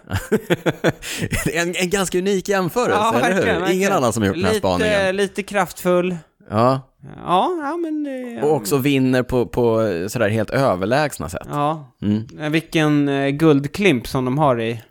en, 1.59 1.75
en 1.75 1.89
ganska 1.89 2.17
unik 2.17 2.49
jämförelse, 2.49 2.99
ja, 3.01 3.09
eller 3.09 3.27
hur? 3.27 3.33
verkligen, 3.33 3.59
verkligen. 3.59 3.81
Ingen 3.81 3.91
annan 3.91 4.13
som 4.13 4.23
har 4.23 4.27
gjort 4.27 4.35
den 4.35 4.45
här 4.45 4.53
lite, 4.53 4.67
spaningen. 4.67 5.15
Lite 5.15 5.43
kraftfull. 5.43 6.17
Ja, 6.49 6.92
Ja, 7.17 7.51
ja 7.61 7.77
men... 7.77 8.05
eh, 8.37 8.43
och 8.43 8.53
också 8.55 8.77
vinner 8.77 9.23
på, 9.23 9.45
på 9.45 9.79
sådär 10.09 10.29
helt 10.29 10.49
överlägsna 10.49 11.29
sätt. 11.29 11.47
Ja, 11.49 11.95
Mm. 12.01 12.27
Eh, 12.39 12.49
vilken 12.49 13.09
eh, 13.09 13.29
guldklimp 13.29 14.07
som 14.07 14.25
de 14.25 14.37
har 14.37 14.61
i 14.61 14.81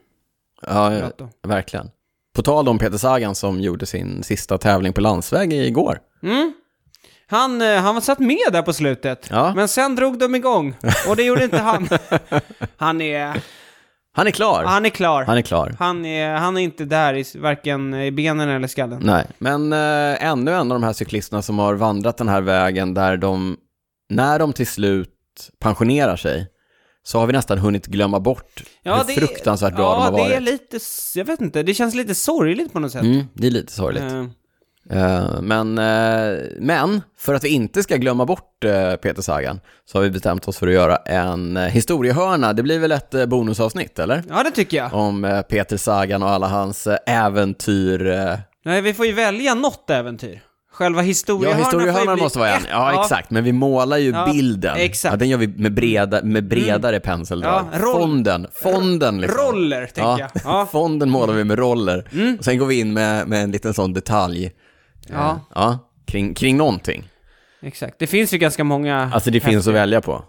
Ja, 0.67 0.95
ja, 0.95 1.11
verkligen. 1.49 1.91
På 2.35 2.43
tal 2.43 2.69
om 2.69 2.79
Peter 2.79 2.99
Sagan 2.99 3.35
som 3.35 3.61
gjorde 3.61 3.87
sin 3.87 4.23
sista 4.23 4.59
tävling 4.59 4.93
på 4.93 5.01
landsväg 5.01 5.53
igår. 5.53 5.99
Mm. 6.23 6.53
Han, 7.27 7.61
han 7.61 7.95
var 7.95 8.01
satt 8.01 8.19
med 8.19 8.49
där 8.53 8.63
på 8.63 8.73
slutet, 8.73 9.27
Ja. 9.31 9.53
men 9.57 9.69
sen 9.69 9.95
drog 9.97 10.19
de 10.19 10.35
igång. 10.35 10.75
Och 11.09 11.17
det 11.17 11.23
gjorde 11.23 11.45
inte 11.45 11.59
han. 11.59 11.89
Han 12.77 13.01
är, 13.01 13.43
Han 14.15 14.27
är 14.27 14.31
klar. 14.31 14.65
han 14.65 14.85
är 14.87 14.91
klar. 14.91 15.25
Han 15.25 15.39
är 15.39 15.43
klar. 15.43 15.77
Han 15.79 16.05
är, 16.05 16.35
han 16.35 16.57
är 16.57 16.61
inte 16.61 16.85
där 16.85 17.15
i 17.15 17.25
varken 17.39 17.95
i 17.95 18.11
benen 18.11 18.49
eller 18.49 18.69
skallen. 18.69 19.01
Nej, 19.05 19.27
men 19.39 19.73
eh, 19.73 20.25
ännu 20.25 20.51
en 20.51 20.73
av 20.73 20.81
de 20.81 20.83
här 20.83 20.93
cyklisterna 20.93 21.43
som 21.43 21.59
har 21.59 21.75
vandrat 21.75 22.17
den 22.17 22.29
här 22.29 22.41
vägen 22.41 22.95
där 22.95 23.17
de, 23.17 23.57
när 24.09 24.39
de 24.39 24.53
till 24.53 24.67
slut 24.67 25.09
pensionerar 25.61 26.17
sig, 26.17 26.47
så 27.03 27.19
har 27.19 27.27
vi 27.27 27.33
nästan 27.33 27.59
hunnit 27.59 27.87
glömma 27.87 28.21
bort 28.21 28.63
hur 28.83 29.15
fruktansvärt 29.15 29.77
bra 29.77 29.85
ja, 29.85 29.95
de 29.95 30.03
har 30.03 30.13
varit. 30.13 30.29
det 30.29 30.37
är 30.37 30.41
lite, 30.41 30.79
jag 31.15 31.25
vet 31.25 31.41
inte, 31.41 31.63
det 31.63 31.75
känns 31.75 31.95
lite 31.95 32.15
sorgligt 32.15 32.73
på 32.73 32.81
något 32.81 32.93
sätt. 32.93 33.03
Mm, 33.03 33.25
det 33.35 33.47
är 33.47 33.51
lite 33.51 33.73
sorgligt. 33.73 34.03
Eh, 34.03 34.27
men, 35.41 35.79
eh, 35.79 36.39
men, 36.59 37.03
för 37.19 37.35
att 37.35 37.45
vi 37.45 37.49
inte 37.49 37.83
ska 37.83 37.97
glömma 37.97 38.25
bort 38.27 38.65
eh, 38.65 38.95
Peter 38.97 39.23
Sagan, 39.23 39.61
så 39.85 39.99
har 39.99 40.03
vi 40.03 40.11
bestämt 40.11 40.49
oss 40.49 40.59
för 40.59 40.67
att 40.67 40.73
göra 40.73 40.97
en 40.97 41.57
historiehörna. 41.57 42.53
Det 42.53 42.63
blir 42.63 42.79
väl 42.79 42.93
ett 42.93 43.15
eh, 43.15 43.27
bonusavsnitt, 43.27 43.99
eller? 43.99 44.23
ja, 44.29 44.43
det 44.43 44.51
tycker 44.51 44.77
jag. 44.77 44.95
Om 44.95 45.25
eh, 45.25 45.43
Peter 45.43 45.77
Sagan 45.77 46.23
och 46.23 46.31
alla 46.31 46.47
hans 46.49 46.87
eh, 46.87 46.97
äventyr. 47.07 48.07
eh, 48.07 48.35
Nej, 48.65 48.81
vi 48.81 48.95
får 48.95 49.07
ju 49.07 49.13
välja 49.13 49.55
något 49.55 49.91
äventyr. 49.91 50.41
Själva 50.75 51.01
Ja, 51.01 51.07
historiehörnan 51.07 51.59
ju 51.59 51.65
historiehörnan 51.65 52.19
måste 52.19 52.39
vara 52.39 52.51
en. 52.51 52.63
ett- 52.63 52.69
Ja, 52.71 53.03
exakt. 53.03 53.31
Men 53.31 53.45
vi 53.45 53.53
målar 53.53 53.97
ju 53.97 54.11
Ja, 54.11 54.29
bilden. 54.33 54.77
exakt. 54.77 55.13
Ja, 55.13 55.17
den 55.17 55.29
gör 55.29 55.39
vi 55.39 55.47
med, 55.49 55.75
breda, 55.75 56.23
med 56.23 56.49
bredare 56.49 57.01
penseldrag. 57.01 57.65
Ja, 57.73 57.79
roll- 57.79 58.01
Fonden, 58.01 58.47
fonden 58.63 59.21
liksom. 59.21 59.41
Roller, 59.45 59.87
tänker 59.87 60.03
ja. 60.03 60.19
jag. 60.19 60.31
Ja. 60.45 60.69
Fonden 60.73 61.11
målar 61.11 61.35
vi 61.35 61.45
med 61.45 61.59
roller. 61.59 62.05
Och 62.39 62.45
sen 62.45 62.59
går 62.59 62.67
vi 62.67 62.79
in 62.81 62.93
med, 62.93 63.29
med 63.29 63.43
en 63.45 63.51
liten 63.51 63.75
sån 63.75 63.93
detalj. 63.93 64.53
Ja. 65.09 65.31
Eh, 65.31 65.37
ja. 65.55 65.79
kring, 66.07 66.35
kring 66.35 66.57
någonting. 66.57 67.09
Exakt. 67.63 67.99
Det 67.99 68.07
finns 68.07 68.35
ju 68.35 68.39
ganska 68.39 68.65
många... 68.65 69.11
Alltså 69.15 69.31
det 69.31 69.41
finns 69.41 69.49
att 69.49 69.55
häftiga. 69.57 69.73
välja 69.75 70.01
på. 70.01 70.25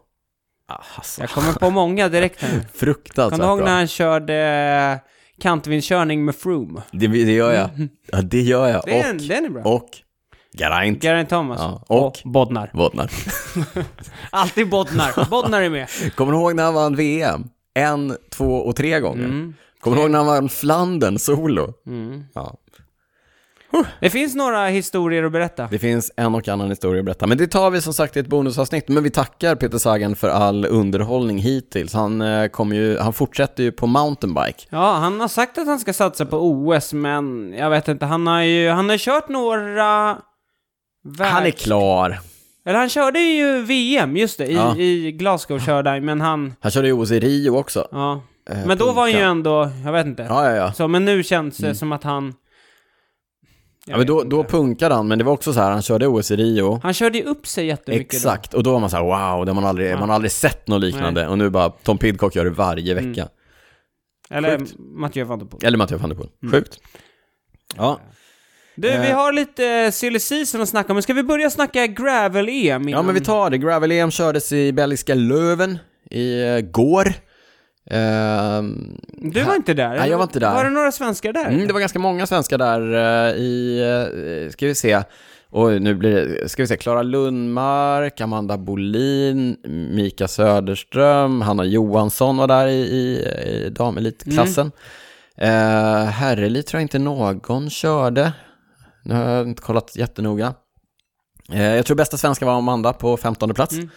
Ah, 0.67 0.81
alltså, 0.95 1.21
Jag 1.21 1.29
kommer 1.29 1.53
på 1.53 1.69
många 1.69 2.09
direkt 2.09 2.41
här. 2.41 2.61
fruktansvärt 2.73 3.39
Kommer 3.39 3.43
du 3.43 3.49
ihåg 3.49 3.57
bra. 3.59 3.67
när 3.67 3.75
han 3.75 3.87
körde 3.87 4.99
kantvindskörning 5.41 6.25
med 6.25 6.35
Froome? 6.35 6.81
Det, 6.91 7.07
det 7.07 7.31
gör 7.33 7.53
jag. 7.53 7.69
Ja, 8.11 8.21
det 8.21 8.41
gör 8.41 8.67
jag. 8.67 8.83
Den, 8.85 9.15
och, 9.15 9.21
den 9.21 9.45
är 9.45 9.49
bra. 9.49 9.63
och 9.63 9.89
Geraint 10.57 11.01
Geraint 11.03 11.29
Thomas. 11.29 11.59
Ja, 11.61 11.83
och- 11.87 12.19
Bodnar. 12.23 12.71
Bodnar. 12.73 13.11
Alltid 14.29 14.69
Bodnar. 14.69 15.29
Bodnar 15.29 15.61
är 15.61 15.69
med. 15.69 15.87
Kommer 16.15 16.31
du 16.31 16.37
ihåg 16.37 16.55
när 16.55 16.63
han 16.63 16.73
vann 16.73 16.95
VM? 16.95 17.49
En, 17.73 18.17
två 18.29 18.55
och 18.55 18.75
tre 18.75 18.99
gånger. 18.99 19.25
Mm. 19.25 19.53
Kommer 19.79 19.97
du 19.97 20.01
ihåg 20.03 20.11
när 20.11 20.17
han 20.17 20.27
vann 20.27 20.49
Flandern 20.49 21.19
solo? 21.19 21.73
Mm. 21.87 22.23
Ja. 22.35 22.57
Det 23.99 24.09
finns 24.09 24.35
några 24.35 24.65
historier 24.67 25.23
att 25.23 25.31
berätta. 25.31 25.67
Det 25.71 25.79
finns 25.79 26.11
en 26.17 26.35
och 26.35 26.47
annan 26.47 26.69
historia 26.69 26.99
att 26.99 27.05
berätta, 27.05 27.27
men 27.27 27.37
det 27.37 27.47
tar 27.47 27.69
vi 27.71 27.81
som 27.81 27.93
sagt 27.93 28.17
i 28.17 28.19
ett 28.19 28.27
bonusavsnitt. 28.27 28.87
Men 28.87 29.03
vi 29.03 29.09
tackar 29.09 29.55
Peter 29.55 29.77
Sagan 29.77 30.15
för 30.15 30.29
all 30.29 30.65
underhållning 30.65 31.37
hittills. 31.39 31.93
Han, 31.93 32.21
eh, 32.21 32.47
kommer 32.47 32.75
ju, 32.75 32.97
han 32.99 33.13
fortsätter 33.13 33.63
ju 33.63 33.71
på 33.71 33.87
mountainbike. 33.87 34.63
Ja, 34.69 34.93
han 34.93 35.19
har 35.19 35.27
sagt 35.27 35.57
att 35.57 35.67
han 35.67 35.79
ska 35.79 35.93
satsa 35.93 36.25
på 36.25 36.37
OS, 36.37 36.93
men 36.93 37.53
jag 37.57 37.69
vet 37.69 37.87
inte, 37.87 38.05
han 38.05 38.27
har 38.27 38.41
ju, 38.41 38.69
han 38.69 38.89
har 38.89 38.97
kört 38.97 39.29
några... 39.29 40.17
Väg... 41.05 41.27
Han 41.27 41.45
är 41.45 41.51
klar. 41.51 42.19
Eller 42.65 42.79
han 42.79 42.89
körde 42.89 43.19
ju 43.19 43.61
VM, 43.61 44.17
just 44.17 44.37
det, 44.37 44.45
i, 44.47 44.53
Ja. 44.55 44.77
i 44.77 45.11
Glasgow 45.11 45.59
körde 45.59 45.89
han, 45.89 46.05
men 46.05 46.21
han... 46.21 46.53
Han 46.61 46.71
körde 46.71 46.87
ju 46.87 46.93
OS 46.93 47.11
i 47.11 47.19
Rio 47.19 47.49
också. 47.57 47.87
Ja. 47.91 48.21
eh, 48.49 48.57
Men 48.65 48.77
då 48.77 48.91
var 48.91 49.01
han 49.01 49.11
ju 49.11 49.19
ändå, 49.19 49.69
jag 49.85 49.91
vet 49.91 50.05
inte. 50.05 50.23
Ja, 50.29 50.49
ja, 50.49 50.55
ja. 50.55 50.73
Så, 50.73 50.87
men 50.87 51.05
nu 51.05 51.23
känns 51.23 51.57
det 51.57 51.63
Mm. 51.65 51.75
som 51.75 51.91
att 51.91 52.03
han... 52.03 52.33
Ja 53.85 53.97
men 53.97 54.07
då, 54.07 54.23
då 54.23 54.43
punkade 54.43 54.95
han, 54.95 55.07
men 55.07 55.17
det 55.17 55.23
var 55.23 55.33
också 55.33 55.53
så 55.53 55.59
här, 55.59 55.71
han 55.71 55.81
körde 55.81 56.07
OS 56.07 56.31
i 56.31 56.35
Rio. 56.35 56.79
Han 56.83 56.93
körde 56.93 57.17
ju 57.17 57.23
upp 57.23 57.47
sig 57.47 57.65
jättemycket 57.65 58.13
Exakt, 58.13 58.53
och 58.53 58.63
då 58.63 58.71
var 58.71 58.79
man 58.79 58.89
så 58.89 58.97
här, 58.97 59.03
wow, 59.03 59.45
det 59.45 59.51
har 59.51 59.55
man 59.55 59.65
aldrig, 59.65 59.91
Ja. 59.91 59.99
man 59.99 60.09
har 60.09 60.15
aldrig 60.15 60.31
sett 60.31 60.67
något 60.67 60.81
liknande. 60.81 61.27
Och 61.27 61.37
nu 61.37 61.49
bara, 61.49 61.69
Tom 61.69 61.97
Pidcock 61.97 62.35
gör 62.35 62.43
det 62.43 62.49
varje 62.51 62.93
vecka. 62.93 63.05
Mm. 63.07 63.15
då. 64.29 64.35
Eller 64.35 64.57
Sjukt. 64.59 64.73
Mathieu 64.79 65.23
van 65.25 65.39
der 65.39 65.45
Poel. 65.45 65.65
Eller 65.65 65.77
Matteo 65.77 65.97
van 65.97 66.09
der 66.09 66.15
Poel. 66.17 66.29
Mm. 66.43 66.51
Sjukt. 66.51 66.79
Ja. 67.77 67.99
Du, 68.75 68.87
vi 68.89 69.09
Eh. 69.09 69.15
har 69.15 69.31
lite 69.33 69.91
silly 69.91 70.19
season 70.19 70.61
att 70.61 70.69
snacka 70.69 70.91
om, 70.93 70.95
men 70.95 71.03
ska 71.03 71.13
vi 71.13 71.23
börja 71.23 71.49
snacka 71.49 71.87
gravel-EM 71.87 72.89
ja, 72.89 73.01
men 73.01 73.13
vi 73.15 73.21
tar 73.21 73.49
det. 73.49 73.57
Gravel-EM 73.57 74.11
kördes 74.11 74.51
i 74.51 74.71
belgiska 74.73 75.15
Löven 75.15 75.77
igår. 76.11 77.13
Ehm, 77.89 78.97
Du 79.17 79.43
var 79.43 79.55
inte 79.55 79.73
där? 79.73 79.97
Nej, 79.97 80.09
jag 80.09 80.17
var 80.17 80.23
inte 80.23 80.39
där. 80.39 80.53
Var 80.53 80.63
det 80.63 80.69
några 80.69 80.91
svenskar 80.91 81.33
där? 81.33 81.45
Mm, 81.45 81.67
det 81.67 81.73
var 81.73 81.79
ganska 81.79 81.99
många 81.99 82.27
svenskar 82.27 82.57
där 82.57 82.93
eh, 83.29 83.35
i, 83.35 83.79
eh, 84.45 84.51
ska 84.51 84.67
vi 84.67 84.75
se, 84.75 85.03
och 85.49 85.81
nu 85.81 85.95
blir 85.95 86.11
det, 86.25 86.49
ska 86.49 86.63
vi 86.63 86.67
se, 86.67 86.77
Klara 86.77 87.01
Lundmark, 87.03 88.21
Amanda 88.21 88.57
Bolin, 88.57 89.57
Mika 89.91 90.27
Söderström, 90.27 91.41
Hanna 91.41 91.65
Johansson 91.65 92.37
var 92.37 92.47
där 92.47 92.67
i, 92.67 92.79
i, 92.81 93.25
i 93.65 93.69
damelitklassen. 93.69 94.71
Eh, 95.37 96.05
herrelit 96.05 96.67
tror 96.67 96.79
jag 96.79 96.85
inte 96.85 96.99
någon 96.99 97.69
körde. 97.69 98.33
Nu 99.03 99.15
har 99.15 99.29
jag 99.29 99.47
inte 99.47 99.61
kollat 99.61 99.95
jättenoga. 99.95 100.53
Eh, 101.51 101.75
jag 101.75 101.85
tror 101.85 101.97
bästa 101.97 102.17
svenska 102.17 102.45
var 102.45 102.53
Amanda 102.53 102.93
på 102.93 103.17
15 103.17 103.53
plats. 103.53 103.73
Mm. 103.73 103.89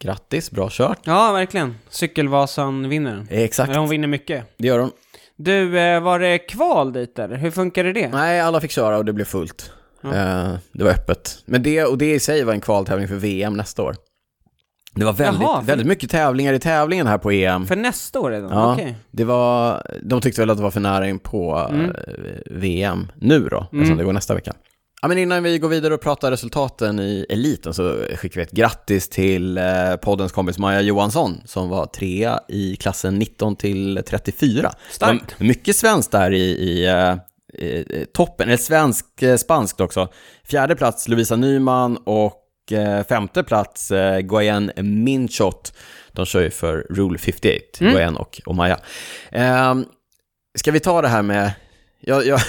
Grattis, 0.00 0.50
bra 0.50 0.68
kört. 0.70 0.98
Ja, 1.04 1.32
verkligen. 1.32 1.74
Cykelvasan 1.88 2.88
vinner. 2.88 3.26
Exakt, 3.30 3.68
Eller 3.70 3.80
hon 3.80 3.88
vinner 3.88 4.08
mycket. 4.08 4.44
det 4.58 4.66
gör 4.68 4.78
hon. 4.78 4.90
Du, 5.36 5.78
eh, 5.80 6.00
var 6.00 6.18
det 6.18 6.38
kval 6.38 6.92
dit 6.92 7.18
eller? 7.18 7.36
Hur 7.36 7.50
funkade 7.50 7.92
det? 7.92 8.08
Nej, 8.08 8.40
alla 8.40 8.60
fick 8.60 8.70
köra 8.70 8.98
och 8.98 9.04
det 9.04 9.12
blev 9.12 9.24
fullt. 9.24 9.72
Ja. 10.02 10.08
Eh, 10.14 10.54
det 10.72 10.84
var 10.84 10.90
öppet. 10.90 11.42
Men 11.46 11.62
det, 11.62 11.84
och 11.84 11.98
det 11.98 12.14
i 12.14 12.20
sig 12.20 12.44
var 12.44 12.52
en 12.52 12.60
kvaltävling 12.60 13.08
för 13.08 13.14
VM 13.16 13.56
nästa 13.56 13.82
år. 13.82 13.96
Det 14.94 15.04
var 15.04 15.12
väldigt, 15.12 15.42
Jaha, 15.42 15.60
för- 15.60 15.66
väldigt 15.66 15.86
mycket 15.86 16.10
tävlingar 16.10 16.52
i 16.52 16.58
tävlingen 16.60 17.06
här 17.06 17.18
på 17.18 17.30
EM. 17.32 17.66
För 17.66 17.76
nästa 17.76 18.20
år 18.20 18.30
redan? 18.30 18.50
Ja. 18.52 18.72
Okej. 18.72 18.96
Det 19.10 19.24
var, 19.24 19.82
de 20.02 20.20
tyckte 20.20 20.40
väl 20.42 20.50
att 20.50 20.56
det 20.56 20.62
var 20.62 20.70
för 20.70 20.80
nära 20.80 21.08
in 21.08 21.18
på 21.18 21.68
Mm. 21.70 21.84
eh, 21.84 21.92
VM 22.50 23.12
nu 23.16 23.48
då, 23.50 23.56
Mm. 23.56 23.82
eftersom 23.82 23.98
det 23.98 24.04
går 24.04 24.12
nästa 24.12 24.34
vecka. 24.34 24.52
Ja, 25.02 25.08
men 25.08 25.18
innan 25.18 25.42
vi 25.42 25.58
går 25.58 25.68
vidare 25.68 25.94
och 25.94 26.00
pratar 26.00 26.30
resultaten 26.30 27.00
i 27.00 27.26
eliten 27.28 27.74
så 27.74 28.04
skickar 28.16 28.40
vi 28.40 28.42
ett 28.42 28.50
grattis 28.50 29.08
till 29.08 29.58
eh, 29.58 29.96
poddens 30.02 30.32
kompis 30.32 30.58
Maja 30.58 30.80
Johansson 30.80 31.40
som 31.44 31.68
var 31.68 31.86
trea 31.86 32.40
i 32.48 32.76
klassen 32.76 33.18
19 33.18 33.56
till 33.56 34.02
34. 34.06 34.72
Starkt. 34.90 35.40
Mycket 35.40 35.76
svenskt 35.76 36.10
där 36.12 36.30
i, 36.30 36.42
i, 36.42 36.86
eh, 36.86 37.14
i 37.64 38.06
toppen, 38.14 38.48
eller 38.48 38.56
svensk, 38.56 39.22
eh, 39.22 39.36
spanskt 39.36 39.80
också. 39.80 40.08
Fjärde 40.44 40.76
plats 40.76 41.08
Lovisa 41.08 41.36
Nyman 41.36 41.96
och 41.96 42.72
eh, 42.72 43.04
femte 43.06 43.42
plats 43.42 43.90
eh, 43.90 44.20
Goyen 44.20 44.72
Minchot. 44.76 45.72
De 46.12 46.26
kör 46.26 46.40
ju 46.40 46.50
för 46.50 46.86
Rule 46.90 47.18
58, 47.18 47.54
Mm. 47.80 47.92
Goyen 47.92 48.16
och, 48.16 48.40
och 48.46 48.54
Maja. 48.54 48.78
Eh, 49.32 49.74
ska 50.58 50.70
vi 50.70 50.80
ta 50.80 51.02
det 51.02 51.08
här 51.08 51.22
med, 51.22 51.52
jag, 52.00 52.26
jag, 52.26 52.40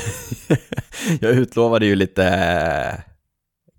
jag 1.21 1.31
utlovade 1.31 1.85
ju 1.85 1.95
lite 1.95 2.25
eh, 2.25 2.99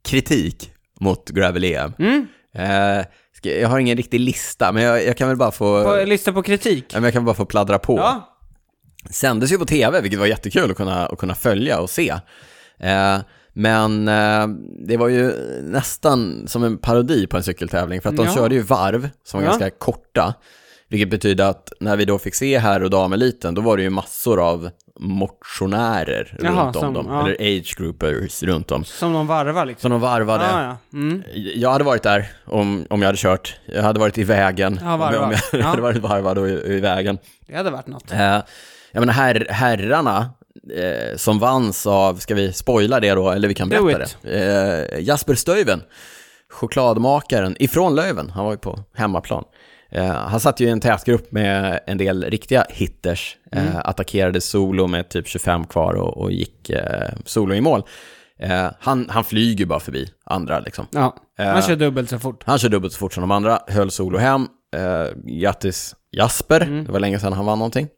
kritik 0.04 0.72
mot 1.00 1.30
Gravel 1.30 1.64
EM. 1.64 1.92
Mm. 1.98 2.26
Eh, 2.54 3.04
jag 3.42 3.68
har 3.68 3.78
ingen 3.78 3.96
riktig 3.96 4.20
lista, 4.20 4.72
men 4.72 4.82
jag, 4.82 5.04
jag 5.06 5.16
kan 5.16 5.28
väl 5.28 5.36
bara 5.36 5.50
få... 5.50 5.84
På, 5.84 6.04
lista 6.04 6.32
på 6.32 6.42
kritik? 6.42 6.84
Ja, 6.88 6.96
men 6.96 7.04
jag 7.04 7.12
kan 7.12 7.24
bara 7.24 7.34
få 7.34 7.44
pladdra 7.44 7.78
på. 7.78 7.98
Ja. 7.98 8.36
Sändes 9.10 9.52
ju 9.52 9.58
på 9.58 9.64
tv, 9.66 10.00
vilket 10.00 10.20
var 10.20 10.26
jättekul 10.26 10.70
att 10.70 10.76
kunna, 10.76 11.06
att 11.06 11.18
kunna 11.18 11.34
följa 11.34 11.80
och 11.80 11.90
se. 11.90 12.08
Eh, 12.78 13.18
men 13.52 14.08
eh, 14.08 14.46
det 14.86 14.96
var 14.96 15.08
ju 15.08 15.32
nästan 15.62 16.44
som 16.48 16.64
en 16.64 16.78
parodi 16.78 17.26
på 17.26 17.36
en 17.36 17.42
cykeltävling, 17.42 18.00
för 18.00 18.08
att 18.08 18.16
de 18.16 18.26
Ja. 18.26 18.34
körde 18.34 18.54
ju 18.54 18.62
varv 18.62 19.08
som 19.24 19.40
var 19.40 19.44
Ja. 19.44 19.50
ganska 19.50 19.70
korta. 19.70 20.34
Vilket 20.90 21.10
betyder 21.10 21.44
att 21.44 21.72
när 21.80 21.96
vi 21.96 22.04
då 22.04 22.18
fick 22.18 22.34
se 22.34 22.58
här 22.58 22.82
och 22.82 22.90
dameliten, 22.90 23.54
då 23.54 23.60
var 23.62 23.76
det 23.76 23.82
ju 23.82 23.90
massor 23.90 24.40
av 24.40 24.70
motionärer 25.00 26.36
Jaha, 26.42 26.64
runt 26.66 26.76
om 26.76 26.82
som- 26.82 26.94
dem, 26.94 27.06
ja. 27.10 27.20
eller 27.20 27.34
age 27.58 27.74
groupers 27.78 28.42
runt 28.42 28.70
om. 28.70 28.84
Som 28.84 29.12
de 29.12 29.26
varvar 29.26 29.66
liksom? 29.66 29.88
Så 29.88 29.92
de 29.92 30.00
varvade. 30.00 30.44
Ah, 30.44 30.62
ja. 30.64 30.76
Mm. 30.98 31.22
Jag 31.54 31.70
hade 31.70 31.84
varit 31.84 32.02
där 32.02 32.32
om, 32.46 32.86
om 32.90 33.02
jag 33.02 33.08
hade 33.08 33.18
kört. 33.18 33.56
Jag 33.66 33.82
hade 33.82 34.00
varit 34.00 34.18
i 34.18 34.24
vägen. 34.24 34.80
Ja, 34.82 35.12
jag, 35.12 35.22
om 35.22 35.30
jag 35.30 35.40
Ja. 35.60 35.66
hade 35.66 35.82
varit 35.82 35.98
varvad 36.02 36.38
och 36.38 36.48
i, 36.48 36.52
i 36.52 36.80
vägen. 36.80 37.18
Det 37.46 37.56
hade 37.56 37.70
varit 37.70 37.86
något. 37.86 38.12
Eh, 38.12 38.18
jag 38.92 39.00
menar 39.00 39.12
herr, 39.12 39.46
herrarna 39.50 40.30
eh, 40.76 41.16
som 41.16 41.38
vanns 41.38 41.86
av, 41.86 42.14
ska 42.14 42.34
vi 42.34 42.52
spoila 42.52 43.00
det 43.00 43.10
då, 43.14 43.30
eller 43.30 43.48
vi 43.48 43.54
kan 43.54 43.68
berätta 43.68 43.98
det. 44.22 44.88
Eh, 44.94 45.00
Jasper 45.04 45.34
Stuyven, 45.34 45.82
chokladmakaren 46.50 47.56
ifrån 47.58 47.94
Löven, 47.94 48.30
han 48.30 48.44
var 48.44 48.52
ju 48.52 48.58
på 48.58 48.78
hemmaplan. 48.94 49.44
Eh, 49.92 50.06
han 50.10 50.40
satt 50.40 50.60
ju 50.60 50.66
i 50.66 50.70
en 50.70 50.80
tätgrupp 50.80 51.32
med 51.32 51.80
en 51.86 51.98
del 51.98 52.24
riktiga 52.24 52.64
hitters, 52.70 53.36
eh, 53.52 53.62
Mm. 53.66 53.76
attackerade 53.84 54.40
solo 54.40 54.86
med 54.86 55.08
typ 55.08 55.28
25 55.28 55.64
kvar 55.66 55.94
och, 55.94 56.16
och 56.18 56.32
gick 56.32 56.70
eh, 56.70 57.08
solo 57.24 57.54
i 57.54 57.60
mål. 57.60 57.82
Eh, 58.38 58.66
han, 58.80 59.06
han 59.10 59.24
flyger 59.24 59.66
bara 59.66 59.80
förbi 59.80 60.08
andra 60.24 60.60
liksom. 60.60 60.86
Ja, 60.90 61.16
Eh, 61.38 61.52
man 61.52 61.62
kör 61.62 61.76
dubbelt 61.76 62.10
så 62.10 62.18
fort. 62.18 62.42
Han 62.46 62.58
kör 62.58 62.68
dubbelt 62.68 62.92
så 62.92 62.98
fort 62.98 63.12
som 63.12 63.20
de 63.20 63.30
andra, 63.30 63.58
höll 63.68 63.90
solo 63.90 64.18
hem. 64.18 64.46
Eh, 64.76 65.06
grattis 65.40 65.94
Jasper, 66.16 66.60
Mm. 66.60 66.84
det 66.84 66.92
var 66.92 67.00
länge 67.00 67.18
sedan 67.18 67.32
han 67.32 67.46
vann 67.46 67.58
någonting. 67.58 67.88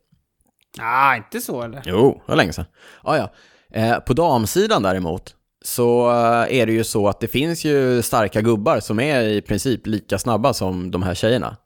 Ah, 0.80 1.16
inte 1.16 1.40
så 1.40 1.62
eller? 1.62 1.82
Jo, 1.84 2.22
det 2.26 2.32
var 2.32 2.36
länge 2.36 2.52
sedan. 2.52 2.64
Ah, 3.02 3.16
ja. 3.16 3.32
eh, 3.74 3.98
på 3.98 4.12
damsidan 4.12 4.82
däremot 4.82 5.34
så 5.64 6.10
eh, 6.10 6.58
är 6.60 6.66
det 6.66 6.72
ju 6.72 6.84
så 6.84 7.08
att 7.08 7.20
det 7.20 7.28
finns 7.28 7.64
ju 7.64 8.02
starka 8.02 8.40
gubbar 8.40 8.80
som 8.80 9.00
är 9.00 9.20
i 9.22 9.40
princip 9.42 9.86
lika 9.86 10.18
snabba 10.18 10.52
som 10.54 10.90
de 10.90 11.02
här 11.02 11.14
tjejerna. 11.14 11.56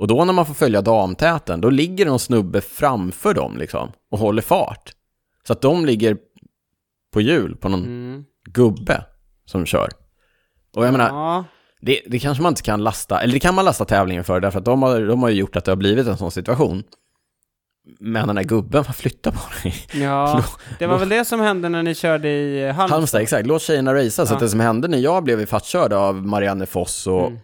Och 0.00 0.06
då 0.08 0.24
när 0.24 0.32
man 0.32 0.46
får 0.46 0.54
följa 0.54 0.82
damtäten, 0.82 1.60
då 1.60 1.70
ligger 1.70 2.06
någon 2.06 2.18
snubbe 2.18 2.60
framför 2.60 3.34
dem 3.34 3.56
liksom 3.58 3.92
och 4.10 4.18
håller 4.18 4.42
fart. 4.42 4.92
Så 5.46 5.52
att 5.52 5.60
de 5.62 5.86
ligger 5.86 6.16
på 7.12 7.20
hjul 7.20 7.56
på 7.56 7.68
någon 7.68 7.84
Mm. 7.84 8.24
gubbe 8.52 9.04
som 9.44 9.66
kör. 9.66 9.88
Och 10.76 10.86
jag 10.86 10.92
menar, 10.92 11.08
Ja. 11.08 11.44
det, 11.80 12.00
det 12.06 12.18
kanske 12.18 12.42
man 12.42 12.52
inte 12.52 12.62
kan 12.62 12.82
lasta, 12.84 13.20
eller 13.20 13.32
det 13.32 13.40
kan 13.40 13.54
man 13.54 13.64
lasta 13.64 13.84
tävlingen 13.84 14.24
för, 14.24 14.40
därför 14.40 14.58
att 14.58 14.64
de 14.64 14.82
har, 14.82 15.00
de 15.00 15.22
har 15.22 15.28
ju 15.30 15.36
gjort 15.36 15.56
att 15.56 15.64
det 15.64 15.70
har 15.70 15.76
blivit 15.76 16.06
en 16.06 16.16
sån 16.16 16.30
situation. 16.30 16.82
Men 18.00 18.26
den 18.26 18.36
där 18.36 18.42
gubben, 18.42 18.84
vad 18.86 18.96
flyttar 18.96 19.30
på 19.30 19.40
dig? 19.62 19.74
Ja, 20.02 20.44
det 20.78 20.86
var 20.86 20.98
väl 20.98 21.08
det 21.08 21.24
som 21.24 21.40
hände 21.40 21.68
när 21.68 21.82
ni 21.82 21.94
körde 21.94 22.28
i 22.28 22.62
eh, 22.62 22.66
Halmstad? 22.74 22.90
Halmstad, 22.96 23.20
exakt. 23.22 23.46
Låt 23.46 23.62
tjejerna 23.62 23.94
racea. 23.94 24.10
Så 24.26 24.32
Ja. 24.32 24.34
att 24.34 24.40
det 24.40 24.48
som 24.48 24.60
hände 24.60 24.88
när 24.88 24.98
jag 24.98 25.24
blev 25.24 25.40
ifattkörd 25.40 25.92
av 25.92 26.26
Marianne 26.26 26.66
Foss 26.66 27.06
och 27.06 27.26
Mm. 27.26 27.38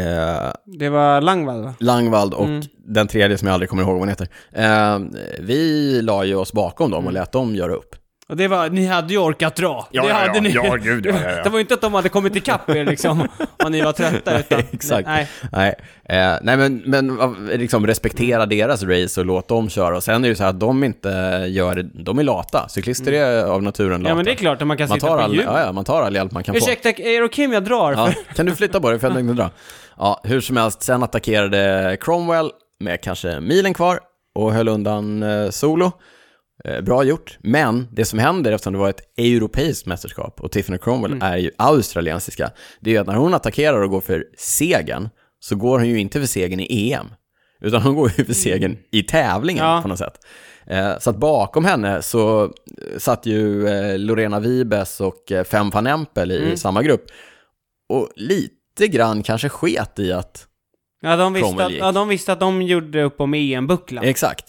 Eh, 0.00 0.52
Det 0.64 0.88
var 0.88 1.20
Langvall 1.20 1.62
va? 1.64 1.74
Langvald 1.80 2.34
och 2.34 2.44
Mm. 2.46 2.62
den 2.86 3.06
tredje 3.08 3.38
som 3.38 3.46
jag 3.48 3.54
aldrig 3.54 3.70
kommer 3.70 3.82
ihåg 3.82 3.92
vad 3.92 4.00
hon 4.00 4.08
heter. 4.08 4.28
Eh, 4.52 4.98
vi 5.40 6.02
la 6.02 6.24
ju 6.24 6.34
oss 6.34 6.52
bakom 6.52 6.90
dem 6.90 7.04
och 7.04 7.10
Mm. 7.10 7.20
lät 7.20 7.32
dem 7.32 7.54
göra 7.54 7.72
upp. 7.72 7.94
Och 8.28 8.36
det 8.36 8.48
var, 8.48 8.70
ni 8.70 8.86
hade 8.86 9.12
ju 9.12 9.18
orkat 9.18 9.56
dra. 9.56 9.88
Ja, 9.90 10.02
det 10.02 10.08
ja, 10.08 10.14
hade 10.14 10.34
ja. 10.34 10.40
ni. 10.40 10.50
Ja, 10.50 10.74
gud, 10.76 11.06
ja, 11.06 11.12
ja, 11.24 11.30
ja. 11.36 11.42
Det 11.44 11.50
var 11.50 11.58
ju 11.58 11.60
inte 11.60 11.74
att 11.74 11.80
de 11.80 11.94
hade 11.94 12.08
kommit 12.08 12.36
ikapp 12.36 12.70
er 12.70 12.84
liksom, 12.84 13.28
och 13.64 13.72
ni 13.72 13.80
var 13.80 13.92
trötta, 13.92 14.38
utan... 14.40 14.58
Exakt. 14.72 15.08
Nej. 15.08 15.28
Nej, 15.52 15.74
eh, 16.04 16.32
nej 16.42 16.56
men, 16.56 16.82
men 16.84 17.18
liksom 17.54 17.86
respektera 17.86 18.46
deras 18.46 18.82
race 18.82 19.20
och 19.20 19.26
låt 19.26 19.48
dem 19.48 19.68
köra. 19.68 19.96
Och 19.96 20.04
sen 20.04 20.14
är 20.14 20.20
det 20.20 20.28
ju 20.28 20.34
så 20.34 20.42
här 20.42 20.50
att 20.50 20.60
de 20.60 20.84
inte 20.84 21.08
gör 21.48 21.74
det, 21.74 21.82
de 21.82 22.18
är 22.18 22.22
lata. 22.22 22.68
Cyklister 22.68 23.12
är 23.12 23.44
av 23.44 23.62
naturen 23.62 23.88
lata. 23.90 23.98
Mm. 24.00 24.08
Ja, 24.08 24.14
men 24.14 24.24
det 24.24 24.30
är 24.30 24.34
klart 24.34 24.62
att 24.62 24.68
man 24.68 24.76
kan 24.76 24.88
man 24.88 24.96
sitta 24.96 25.06
tar 25.08 25.16
på 25.18 25.22
all, 25.24 25.36
ja, 25.36 25.60
ja, 25.60 25.72
man 25.72 25.84
tar 25.84 26.02
all 26.02 26.14
hjälp 26.14 26.32
man 26.32 26.42
kan 26.42 26.54
få. 26.54 26.58
Ursäkta, 26.58 26.88
är 26.88 27.18
det 27.20 27.26
okej 27.26 27.46
om 27.46 27.52
jag 27.52 27.64
drar? 27.64 27.92
Ja, 27.92 28.12
kan 28.36 28.46
du 28.46 28.54
flytta 28.56 28.80
på 28.80 28.90
dig 28.90 28.98
för 28.98 29.06
jag 29.08 29.16
tänkte 29.16 29.34
dra. 29.42 29.50
Ja, 30.02 30.20
hur 30.24 30.40
som 30.40 30.56
helst, 30.56 30.82
sen 30.82 31.02
attackerade 31.02 31.96
Cromwell 32.00 32.50
med 32.80 33.00
kanske 33.02 33.40
milen 33.40 33.74
kvar 33.74 34.00
och 34.34 34.52
höll 34.52 34.68
undan 34.68 35.22
eh, 35.22 35.50
solo. 35.50 35.92
Eh, 36.64 36.80
bra 36.80 37.04
gjort, 37.04 37.38
men 37.42 37.88
det 37.92 38.04
som 38.04 38.18
händer 38.18 38.52
eftersom 38.52 38.72
det 38.72 38.78
var 38.78 38.88
ett 38.90 39.18
europeiskt 39.18 39.86
mästerskap 39.86 40.40
och 40.40 40.52
Tiffany 40.52 40.78
Cromwell 40.78 41.12
Mm. 41.12 41.22
är 41.32 41.36
ju 41.36 41.50
australiensiska, 41.58 42.50
det 42.80 42.90
är 42.90 42.94
ju 42.94 43.00
att 43.00 43.06
när 43.06 43.14
hon 43.14 43.34
attackerar 43.34 43.82
och 43.82 43.90
går 43.90 44.00
för 44.00 44.24
segern 44.38 45.08
så 45.40 45.56
går 45.56 45.78
hon 45.78 45.88
ju 45.88 45.98
inte 45.98 46.20
för 46.20 46.26
segern 46.26 46.60
i 46.60 46.92
EM, 46.92 47.06
utan 47.60 47.82
hon 47.82 47.94
går 47.94 48.12
ju 48.18 48.24
för 48.24 48.32
segern 48.34 48.76
i 48.92 49.02
tävlingen 49.02 49.64
Ja. 49.64 49.82
på 49.82 49.88
något 49.88 49.98
sätt. 49.98 50.14
Eh, 50.66 50.98
Så 50.98 51.10
att 51.10 51.16
bakom 51.16 51.64
henne 51.64 52.02
så 52.02 52.52
satt 52.98 53.26
ju 53.26 53.68
Lorena 53.98 54.40
Vibes 54.40 55.00
och 55.00 55.32
Fem 55.50 55.70
van 55.70 55.86
Empel 55.86 56.32
i 56.32 56.38
Mm. 56.44 56.56
samma 56.56 56.82
grupp. 56.82 57.04
Och 57.88 58.08
lite 58.16 58.54
grann 58.78 59.22
kanske 59.22 59.48
sket 59.48 59.98
i 59.98 60.12
att... 60.12 60.46
Ja, 61.02 61.16
de 61.16 61.32
visste 61.32 61.64
att, 61.64 61.72
ja, 61.72 61.92
de 61.92 62.08
visste 62.08 62.32
att 62.32 62.40
de 62.40 62.62
gjorde 62.62 63.02
upp 63.02 63.20
om 63.20 63.34
EM-bucklan. 63.34 64.04
Exakt. 64.04 64.44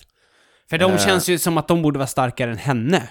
För 0.69 0.77
de 0.77 0.91
Eh. 0.91 0.97
känns 0.97 1.29
ju 1.29 1.37
som 1.37 1.57
att 1.57 1.67
de 1.67 1.81
borde 1.81 1.99
vara 1.99 2.07
starkare 2.07 2.51
än 2.51 2.57
henne. 2.57 3.09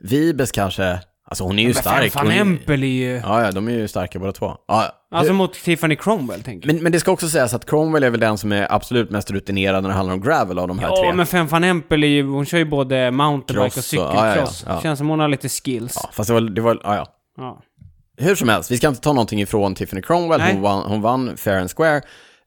Vibes 0.00 0.52
kanske... 0.52 0.98
Alltså 1.24 1.44
hon 1.44 1.58
är 1.58 1.62
ju 1.62 1.74
stark. 1.74 2.14
Van 2.14 2.26
Hon 2.26 2.34
är- 2.34 2.40
Empel 2.40 2.82
är 2.82 2.86
ju... 2.86 3.10
Ja, 3.24 3.42
ja, 3.44 3.50
de 3.52 3.68
är 3.68 3.72
ju 3.72 3.88
starka 3.88 4.18
båda 4.18 4.32
två. 4.32 4.56
Ja, 4.68 4.92
Alltså 5.10 5.32
mot 5.32 5.52
Tiffany 5.54 5.96
Cromwell, 5.96 6.42
tänker 6.42 6.68
jag. 6.68 6.74
men, 6.74 6.82
men 6.82 6.92
det 6.92 7.00
ska 7.00 7.10
också 7.12 7.28
sägas 7.28 7.54
att 7.54 7.66
Cromwell 7.70 8.02
är 8.04 8.10
väl 8.10 8.20
den 8.20 8.38
som 8.38 8.52
är 8.52 8.72
absolut 8.72 9.10
mest 9.10 9.30
rutinerad 9.30 9.82
när 9.82 9.88
det 9.90 9.94
handlar 9.96 10.14
om 10.14 10.20
gravel 10.20 10.58
av 10.58 10.68
de 10.68 10.78
här 10.78 10.88
Ja, 10.88 10.96
tre. 10.96 11.12
men 11.12 11.26
Fem 11.26 11.46
Van 11.46 11.64
Empel 11.64 12.04
är 12.04 12.08
ju, 12.08 12.22
hon 12.26 12.44
kör 12.46 12.58
ju 12.58 12.64
både 12.64 13.10
mountainbike 13.10 13.66
och 13.66 13.72
Cross 13.74 13.92
och- 13.92 13.98
ja, 13.98 14.12
ja, 14.14 14.26
ja, 14.26 14.32
cykelcross. 14.32 14.64
ja. 14.68 14.80
Känns 14.82 14.98
som 14.98 15.08
hon 15.08 15.20
har 15.20 15.28
lite 15.28 15.48
skills. 15.48 15.98
Ja, 16.02 16.10
fast 16.12 16.28
det 16.28 16.34
var... 16.34 16.40
Det 16.40 16.60
var 16.60 16.80
ja, 16.84 16.96
ja. 16.96 17.06
Ja. 17.36 17.62
Hur 18.16 18.34
som 18.34 18.48
helst, 18.48 18.70
vi 18.70 18.76
ska 18.76 18.88
inte 18.88 19.00
ta 19.00 19.12
någonting 19.12 19.40
ifrån 19.40 19.74
Tiffany 19.74 20.02
Cromwell. 20.02 20.40
Hon 20.40 20.62
vann, 20.62 20.82
hon 20.86 21.02
vann 21.02 21.36
fair 21.36 21.60
and 21.60 21.70
square. 21.70 22.02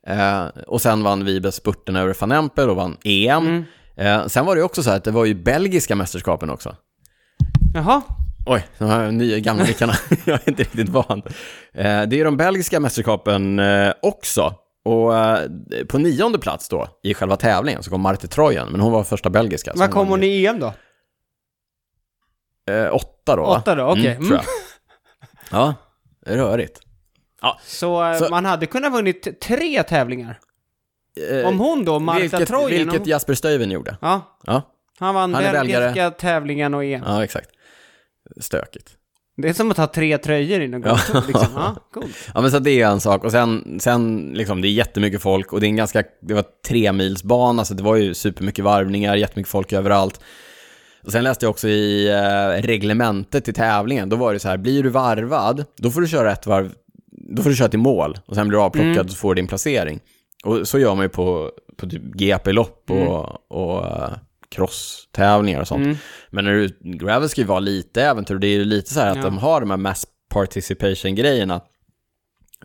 Eh, 0.08 0.45
och 0.67 0.82
sen 0.82 1.04
vann 1.04 1.25
Vibes 1.25 1.56
spurten 1.56 1.95
över 1.95 2.15
Van 2.19 2.32
Empel 2.32 2.69
och 2.69 2.75
vann 2.75 2.97
EM. 3.04 3.47
Mm. 3.47 3.63
Eh, 3.95 4.28
sen 4.28 4.45
var 4.45 4.56
det 4.56 4.63
också 4.63 4.84
så 4.84 4.89
här 4.89 4.97
att 4.97 5.04
det 5.04 5.12
var 5.12 5.25
ju 5.25 5.34
belgiska 5.34 5.95
mästerskapen 5.95 6.49
också. 6.49 6.75
Jaha. 7.73 8.01
Oj, 8.45 8.67
de 8.78 8.89
här 8.89 9.12
nya 9.12 9.39
gamla 9.39 9.63
mickarna. 9.63 9.93
jag 10.25 10.39
är 10.43 10.49
inte 10.49 10.63
riktigt 10.63 10.89
van. 10.89 11.21
Eh, 11.73 12.04
det 12.04 12.19
är 12.19 12.25
de 12.25 12.38
belgiska 12.38 12.80
mästerskapen 12.80 13.60
eh, 13.60 13.93
också. 14.01 14.54
Och 14.86 15.17
eh, 15.17 15.49
på 15.88 15.97
nionde 15.97 16.39
plats 16.39 16.69
då, 16.69 16.88
i 17.04 17.13
själva 17.13 17.38
tävlingen, 17.38 17.84
så 17.84 17.89
kom 17.89 18.01
Marte 18.01 18.28
Trojan, 18.28 18.67
men 18.71 18.82
hon 18.82 18.91
var 18.91 19.04
första 19.04 19.30
belgiska. 19.30 19.71
Vad 19.75 19.91
kom 19.91 20.08
hon 20.08 20.23
i 20.23 20.45
EM 20.45 20.60
då? 20.60 20.73
Eh, 22.73 22.95
åtta 22.95 23.36
då? 23.36 23.43
Åtta 23.43 23.75
då, 23.75 23.84
okej. 23.84 24.12
Mm, 24.12 24.28
tror 24.28 24.36
jag. 24.36 24.45
Ja, 25.52 25.74
rörigt. 26.26 26.80
Så, 27.64 28.04
eh, 28.06 28.18
Så- 28.18 28.30
man 28.30 28.46
hade 28.46 28.66
kunnat 28.66 28.94
vunnit 28.94 29.42
tre 29.42 29.84
tävlingar. 29.84 30.40
Eh, 31.32 31.48
Om 31.48 31.60
hon 31.60 31.86
då, 31.86 32.00
Marta 32.00 32.20
vilket, 32.20 32.48
Trojen... 32.48 32.90
vilket 32.90 33.08
Jasper 33.08 33.34
Stuyven 33.34 33.72
gjorde. 33.72 33.98
Ja, 34.02 34.40
Ja, 34.46 34.62
han 35.00 35.16
vann 35.16 35.34
Han 35.34 35.44
belgiska 35.44 36.12
tävlingen 36.12 36.74
och 36.74 36.84
EM. 36.86 37.04
ja 37.06 37.24
exakt. 37.24 37.50
Stökigt. 38.42 38.92
Det 39.38 39.50
är 39.50 39.54
som 39.54 39.72
att 39.72 39.78
ha 39.78 39.88
tre 39.88 40.18
tröjor 40.18 40.62
inom 40.62 40.84
Ja. 40.86 41.00
ja. 41.14 41.24
liksom. 41.28 41.48
Ja, 41.56 41.76
cool. 41.94 42.06
Ja 42.34 42.42
men 42.42 42.52
så 42.52 42.60
det 42.60 42.82
är 42.82 42.88
en 42.88 43.02
sak 43.02 43.24
och 43.24 43.32
sen, 43.32 43.78
sen 43.82 44.32
liksom 44.34 44.62
det 44.62 44.68
är 44.68 44.72
jättemycket 44.72 45.22
folk 45.22 45.54
och 45.54 45.60
det 45.60 45.66
är 45.66 45.70
en 45.70 45.76
ganska, 45.76 46.04
det 46.22 46.34
var 46.34 46.46
tre 46.68 46.92
mils 46.92 47.24
bana 47.24 47.66
så 47.66 47.74
det 47.74 47.84
var 47.84 47.96
ju 47.96 48.14
supermycket 48.14 48.66
varvningar, 48.66 49.16
jättemycket 49.16 49.52
folk 49.52 49.74
överallt. 49.74 50.22
Och 51.06 51.12
sen 51.12 51.24
läste 51.24 51.46
jag 51.46 51.50
också 51.50 51.68
i 51.68 52.08
eh, 52.12 52.62
reglementet 52.62 53.46
till 53.46 53.54
tävlingen, 53.54 54.10
då 54.10 54.15
var 54.15 54.34
det 54.34 54.39
så 54.39 54.48
här, 54.48 54.58
blir 54.58 54.84
du 54.84 54.89
varvad, 54.89 55.65
då 55.78 55.91
får 55.91 56.02
du 56.02 56.08
köra 56.08 56.32
ett 56.32 56.46
varv, 56.46 56.74
då 57.36 57.44
får 57.44 57.50
du 57.50 57.56
köra 57.56 57.70
till 57.70 57.80
mål 57.80 58.18
och 58.26 58.36
sen 58.36 58.48
blir 58.48 58.58
du 58.58 58.63
avplockad 58.63 58.91
Mm. 58.91 59.06
och 59.06 59.12
så 59.12 59.18
får 59.18 59.36
du 59.36 59.41
din 59.41 59.48
placering. 59.48 60.00
Och 60.44 60.68
så 60.68 60.80
gör 60.80 60.96
man 60.96 61.06
ju 61.06 61.10
på, 61.10 61.52
på 61.78 61.89
typ 61.89 62.02
GP-lopp 62.04 62.91
och, 62.91 63.52
och 63.52 63.86
eh, 63.86 64.10
cross-tävlingar 64.56 65.62
och 65.62 65.68
sånt. 65.68 65.86
Mm. 65.86 65.98
Men 66.30 66.46
när 66.46 66.52
du, 66.54 66.78
gravel 66.98 67.30
ska 67.30 67.41
ju 67.41 67.48
vara 67.48 67.60
lite 67.60 68.04
äventyr, 68.04 68.36
det 68.36 68.48
är 68.48 68.58
ju 68.58 68.65
lite 68.65 68.94
så 68.94 69.00
här 69.00 69.10
att 69.12 69.18
Ja. 69.18 69.24
de 69.24 69.38
har 69.38 69.60
de 69.62 69.70
här 69.70 69.78
mass 69.78 70.06
participation-grejerna. 70.30 71.62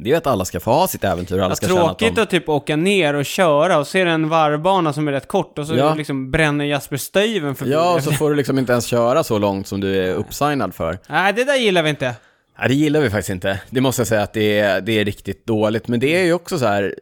Det 0.02 0.08
är 0.08 0.10
ju 0.10 0.16
att 0.16 0.26
alla 0.26 0.44
ska 0.44 0.60
få 0.60 0.70
ha 0.72 0.88
sitt 0.88 1.04
äventyr, 1.04 1.38
alla 1.38 1.48
Ja, 1.48 1.54
ska 1.56 1.66
känna 1.66 1.80
att 1.80 1.98
tråkigt 1.98 2.16
de... 2.16 2.22
att 2.22 2.30
typ 2.30 2.48
åka 2.48 2.76
ner 2.76 3.14
och 3.14 3.24
köra 3.24 3.78
och 3.78 3.86
se 3.86 4.00
en 4.00 4.28
varvbana 4.28 4.92
som 4.92 5.08
är 5.08 5.12
rätt 5.12 5.28
kort 5.28 5.58
och 5.58 5.66
så 5.66 5.76
Ja. 5.76 5.94
liksom 5.94 6.30
bränner 6.30 6.64
Jasper 6.64 6.96
Stuyven 6.96 7.54
förbi. 7.54 7.72
Ja, 7.72 7.94
och 7.94 8.02
så 8.02 8.12
får 8.12 8.30
du 8.30 8.36
liksom 8.36 8.58
inte 8.58 8.72
ens 8.72 8.86
köra 8.86 9.24
så 9.24 9.38
långt 9.38 9.66
som 9.66 9.80
du 9.80 10.04
är 10.04 10.14
uppsignad 10.14 10.74
för. 10.74 10.98
Nej, 11.08 11.32
det 11.32 11.44
där 11.44 11.56
gillar 11.56 11.82
vi 11.82 11.90
inte. 11.90 12.14
Nej, 12.58 12.68
det 12.68 12.74
gillar 12.74 13.00
vi 13.00 13.10
faktiskt 13.10 13.30
inte. 13.30 13.60
Det 13.70 13.80
måste 13.80 14.00
jag 14.00 14.06
säga 14.06 14.22
att 14.22 14.32
det 14.32 14.58
är, 14.58 14.80
det 14.80 14.92
är 15.00 15.04
riktigt 15.04 15.46
dåligt. 15.46 15.88
Men 15.88 16.00
det 16.00 16.16
är 16.20 16.24
ju 16.24 16.32
också 16.32 16.58
så 16.58 16.66
här, 16.66 16.94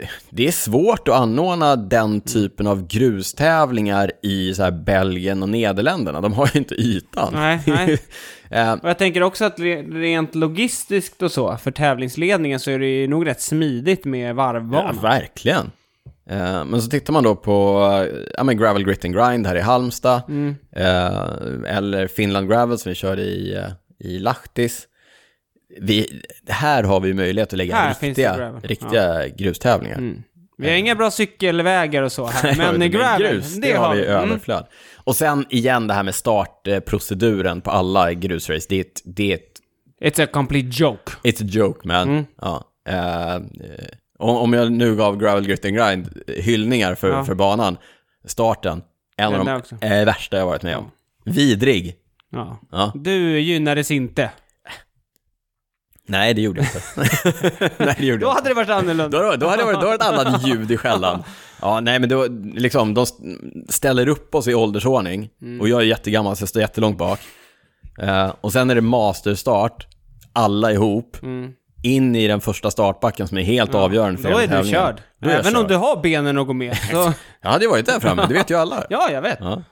eh, 0.00 0.08
det 0.30 0.48
är 0.48 0.52
svårt 0.52 1.08
att 1.08 1.14
anordna 1.14 1.76
den 1.76 2.20
typen 2.20 2.66
av 2.66 2.86
grustävlingar 2.86 4.12
i 4.22 4.54
så 4.54 4.62
här 4.62 4.70
Belgien 4.70 5.42
och 5.42 5.48
Nederländerna. 5.48 6.20
De 6.20 6.32
har 6.32 6.50
ju 6.54 6.58
inte 6.58 6.74
ytan. 6.74 7.30
Nej, 7.34 7.60
nej. 7.66 7.98
Eh, 8.50 8.72
Och 8.72 8.88
jag 8.88 8.98
tänker 8.98 9.22
också 9.22 9.44
att 9.44 9.58
re- 9.58 10.00
rent 10.00 10.34
logistiskt 10.34 11.22
och 11.22 11.32
så, 11.32 11.56
för 11.56 11.70
tävlingsledningen 11.70 12.60
så 12.60 12.70
är 12.70 12.78
det 12.78 12.86
ju 12.86 13.08
nog 13.08 13.26
rätt 13.26 13.40
smidigt 13.40 14.04
med 14.04 14.28
Ja, 14.30 14.34
varvbana. 14.34 14.92
verkligen. 15.02 15.70
Eh, 16.30 16.64
men 16.64 16.82
så 16.82 16.90
tittar 16.90 17.12
man 17.12 17.24
då 17.24 17.36
på 17.36 17.82
eh, 18.12 18.18
ja, 18.36 18.44
men 18.44 18.56
Gravel 18.58 18.84
Grit 18.84 19.04
and 19.04 19.14
Grind 19.14 19.46
här 19.46 19.56
i 19.56 19.60
Halmstad, 19.60 20.22
Mm. 20.28 20.54
eh, 20.76 21.76
eller 21.76 22.06
Finland 22.06 22.48
Gravel 22.50 22.78
som 22.78 22.90
vi 22.90 22.94
körde 22.96 23.22
i, 23.22 23.64
i 23.98 24.18
Lahtis. 24.18 24.86
Vi, 25.80 26.22
här 26.48 26.82
har 26.82 27.00
vi 27.00 27.14
möjlighet 27.14 27.52
att 27.52 27.56
lägga 27.58 27.74
Här 27.76 27.94
det 28.00 28.06
riktiga, 28.06 28.52
riktiga 28.62 29.28
grustävlingar. 29.28 29.98
Mm. 29.98 30.22
Vi 30.58 30.68
har 30.68 30.76
inga 30.76 30.94
bra 30.94 31.10
cykelvägar 31.10 32.02
och 32.02 32.12
så 32.12 32.26
här, 32.26 32.54
men 32.58 32.78
Men 32.78 32.90
gravel, 32.90 33.22
grus, 33.32 33.54
det, 33.56 33.72
har 33.72 33.94
vi 33.94 34.00
i 34.02 34.06
Mm. 34.06 34.40
Och 35.06 35.16
sen 35.16 35.46
igen 35.50 35.86
det 35.86 35.94
här 35.94 36.02
med 36.02 36.14
startproceduren 36.14 37.60
på 37.60 37.70
alla 37.70 38.12
grusrace, 38.12 38.66
det 38.68 38.76
är 38.76 38.80
ett, 38.80 39.02
det 39.04 39.32
är 39.32 39.36
ett 39.36 39.60
It's 40.00 40.24
a 40.24 40.28
complete 40.32 40.68
joke. 40.82 41.12
It's 41.22 41.42
a 41.44 41.48
joke 41.48 41.88
man. 41.88 42.08
Mm. 42.08 42.24
Ja. 42.40 42.64
Eh, 42.88 43.40
om, 44.18 44.52
jag 44.52 44.72
nu 44.72 44.96
gav 44.96 45.18
Gravel 45.18 45.46
Grit 45.46 45.64
and 45.64 45.74
Grind 45.74 46.22
hyllningar 46.26 46.94
för, 46.94 47.08
Ja. 47.08 47.24
för 47.24 47.34
banan, 47.34 47.76
starten, 48.24 48.82
en 49.16 49.34
av 49.34 49.62
de 49.80 49.86
eh, 49.86 50.04
värsta 50.04 50.36
jag 50.38 50.46
varit 50.46 50.62
med 50.62 50.76
om. 50.76 50.90
Vidrig. 51.24 51.94
Ja. 52.30 52.58
Ja. 52.70 52.92
Du 52.94 53.40
gynnades 53.40 53.90
inte. 53.90 54.30
Nej, 56.06 56.34
det 56.34 56.40
gjorde 56.40 56.60
jag 56.60 56.66
inte. 56.68 57.70
Nej, 57.84 57.94
det 57.98 58.06
gjorde 58.06 58.24
Då 58.24 58.30
hade 58.30 58.48
det 58.48 58.54
varit 58.54 58.70
annorlunda. 58.70 59.08
Då, 59.08 59.36
då 59.36 59.46
hade 59.48 59.62
det 59.62 59.66
varit, 59.66 59.80
då 59.80 59.86
var 59.86 59.98
det 59.98 60.04
ett 60.04 60.28
annat 60.28 60.46
ljud 60.48 60.70
i 60.70 60.76
skällan. 60.76 61.22
Ja, 61.62 61.80
nej 61.80 61.98
men 61.98 62.08
då, 62.08 62.26
liksom, 62.54 62.94
de 62.94 63.06
ställer 63.68 64.08
upp 64.08 64.34
oss 64.34 64.48
i 64.48 64.54
åldersordning 64.54 65.28
Mm. 65.42 65.60
och 65.60 65.68
jag 65.68 65.80
är 65.80 65.84
jättegammal 65.84 66.36
så 66.36 66.42
jag 66.42 66.48
står 66.48 66.62
jättelångt 66.62 66.98
bak. 66.98 67.20
Eh, 68.02 68.32
och 68.40 68.52
sen 68.52 68.70
är 68.70 68.74
det 68.74 68.80
masterstart, 68.80 69.86
alla 70.32 70.72
ihop, 70.72 71.16
Mm. 71.22 71.50
in 71.82 72.16
i 72.16 72.26
den 72.28 72.40
första 72.40 72.70
startbacken 72.70 73.28
som 73.28 73.38
är 73.38 73.42
helt 73.42 73.74
avgörande 73.74 74.22
för 74.22 74.30
Då 74.30 74.38
är 74.38 74.62
du 74.62 74.68
körd. 74.70 75.00
Då 75.20 75.28
Även 75.30 75.56
om 75.56 75.62
körd. 75.62 75.68
du 75.68 75.76
har 75.76 76.02
benen 76.02 76.38
att 76.38 76.46
gå 76.46 76.52
med. 76.52 76.76
Så, 76.90 77.12
Jag 77.42 77.50
hade 77.50 77.64
ju 77.64 77.70
varit 77.70 77.86
där 77.86 78.00
framme, 78.00 78.24
det 78.28 78.34
vet 78.34 78.50
ju 78.50 78.54
alla. 78.58 78.84
ja, 78.90 79.08
jag 79.12 79.22
vet. 79.22 79.38
Ja. 79.40 79.62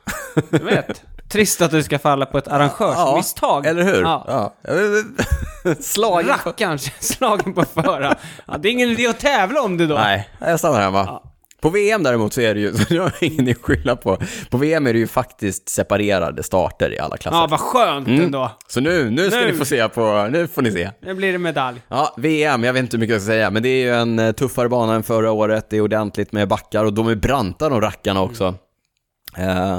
Jag 0.50 0.58
vet. 0.58 1.02
Trist 1.34 1.62
att 1.62 1.70
du 1.70 1.82
ska 1.82 1.98
falla 1.98 2.26
på 2.26 2.38
ett 2.38 2.48
arrangörsmisstag. 2.48 3.66
eller 3.66 3.82
hur? 3.82 4.02
Ja. 4.02 4.24
Ja. 4.28 4.54
Slagen 5.80 6.36
på... 6.42 6.48
Rackarn, 6.50 6.78
slagen 7.00 7.54
på 7.54 7.64
förra. 7.64 8.14
Ja, 8.46 8.56
det 8.58 8.68
är 8.68 8.72
ingen 8.72 8.90
idé 8.90 9.06
att 9.06 9.20
tävla 9.20 9.62
om 9.62 9.76
det 9.76 9.86
då. 9.86 9.94
Nej, 9.94 10.28
jag 10.40 10.58
stannar 10.58 10.80
hemma. 10.80 11.04
Ja. 11.06 11.22
På 11.60 11.70
VM 11.70 12.02
däremot 12.02 12.32
så 12.32 12.40
är 12.40 12.54
det 12.54 12.60
ju, 12.60 12.72
så 12.76 12.94
det 12.94 12.98
har 13.00 13.12
jag 13.20 13.30
ingen 13.32 13.50
att 13.50 13.62
skylla 13.62 13.96
på. 13.96 14.18
På 14.50 14.56
VM 14.58 14.86
är 14.86 14.92
det 14.92 14.98
ju 14.98 15.06
faktiskt 15.06 15.68
separerade 15.68 16.42
starter 16.42 16.92
i 16.92 16.98
alla 16.98 17.16
klasser. 17.16 17.38
Ja, 17.40 17.46
vad 17.46 17.60
skönt 17.60 18.08
Mm. 18.08 18.20
ändå. 18.24 18.50
Så 18.68 18.80
nu, 18.80 19.10
nu 19.10 19.30
ska 19.30 19.40
Nu. 19.40 19.52
ni 19.52 19.58
få 19.58 19.64
se 19.64 19.88
på, 19.88 20.28
nu 20.32 20.46
får 20.46 20.62
ni 20.62 20.72
se. 20.72 20.90
Nu 21.02 21.14
blir 21.14 21.32
det 21.32 21.38
medalj. 21.38 21.80
Ja, 21.88 22.14
VM, 22.16 22.64
jag 22.64 22.72
vet 22.72 22.80
inte 22.80 22.96
hur 22.96 23.00
mycket 23.00 23.12
jag 23.12 23.22
ska 23.22 23.26
säga, 23.30 23.50
men 23.50 23.62
det 23.62 23.68
är 23.68 23.82
ju 23.84 23.94
en 23.94 24.18
eh, 24.18 24.32
tuffare 24.32 24.68
bana 24.68 24.94
än 24.94 25.02
förra 25.02 25.30
året. 25.32 25.66
Det 25.70 25.76
är 25.76 25.80
ordentligt 25.80 26.32
med 26.32 26.48
backar 26.48 26.84
och 26.84 26.92
de 26.92 27.08
är 27.08 27.14
branta 27.14 27.68
de 27.68 27.80
rackarna 27.80 28.22
också. 28.22 28.54
Eh, 29.36 29.78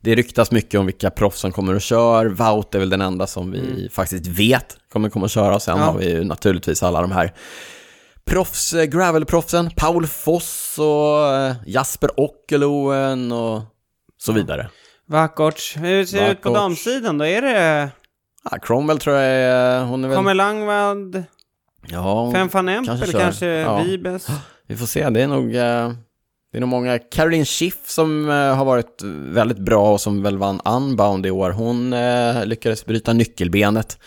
det 0.00 0.14
ryktas 0.14 0.50
mycket 0.50 0.80
om 0.80 0.86
vilka 0.86 1.10
proffs 1.10 1.40
som 1.40 1.52
kommer 1.52 1.74
och 1.74 1.80
kör. 1.80 2.26
Wout 2.26 2.74
är 2.74 2.78
väl 2.78 2.90
den 2.90 3.00
enda 3.00 3.26
som 3.26 3.50
vi 3.50 3.88
faktiskt 3.92 4.26
vet 4.26 4.76
kommer 4.92 5.10
komma 5.10 5.24
och 5.24 5.30
köra. 5.30 5.60
Sen 5.60 5.78
Ja. 5.78 5.84
har 5.84 5.98
vi 5.98 6.10
ju 6.10 6.24
naturligtvis 6.24 6.82
alla 6.82 7.00
de 7.00 7.12
här 7.12 7.32
proffs, 8.24 8.72
eh, 8.74 8.84
gravelproffsen, 8.84 9.70
Paul 9.76 10.06
Foss 10.06 10.76
och 10.78 11.34
eh, 11.34 11.54
Jasper 11.66 12.20
Ockeloen 12.20 13.32
och 13.32 13.62
så 14.18 14.32
vidare. 14.32 14.68
Vakoc. 15.06 15.74
Hur 15.76 16.04
ser 16.04 16.24
det 16.24 16.30
ut 16.32 16.42
på 16.42 16.54
damsidan 16.54 17.18
då? 17.18 17.24
Är 17.26 17.42
det 17.42 17.88
Ja, 18.50 18.58
Cromwell 18.58 18.98
tror 18.98 19.16
jag 19.16 19.24
är, 19.26 19.84
hon 19.84 20.04
är 20.04 20.08
väl... 20.08 20.16
Kommer 20.16 20.34
Langvad, 20.34 21.24
Ja, 21.90 22.32
Fem 22.34 22.48
van 22.52 22.68
Empel, 22.68 22.98
kanske 22.98 23.18
kanske. 23.18 23.46
Ja. 23.46 23.82
Vibes? 23.82 24.26
vi 24.66 24.76
får 24.76 24.86
se. 24.86 25.10
Det 25.10 25.20
är 25.22 25.26
nog, 25.28 25.54
eh, 25.56 25.92
det 26.52 26.58
är 26.58 26.60
nog 26.60 26.68
många. 26.68 26.98
Caroline 26.98 27.44
Schiff 27.44 27.88
som 27.88 28.30
eh, 28.30 28.56
har 28.56 28.64
varit 28.64 29.02
väldigt 29.32 29.58
bra 29.58 29.92
och 29.92 30.00
som 30.00 30.22
väl 30.22 30.38
vann 30.38 30.60
Unbound 30.64 31.26
i 31.26 31.30
år. 31.30 31.50
Hon 31.50 31.92
eh, 31.92 32.44
lyckades 32.44 32.86
bryta 32.86 33.12
nyckelbenet 33.12 33.98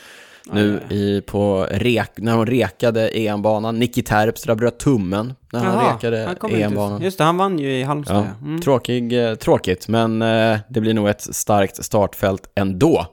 nu 0.52 0.80
i, 0.90 1.22
på 1.22 1.68
rek, 1.72 2.12
när 2.16 2.36
hon 2.36 2.48
rekade 2.48 3.10
EM-banan. 3.10 3.80
Nicky 3.80 4.02
Terpstra 4.02 4.56
bröt 4.56 4.80
tummen 4.80 5.34
när 5.54 5.60
han 5.60 5.74
Jaha, 5.74 5.96
rekade. 5.96 6.36
EM-banan. 6.52 7.02
Just 7.02 7.18
det, 7.18 7.24
han 7.24 7.38
vann 7.38 7.60
ju 7.60 7.80
i 7.80 7.84
Halmstad. 7.84 8.28
Ja. 8.42 8.48
Mm. 8.48 8.62
tråkig, 8.62 9.26
eh, 9.30 9.36
tråkigt, 9.36 9.88
men 9.88 10.20
det 10.70 10.82
blir 10.82 10.94
nog 10.94 11.10
ett 11.10 11.36
starkt 11.36 11.84
startfält 11.86 12.52
ändå. 12.56 13.06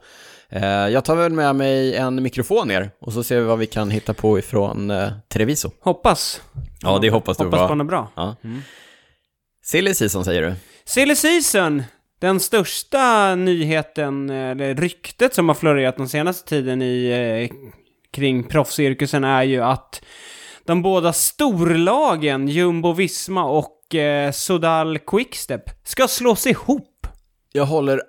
Jag 0.91 1.05
tar 1.05 1.17
väl 1.17 1.33
med 1.33 1.57
mig 1.57 1.97
en 1.97 2.23
mikrofon 2.23 2.69
ner 2.69 2.91
och 3.01 3.13
så 3.13 3.23
ser 3.23 3.41
vi 3.41 3.47
vad 3.47 3.59
vi 3.59 3.67
kan 3.67 3.91
hitta 3.91 4.15
på 4.15 4.39
ifrån 4.39 4.93
Treviso. 5.29 5.71
Hoppas. 5.81 6.41
Ja, 6.81 6.99
det 7.03 7.11
hoppas 7.11 7.37
du 7.37 7.45
Hoppas 7.45 7.69
på 7.69 7.75
något 7.75 7.87
bra. 7.87 8.09
Ja. 8.17 8.37
Mm. 8.45 8.63
Silly 9.69 9.95
season 9.95 10.25
säger 10.25 10.43
du? 10.43 10.55
Silly 10.85 11.15
season! 11.17 11.83
Den 12.19 12.41
största 12.41 13.35
nyheten, 13.35 14.31
eller 14.31 14.75
ryktet 14.75 15.35
som 15.35 15.49
har 15.49 15.55
florerat 15.55 15.97
den 15.97 16.09
senaste 16.09 16.49
tiden 16.49 16.83
i, 16.83 17.09
eh, 17.51 17.57
kring 18.13 18.45
proffscirkusen 18.45 19.25
är 19.25 19.43
ju 19.43 19.63
att 19.63 20.03
de 20.65 20.83
båda 20.83 21.13
storlagen, 21.13 22.49
Jumbo 22.49 22.93
Visma 22.93 23.45
och 23.45 23.95
eh, 23.95 24.33
Sodal 24.33 24.99
Quickstep, 24.99 25.63
ska 25.85 26.09
slås 26.09 26.47
ihop. 26.47 27.07
Jag 27.53 27.67
håller 27.67 28.03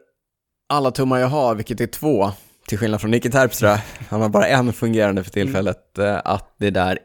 alla 0.70 0.92
tummar 0.92 1.20
jag 1.20 1.28
har, 1.28 1.56
vilket 1.56 1.82
är 1.82 1.88
två, 1.88 2.32
till 2.68 2.78
skillnad 2.78 3.02
från 3.02 3.12
Nicky 3.12 3.30
Terpstra. 3.30 3.78
Han 4.10 4.22
har 4.22 4.30
bara 4.30 4.48
en 4.48 4.74
fungerande 4.74 5.24
för 5.24 5.32
tillfället, 5.32 5.98
eh, 5.98 6.22
att 6.26 6.56
det 6.58 6.70
där, 6.70 7.00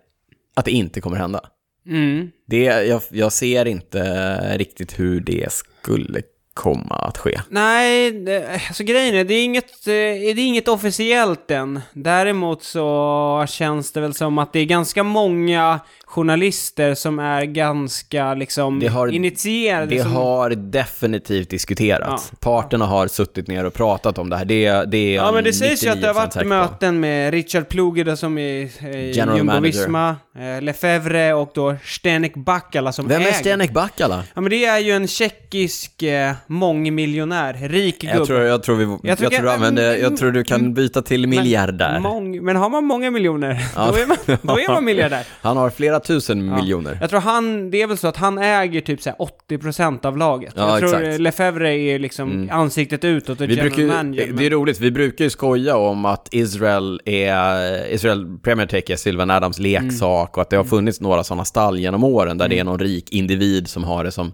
att 0.56 0.64
det 0.64 0.70
inte 0.70 1.00
kommer 1.00 1.16
hända. 1.16 1.40
Mm. 1.86 2.30
Det, 2.46 2.64
jag, 2.64 3.02
jag 3.10 3.32
ser 3.32 3.66
inte 3.66 4.58
riktigt 4.58 4.98
hur 4.98 5.20
det 5.20 5.52
skulle 5.52 6.22
komma 6.54 6.94
att 6.94 7.18
ske. 7.18 7.40
Nej, 7.48 8.10
det, 8.10 8.60
alltså 8.68 8.84
grejen 8.84 9.14
är, 9.14 9.24
det 9.24 9.34
är 9.34 9.44
inget, 9.44 9.86
eh, 9.86 9.92
det 9.94 10.30
är 10.30 10.38
inget 10.38 10.68
officiellt 10.68 11.50
än. 11.50 11.80
Däremot 11.92 12.62
så 12.62 13.44
känns 13.48 13.92
det 13.92 14.00
väl 14.00 14.14
som 14.14 14.38
att 14.38 14.52
det 14.52 14.60
är 14.60 14.64
ganska 14.64 15.02
många 15.02 15.80
journalister 16.04 16.94
som 16.94 17.18
är 17.18 17.44
ganska 17.44 18.34
liksom 18.34 18.80
Det 18.80 18.86
har- 18.86 19.08
initierade. 19.08 19.86
Det 19.96 20.02
som, 20.02 20.12
har 20.12 20.50
definitivt 20.50 21.50
diskuterats. 21.50 22.32
Parterna 22.40 22.86
har 22.86 23.06
suttit 23.08 23.48
ner 23.48 23.64
och 23.64 23.74
pratat 23.74 24.18
om 24.18 24.30
det 24.30 24.36
här. 24.36 24.44
Det, 24.44 24.84
det 24.90 24.96
är 24.98 25.14
Ja 25.14 25.32
men 25.32 25.44
det 25.44 25.52
sägs 25.52 25.84
ju 25.84 25.88
att 25.88 26.00
det 26.00 26.06
har 26.06 26.14
99% 26.14 26.34
varit 26.36 26.46
möten 26.46 27.00
med 27.00 27.30
Richard 27.34 27.68
Pluge 27.68 28.04
då, 28.04 28.16
som 28.16 28.38
är 28.38 28.62
eh, 28.62 29.10
General 29.16 29.38
Jumbo 29.38 29.52
manager. 29.52 29.78
Visma, 29.78 30.16
eh, 30.38 30.62
Lefebvre 30.62 31.34
och 31.34 31.50
då 31.54 31.76
Stenek 31.84 32.34
Bakkala 32.34 32.92
som 32.92 33.08
Vem 33.08 33.22
är 33.22 33.26
äger. 33.26 33.32
Stenek 33.38 33.72
Bakkala? 33.72 34.24
Ja 34.34 34.40
men 34.40 34.50
det 34.50 34.64
är 34.64 34.78
ju 34.78 34.92
en 34.92 35.08
tjeckisk 35.08 36.02
eh, 36.02 36.32
mångmiljonär, 36.46 37.54
rik 37.68 38.00
gubbe. 38.00 38.14
Jag 38.16 38.26
tror, 38.26 38.40
jag, 38.40 38.62
tror 38.62 38.76
vi, 38.76 38.84
jag, 38.84 38.98
Jag 39.20 39.32
tror 39.32 39.42
du 39.42 39.50
använder, 39.50 39.96
jag 39.96 40.16
tror 40.16 40.30
du 40.32 40.44
kan 40.44 40.74
byta 40.74 41.02
till 41.02 41.28
miljardär. 41.28 41.98
Mång, 42.00 42.44
men 42.44 42.56
har 42.56 42.70
man 42.70 42.84
många 42.84 43.10
miljoner, 43.10 43.64
Ja. 43.76 43.92
då, 43.92 43.98
är 44.02 44.06
man, 44.06 44.16
då 44.42 44.60
är 44.60 44.72
man 44.72 44.84
miljardär. 44.84 45.26
Han 45.42 45.56
har 45.56 45.70
flera 45.70 46.00
tusen 46.00 46.46
Ja. 46.48 46.56
miljoner. 46.56 46.98
Jag 47.00 47.10
tror 47.10 47.20
han, 47.20 47.70
det 47.70 47.82
är 47.82 47.86
väl 47.86 47.98
så 47.98 48.08
att 48.08 48.16
han 48.16 48.38
äger 48.38 48.80
typ 48.80 49.02
så 49.02 49.10
här 49.10 49.16
80% 49.50 50.06
av 50.06 50.16
laget. 50.18 50.52
Ja, 50.56 50.70
jag 50.80 50.90
tror 50.90 51.02
exakt. 51.02 51.20
Lefebvre 51.20 51.74
är 51.78 51.98
liksom 51.98 52.30
Mm. 52.30 52.50
ansiktet 52.50 53.04
utåt 53.04 53.40
och 53.40 53.48
Vi 53.50 53.54
general 53.54 53.70
brukar, 53.76 53.96
manager. 53.96 54.32
det 54.32 54.46
är 54.46 54.50
roligt, 54.50 54.80
vi 54.80 54.90
brukar 54.90 55.24
ju 55.24 55.30
skoja 55.30 55.76
om 55.76 56.04
att 56.04 56.28
Israel 56.32 57.00
är, 57.04 57.92
Israel 57.92 58.38
Premier 58.42 58.66
Tech 58.66 58.84
är 58.90 58.96
Sylvan 58.96 59.30
Adams 59.30 59.58
leksak 59.58 60.36
och 60.36 60.42
att 60.42 60.50
det 60.50 60.56
har 60.56 60.64
funnits 60.64 61.00
några 61.00 61.24
sådana 61.24 61.44
stall 61.44 61.78
genom 61.78 62.04
åren 62.04 62.38
där 62.38 62.48
det 62.48 62.58
är 62.58 62.64
någon 62.64 62.78
rik 62.78 63.12
individ 63.12 63.68
som 63.68 63.84
har 63.84 64.04
det 64.04 64.12
som, 64.12 64.32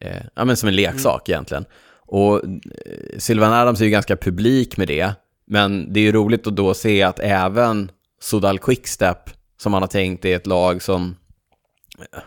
eh, 0.00 0.22
ja, 0.34 0.44
men 0.44 0.56
som 0.56 0.68
en 0.68 0.76
leksak 0.76 1.28
egentligen. 1.28 1.64
Och 2.06 2.44
eh, 2.44 3.18
Sylvan 3.18 3.52
Adams 3.52 3.80
är 3.80 3.84
ju 3.84 3.90
ganska 3.90 4.16
publik 4.16 4.76
med 4.76 4.88
det, 4.88 5.10
men 5.46 5.92
det 5.92 6.00
är 6.00 6.04
ju 6.04 6.12
roligt 6.12 6.46
att 6.46 6.56
då 6.56 6.74
se 6.74 7.02
att 7.02 7.18
även 7.18 7.90
Sodal 8.20 8.58
Quickstep, 8.58 9.18
som 9.60 9.72
man 9.72 9.82
har 9.82 9.88
tänkt 9.88 10.24
är 10.24 10.36
ett 10.36 10.46
lag 10.46 10.82
som 10.82 11.16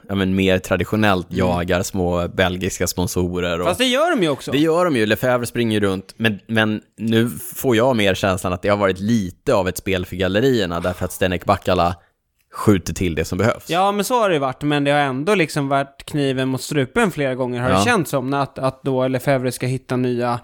ja, 0.08 0.16
men 0.16 0.36
mer 0.36 0.60
traditionellt 0.60 1.28
jagar 1.30 1.84
små 1.84 2.28
belgiska 2.28 2.88
sponsorer. 2.88 3.60
Och... 3.60 3.68
Fast 3.68 3.80
det 3.80 3.86
gör 3.86 4.16
de 4.16 4.24
ju 4.24 4.30
också. 4.30 4.52
Det 4.52 4.58
gör 4.58 4.86
de 4.86 4.96
ju, 4.96 5.06
Lefebvre 5.06 5.46
springer 5.46 5.82
ju 5.82 5.88
runt, 5.88 6.14
men, 6.18 6.40
men 6.48 6.82
nu 6.98 7.30
får 7.30 7.76
jag 7.76 7.96
mer 7.96 8.14
känslan 8.14 8.54
att 8.54 8.62
det 8.62 8.70
har 8.70 8.78
varit 8.78 9.00
lite 9.00 9.54
av 9.54 9.68
ett 9.68 9.78
spel 9.78 10.06
för 10.06 10.16
gallerierna, 10.16 10.80
därför 10.80 11.06
att 11.06 11.12
Stenek 11.12 11.46
Bakkala 11.46 11.96
skjuter 12.52 12.94
till 12.94 13.16
det 13.16 13.26
som 13.26 13.38
behövs. 13.38 13.70
Ja, 13.70 13.92
men 13.92 14.06
så 14.06 14.20
har 14.20 14.30
det 14.30 14.34
ju 14.36 14.40
varit, 14.40 14.62
men 14.64 14.84
det 14.84 14.92
har 14.92 15.00
ändå 15.00 15.36
liksom 15.36 15.68
varit 15.68 16.04
kniven 16.06 16.48
mot 16.48 16.62
strupen 16.62 17.12
flera 17.12 17.36
gånger, 17.36 17.62
har 17.62 17.70
Ja. 17.70 17.78
det 17.78 17.84
känts 17.86 18.12
som, 18.12 18.34
att, 18.34 18.60
att 18.60 18.84
då 18.84 19.08
Lefebvre 19.08 19.52
ska 19.52 19.68
hitta 19.68 19.96
nya, 19.96 20.40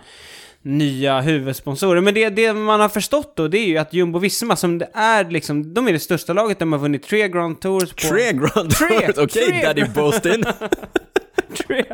nya 0.61 1.21
huvudsponsorer. 1.21 2.01
Men 2.01 2.13
det, 2.13 2.29
det 2.29 2.53
man 2.53 2.79
har 2.79 2.89
förstått 2.89 3.35
då, 3.35 3.47
det 3.47 3.57
är 3.57 3.65
ju 3.67 3.77
att 3.77 3.93
Jumbo 3.93 4.19
Visma, 4.19 4.55
som 4.55 4.77
det 4.77 4.89
är 4.93 5.25
liksom, 5.29 5.73
de 5.73 5.87
är 5.87 5.93
det 5.93 5.99
största 5.99 6.33
laget, 6.33 6.59
de 6.59 6.71
har 6.71 6.79
vunnit 6.79 7.03
tre 7.03 7.27
Grand 7.27 7.59
Tours 7.61 7.89
på... 7.89 7.95
Tre 8.07 8.31
Grand 8.33 8.51
Tours, 8.75 9.17
okej 9.17 9.47
tre. 9.47 9.63
Daddy 9.65 9.83
Boston. 9.95 10.43
tre, 11.67 11.85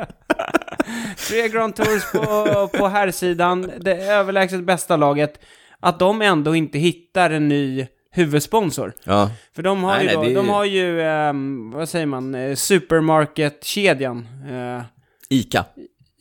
tre 1.28 1.47
Grand 1.47 1.76
Tours 1.76 2.12
på, 2.12 2.67
på 2.78 2.88
herrsidan, 2.88 3.71
det 3.80 3.95
överlägset 3.95 4.63
bästa 4.63 4.97
laget, 4.97 5.39
att 5.80 6.00
de 6.00 6.21
ändå 6.21 6.56
inte 6.56 6.78
hittar 6.78 7.30
en 7.30 7.47
ny 7.47 7.88
huvudsponsor. 8.12 8.93
ja, 9.04 9.32
För 9.56 9.63
de 9.63 9.84
har 9.84 9.91
Nej, 9.95 10.02
ju, 10.02 10.06
nej, 10.08 10.15
då, 10.15 10.21
är 10.24 10.36
de 10.36 10.45
ju- 10.45 10.52
har 10.52 10.65
ju 10.65 11.02
ehm, 11.02 11.71
vad 11.71 11.89
säger 11.89 12.06
man, 12.06 12.36
eh, 12.36 12.56
supermarket-kedjan, 12.56 14.28
eh, 14.50 14.82
Ica, 15.30 15.65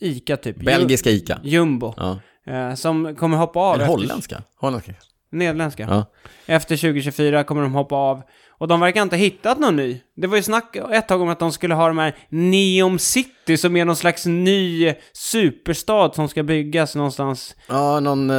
ICA 0.01 0.37
typ. 0.37 0.55
belgiska 0.65 1.09
Ica. 1.09 1.39
Ju- 1.43 1.49
Jumbo. 1.51 1.93
Ja. 1.97 2.19
Eh, 2.53 2.73
som 2.75 3.15
kommer 3.15 3.37
hoppa 3.37 3.59
av. 3.59 3.73
Eller 3.75 3.83
efter- 3.83 3.93
holländska. 3.97 4.41
holländska. 4.57 4.93
Nederländska. 5.31 5.83
Ja. 5.89 6.05
Efter 6.45 6.77
2024 6.77 7.43
kommer 7.43 7.61
de 7.61 7.73
hoppa 7.73 7.95
av. 7.95 8.21
Och 8.49 8.67
de 8.67 8.79
verkar 8.79 9.01
inte 9.01 9.15
ha 9.15 9.19
hittat 9.21 9.59
någon 9.59 9.75
ny. 9.75 10.01
Det 10.15 10.27
var 10.27 10.37
ju 10.37 10.43
snack 10.43 10.75
ett 10.91 11.07
tag 11.07 11.21
om 11.21 11.29
att 11.29 11.39
de 11.39 11.51
skulle 11.51 11.73
ha 11.75 11.87
de 11.87 11.97
här 11.97 12.15
Neom 12.29 12.99
City 12.99 13.57
som 13.57 13.75
är 13.77 13.85
någon 13.85 13.95
slags 13.95 14.25
ny 14.25 14.93
superstad 15.13 16.11
som 16.15 16.27
ska 16.27 16.43
byggas 16.43 16.95
någonstans. 16.95 17.55
ja, 17.67 17.99
någon... 17.99 18.29
Eh, 18.29 18.35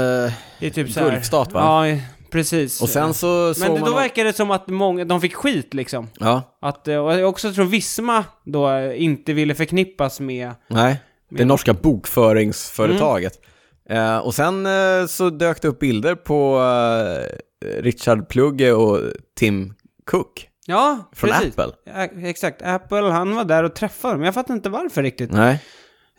är 0.61 0.71
typ 0.71 0.91
så 0.91 1.01
här. 1.01 1.11
Gulfstat, 1.11 1.53
va? 1.53 1.89
Ja, 1.89 1.99
precis. 2.33 2.83
och 2.83 2.89
sen 2.89 3.15
så 3.15 3.55
såg 3.55 3.69
Men 3.71 3.81
man... 3.81 3.91
då 3.91 3.97
verkar 3.97 4.25
det 4.25 4.33
som 4.33 4.51
att 4.51 4.69
många, 4.69 5.05
de 5.05 5.21
fick 5.21 5.35
skit 5.35 5.75
liksom. 5.75 6.09
Ja, 6.21 6.57
Att, 6.63 6.89
eh, 6.89 6.97
och 6.97 7.13
jag 7.13 7.29
också 7.29 7.53
tror 7.53 7.65
Visma 7.65 8.25
då 8.45 8.71
eh, 8.71 9.03
inte 9.03 9.33
ville 9.33 9.55
förknippas 9.55 10.21
med... 10.21 10.51
nej. 10.69 11.01
Det 11.31 11.39
Men- 11.39 11.49
norska 11.49 11.73
bokföringsföretaget. 11.75 13.41
Mm. 13.89 14.03
Eh, 14.15 14.19
och 14.19 14.35
sen 14.35 14.67
eh, 14.67 15.07
så 15.09 15.31
dök 15.31 15.63
det 15.63 15.69
upp 15.69 15.79
bilder 15.79 16.15
på 16.15 16.61
eh, 16.61 17.83
Richard 17.83 18.29
Plugge 18.29 18.73
och 18.73 18.99
Tim 19.37 19.75
Cook 20.05 20.49
Ja, 20.67 21.11
från 21.15 21.31
precis. 21.31 21.59
Apple. 21.59 21.73
Ja, 21.85 22.29
exakt. 22.29 22.63
Apple, 22.63 22.97
han 23.11 23.35
var 23.35 23.45
där 23.45 23.65
och 23.65 23.75
träffade 23.75 24.15
dem. 24.15 24.23
Jag 24.23 24.35
fattar 24.35 24.55
inte 24.55 24.69
varför 24.69 25.03
riktigt. 25.03 25.33
Nej. 25.33 25.59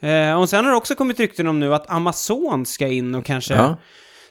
Eh, 0.01 0.39
och 0.41 0.49
sen 0.49 0.65
har 0.65 0.71
det 0.71 0.77
också 0.77 0.95
kommit 0.95 1.19
rykten 1.19 1.47
om 1.47 1.59
nu 1.59 1.73
att 1.75 1.89
Amazon 1.89 2.65
ska 2.65 2.87
in 2.87 3.15
och 3.15 3.25
kanske 3.25 3.53
Ja. 3.53 3.77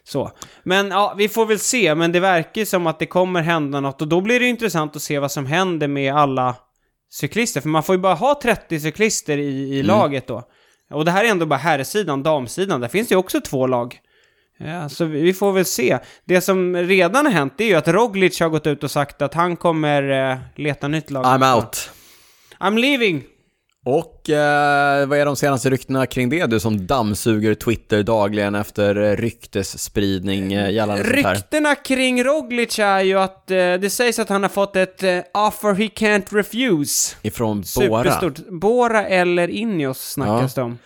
Så. 0.04 0.30
Men 0.62 0.88
ja, 0.88 1.14
vi 1.18 1.28
får 1.28 1.46
väl 1.46 1.58
se. 1.58 1.94
Men 1.94 2.12
det 2.12 2.20
verkar 2.20 2.64
som 2.64 2.86
att 2.86 2.98
det 2.98 3.06
kommer 3.06 3.42
hända 3.42 3.80
något 3.80 4.02
och 4.02 4.08
då 4.08 4.20
blir 4.20 4.40
det 4.40 4.46
intressant 4.46 4.96
att 4.96 5.02
se 5.02 5.18
vad 5.18 5.32
som 5.32 5.46
händer 5.46 5.88
med 5.88 6.14
alla 6.14 6.56
cyklister. 7.10 7.60
För 7.60 7.68
man 7.68 7.82
får 7.82 7.94
ju 7.94 8.00
bara 8.00 8.14
ha 8.14 8.40
30 8.42 8.80
cyklister 8.80 9.38
i, 9.38 9.42
i 9.48 9.74
Mm. 9.74 9.86
laget 9.86 10.26
då. 10.26 10.42
Och 10.90 11.04
det 11.04 11.10
här 11.10 11.24
är 11.24 11.28
ändå 11.28 11.46
bara 11.46 11.56
herrsidan, 11.56 12.22
damsidan. 12.22 12.80
Där 12.80 12.88
finns 12.88 13.08
det 13.08 13.12
ju 13.12 13.18
också 13.18 13.40
två 13.40 13.66
lag. 13.66 13.98
Ja, 14.58 14.88
så 14.88 15.04
vi 15.04 15.32
får 15.34 15.52
väl 15.52 15.64
se. 15.64 15.98
Det 16.24 16.40
som 16.40 16.76
redan 16.76 17.26
har 17.26 17.32
hänt 17.32 17.60
är 17.60 17.64
ju 17.64 17.74
att 17.74 17.88
Roglic 17.88 18.40
har 18.40 18.48
gått 18.48 18.66
ut 18.66 18.84
och 18.84 18.90
sagt 18.90 19.22
att 19.22 19.34
han 19.34 19.56
kommer 19.56 20.30
eh, 20.32 20.38
leta 20.56 20.88
nytt 20.88 21.10
lag. 21.10 21.24
I'm 21.24 21.56
out. 21.56 21.90
I'm 22.60 22.78
leaving! 22.78 23.24
Och 23.84 24.30
eh, 24.30 25.06
vad 25.06 25.18
är 25.18 25.24
de 25.26 25.36
senaste 25.36 25.70
ryktena 25.70 26.06
kring 26.06 26.28
det? 26.28 26.46
Du 26.46 26.60
som 26.60 26.86
dammsuger 26.86 27.54
Twitter 27.54 28.02
dagligen 28.02 28.54
efter 28.54 28.96
eh, 28.96 29.16
ryktesspridning 29.16 30.52
eh, 30.52 30.70
gällande. 30.70 31.02
Ryktena 31.02 31.74
kring 31.74 32.24
Roglic 32.24 32.78
är 32.78 33.00
ju 33.00 33.18
att 33.18 33.50
eh, 33.50 33.56
det 33.56 33.92
sägs 33.92 34.18
att 34.18 34.28
han 34.28 34.42
har 34.42 34.50
fått 34.50 34.76
ett 34.76 35.02
eh, 35.02 35.18
offer 35.34 35.74
he 35.74 35.84
can't 35.84 36.26
refuse. 36.34 37.16
Ifrån 37.22 37.64
Bora. 37.76 38.04
Superstort. 38.04 38.48
Bora 38.48 39.06
eller 39.06 39.48
Ineos 39.50 39.98
snackas 40.10 40.54
det 40.54 40.62
om. 40.62 40.78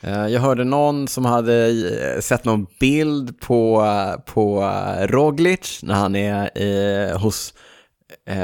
Eh, 0.00 0.26
jag 0.26 0.40
hörde 0.40 0.64
någon 0.64 1.08
som 1.08 1.24
hade 1.24 1.66
eh, 2.14 2.20
sett 2.20 2.44
någon 2.44 2.66
bild 2.80 3.40
på, 3.40 3.86
på 4.26 4.72
Roglic 5.00 5.80
när 5.82 5.94
han 5.94 6.16
är 6.16 7.14
hos 7.18 7.54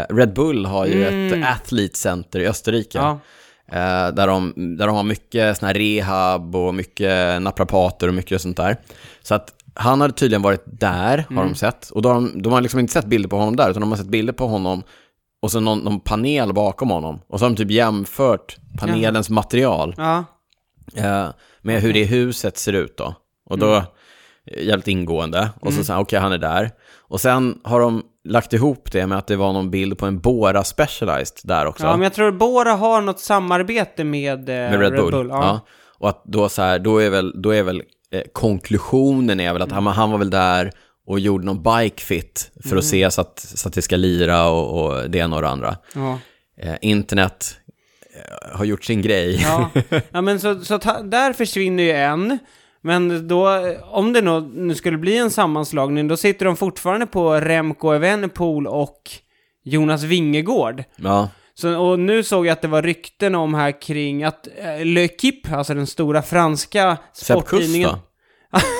Red 0.08 0.32
Bull 0.34 0.66
har 0.66 0.86
ju 0.86 1.04
Mm. 1.06 1.42
ett 1.42 1.48
Athlete 1.48 1.98
Center 1.98 2.40
i 2.40 2.46
Österrike. 2.46 2.98
Ja. 2.98 3.18
Eh, 3.70 4.08
där, 4.14 4.26
de, 4.26 4.52
där 4.78 4.86
de 4.86 4.96
har 4.96 5.02
mycket 5.02 5.58
sån 5.58 5.74
rehab 5.74 6.56
och 6.56 6.74
mycket 6.74 7.42
naprapater 7.42 8.08
och 8.08 8.14
mycket 8.14 8.40
sånt 8.42 8.56
där. 8.56 8.76
Så 9.22 9.34
att 9.34 9.54
han 9.74 10.00
hade 10.00 10.12
tydligen 10.12 10.42
varit 10.42 10.62
där, 10.66 11.24
har 11.28 11.44
de 11.44 11.54
sett. 11.54 11.90
Och 11.90 12.02
då 12.02 12.08
har 12.08 12.14
de, 12.14 12.42
de 12.42 12.52
har 12.52 12.60
liksom 12.60 12.80
inte 12.80 12.92
sett 12.92 13.04
bilder 13.06 13.28
på 13.28 13.36
honom 13.36 13.56
där, 13.56 13.70
utan 13.70 13.80
de 13.80 13.90
har 13.90 13.96
sett 13.98 14.06
bilder 14.06 14.32
på 14.32 14.46
honom 14.46 14.82
och 15.42 15.50
så 15.50 15.60
någon, 15.60 15.78
någon 15.78 16.00
panel 16.00 16.52
bakom 16.52 16.90
honom. 16.90 17.20
Och 17.28 17.38
så 17.38 17.44
har 17.44 17.50
de 17.50 17.56
typ 17.56 17.70
jämfört 17.70 18.56
panelens 18.78 19.30
material 19.30 19.94
Ja. 19.98 20.24
eh, 20.96 21.28
med 21.62 21.82
hur 21.82 21.92
det 21.92 22.04
huset 22.04 22.58
ser 22.58 22.72
ut 22.72 22.96
då. 22.96 23.14
Och 23.50 23.58
då, 23.58 23.66
Mm. 23.74 23.84
Eh, 24.46 24.62
jävligt 24.66 24.88
ingående. 24.88 25.50
Och 25.60 25.72
så 25.72 25.84
säger 25.84 26.00
okej 26.00 26.18
han 26.18 26.32
är 26.32 26.38
där. 26.38 26.70
Och 26.98 27.20
sen 27.20 27.58
har 27.64 27.80
de 27.80 28.02
lagt 28.24 28.52
ihop 28.52 28.92
det 28.92 29.06
med 29.06 29.18
att 29.18 29.26
det 29.26 29.36
var 29.36 29.52
någon 29.52 29.70
bild 29.70 29.98
på 29.98 30.06
en 30.06 30.18
Bora 30.20 30.64
Specialized 30.64 31.38
där 31.42 31.66
också. 31.66 31.84
ja, 31.86 31.92
men 31.92 32.02
jag 32.02 32.12
tror 32.14 32.32
Bora 32.32 32.72
har 32.72 33.00
något 33.00 33.20
samarbete 33.20 34.04
med, 34.04 34.38
eh, 34.48 34.54
med 34.54 34.80
Red 34.80 34.92
Bull. 34.92 35.26
ja. 35.30 35.44
ja. 35.44 35.60
Och 35.98 36.08
att 36.08 36.22
då 36.24 36.48
så 36.48 36.62
här, 36.62 36.78
då 36.78 36.98
är 36.98 37.10
väl, 37.10 37.42
då 37.42 37.50
är 37.54 37.62
väl 37.62 37.82
eh, 38.12 38.22
konklusionen 38.32 39.40
är 39.40 39.52
väl 39.52 39.62
att 39.62 39.72
han, 39.72 39.86
han 39.86 40.10
var 40.10 40.18
väl 40.18 40.30
där 40.30 40.72
och 41.06 41.20
gjorde 41.20 41.44
någon 41.46 41.62
bike 41.62 42.02
fit 42.02 42.50
för 42.62 42.68
Mm. 42.68 42.78
att 42.78 42.84
se 42.84 43.10
så 43.10 43.20
att, 43.20 43.38
så 43.38 43.68
att 43.68 43.74
det 43.74 43.82
ska 43.82 43.96
lira 43.96 44.48
och, 44.48 44.84
och 44.84 45.10
det 45.10 45.18
ena 45.18 45.36
och 45.36 45.42
det 45.42 45.48
andra. 45.48 45.76
Ja. 45.94 46.18
Eh, 46.60 46.74
internet 46.80 47.56
eh, 48.16 48.56
har 48.58 48.64
gjort 48.64 48.84
sin 48.84 49.02
grej. 49.02 49.40
Ja, 49.42 49.70
ja 50.10 50.20
men 50.20 50.40
så, 50.40 50.60
så 50.64 50.78
ta, 50.78 51.02
där 51.02 51.32
försvinner 51.32 51.82
ju 51.82 51.90
en. 51.92 52.38
Men 52.82 53.28
då, 53.28 53.48
om 53.90 54.12
det 54.12 54.20
nu 54.52 54.74
skulle 54.74 54.98
bli 54.98 55.16
en 55.18 55.30
sammanslagning, 55.30 56.08
då 56.08 56.16
sitter 56.16 56.46
de 56.46 56.56
fortfarande 56.56 57.06
på 57.06 57.34
Remco 57.34 57.90
Evenepoel 57.92 58.66
och 58.66 59.10
Jonas 59.64 60.02
Vingegård. 60.02 60.84
Ja, 60.96 61.28
Så, 61.54 61.78
och 61.80 61.98
nu 61.98 62.22
såg 62.22 62.46
jag 62.46 62.52
att 62.52 62.62
det 62.62 62.68
var 62.68 62.82
rykten 62.82 63.34
om 63.34 63.54
här 63.54 63.80
kring 63.80 64.24
att 64.24 64.46
eh, 64.58 64.84
Le 64.84 65.00
Equipe, 65.04 65.56
alltså 65.56 65.74
den 65.74 65.86
stora 65.86 66.22
franska 66.22 66.96
sporttidningen... 67.12 67.90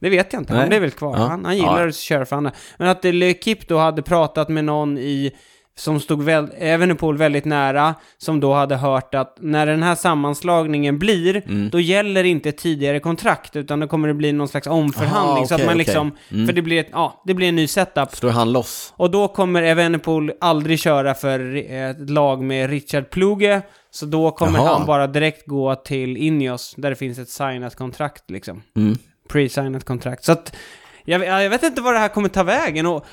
Det 0.00 0.10
vet 0.10 0.32
jag 0.32 0.42
inte, 0.42 0.52
Nej. 0.52 0.62
han 0.62 0.72
är 0.72 0.80
väl 0.80 0.90
kvar. 0.90 1.16
Ja. 1.16 1.26
Han, 1.26 1.44
han 1.44 1.56
gillar 1.56 1.80
Ja. 1.82 1.88
att 1.88 1.94
köra 1.96 2.26
för 2.26 2.36
andra. 2.36 2.52
Men 2.78 2.88
att 2.88 3.04
Le 3.04 3.26
Equipe 3.30 3.64
då 3.68 3.78
hade 3.78 4.02
pratat 4.02 4.48
med 4.48 4.64
någon 4.64 4.98
i 4.98 5.32
som 5.74 6.00
stod 6.00 6.22
väl, 6.22 6.48
Evenepoel 6.58 7.16
väldigt 7.16 7.44
nära, 7.44 7.94
som 8.18 8.40
då 8.40 8.52
hade 8.54 8.76
hört 8.76 9.14
att 9.14 9.36
när 9.40 9.66
den 9.66 9.82
här 9.82 9.94
sammanslagningen 9.94 10.98
blir, 10.98 11.42
Mm. 11.46 11.70
då 11.70 11.80
gäller 11.80 12.24
inte 12.24 12.52
tidigare 12.52 13.00
kontrakt, 13.00 13.56
utan 13.56 13.80
då 13.80 13.86
kommer 13.88 14.08
det 14.08 14.14
bli 14.14 14.32
någon 14.32 14.48
slags 14.48 14.66
omförhandling, 14.66 15.36
Aha, 15.36 15.46
så 15.46 15.54
att 15.54 15.66
man 15.66 15.78
liksom, 15.78 16.10
Mm. 16.30 16.46
för 16.46 16.52
det 16.52 16.62
blir, 16.62 16.80
ett, 16.80 16.88
ja, 16.92 17.22
det 17.26 17.34
blir 17.34 17.48
en 17.48 17.56
ny 17.56 17.66
setup. 17.66 18.24
är 18.24 18.30
han 18.30 18.52
loss. 18.52 18.92
Och 18.96 19.10
då 19.10 19.28
kommer 19.28 19.62
Evenepoel 19.62 20.32
aldrig 20.40 20.78
köra 20.78 21.14
för 21.14 21.56
ett 21.72 22.10
lag 22.10 22.42
med 22.42 22.70
Richard 22.70 23.10
Pluge, 23.10 23.62
så 23.90 24.06
då 24.06 24.30
kommer 24.30 24.58
Jaha. 24.58 24.74
han 24.78 24.86
bara 24.86 25.06
direkt 25.06 25.46
gå 25.46 25.74
till 25.74 26.16
Ineos, 26.16 26.74
där 26.76 26.90
det 26.90 26.96
finns 26.96 27.18
ett 27.18 27.28
signat 27.28 27.74
kontrakt 27.76 28.30
liksom. 28.30 28.62
Mm. 28.76 28.96
Pre-signat 29.28 29.84
kontrakt. 29.84 30.24
Så 30.24 30.32
att, 30.32 30.56
jag, 31.04 31.24
jag 31.44 31.50
vet 31.50 31.62
inte 31.62 31.80
vad 31.82 31.94
det 31.94 31.98
här 31.98 32.08
kommer 32.08 32.28
ta 32.28 32.42
vägen. 32.42 32.86
Och, 32.86 33.06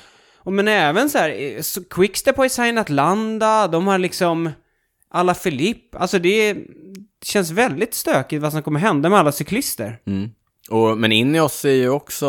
och 0.44 0.52
men 0.52 0.68
även 0.68 1.10
så 1.10 1.18
här, 1.18 1.30
eh, 1.56 1.60
så 1.62 1.84
Quickstep 1.84 2.36
har 2.36 2.44
ju 2.44 2.50
signat 2.50 2.88
Landa, 2.88 3.68
de 3.68 3.86
har 3.86 3.98
liksom 3.98 4.50
alla 5.10 5.34
Filip, 5.34 5.94
alltså 5.94 6.18
det, 6.18 6.28
är- 6.48 6.54
det 6.54 7.26
känns 7.26 7.50
väldigt 7.50 7.94
stökigt 7.94 8.42
vad 8.42 8.52
som 8.52 8.62
kommer 8.62 8.80
hända 8.80 9.08
med 9.08 9.18
alla 9.18 9.32
cyklister. 9.32 9.98
Mm. 10.06 10.30
Och, 10.70 10.98
men 10.98 11.12
Ineos 11.12 11.64
är 11.64 11.70
ju 11.70 11.88
också, 11.88 12.26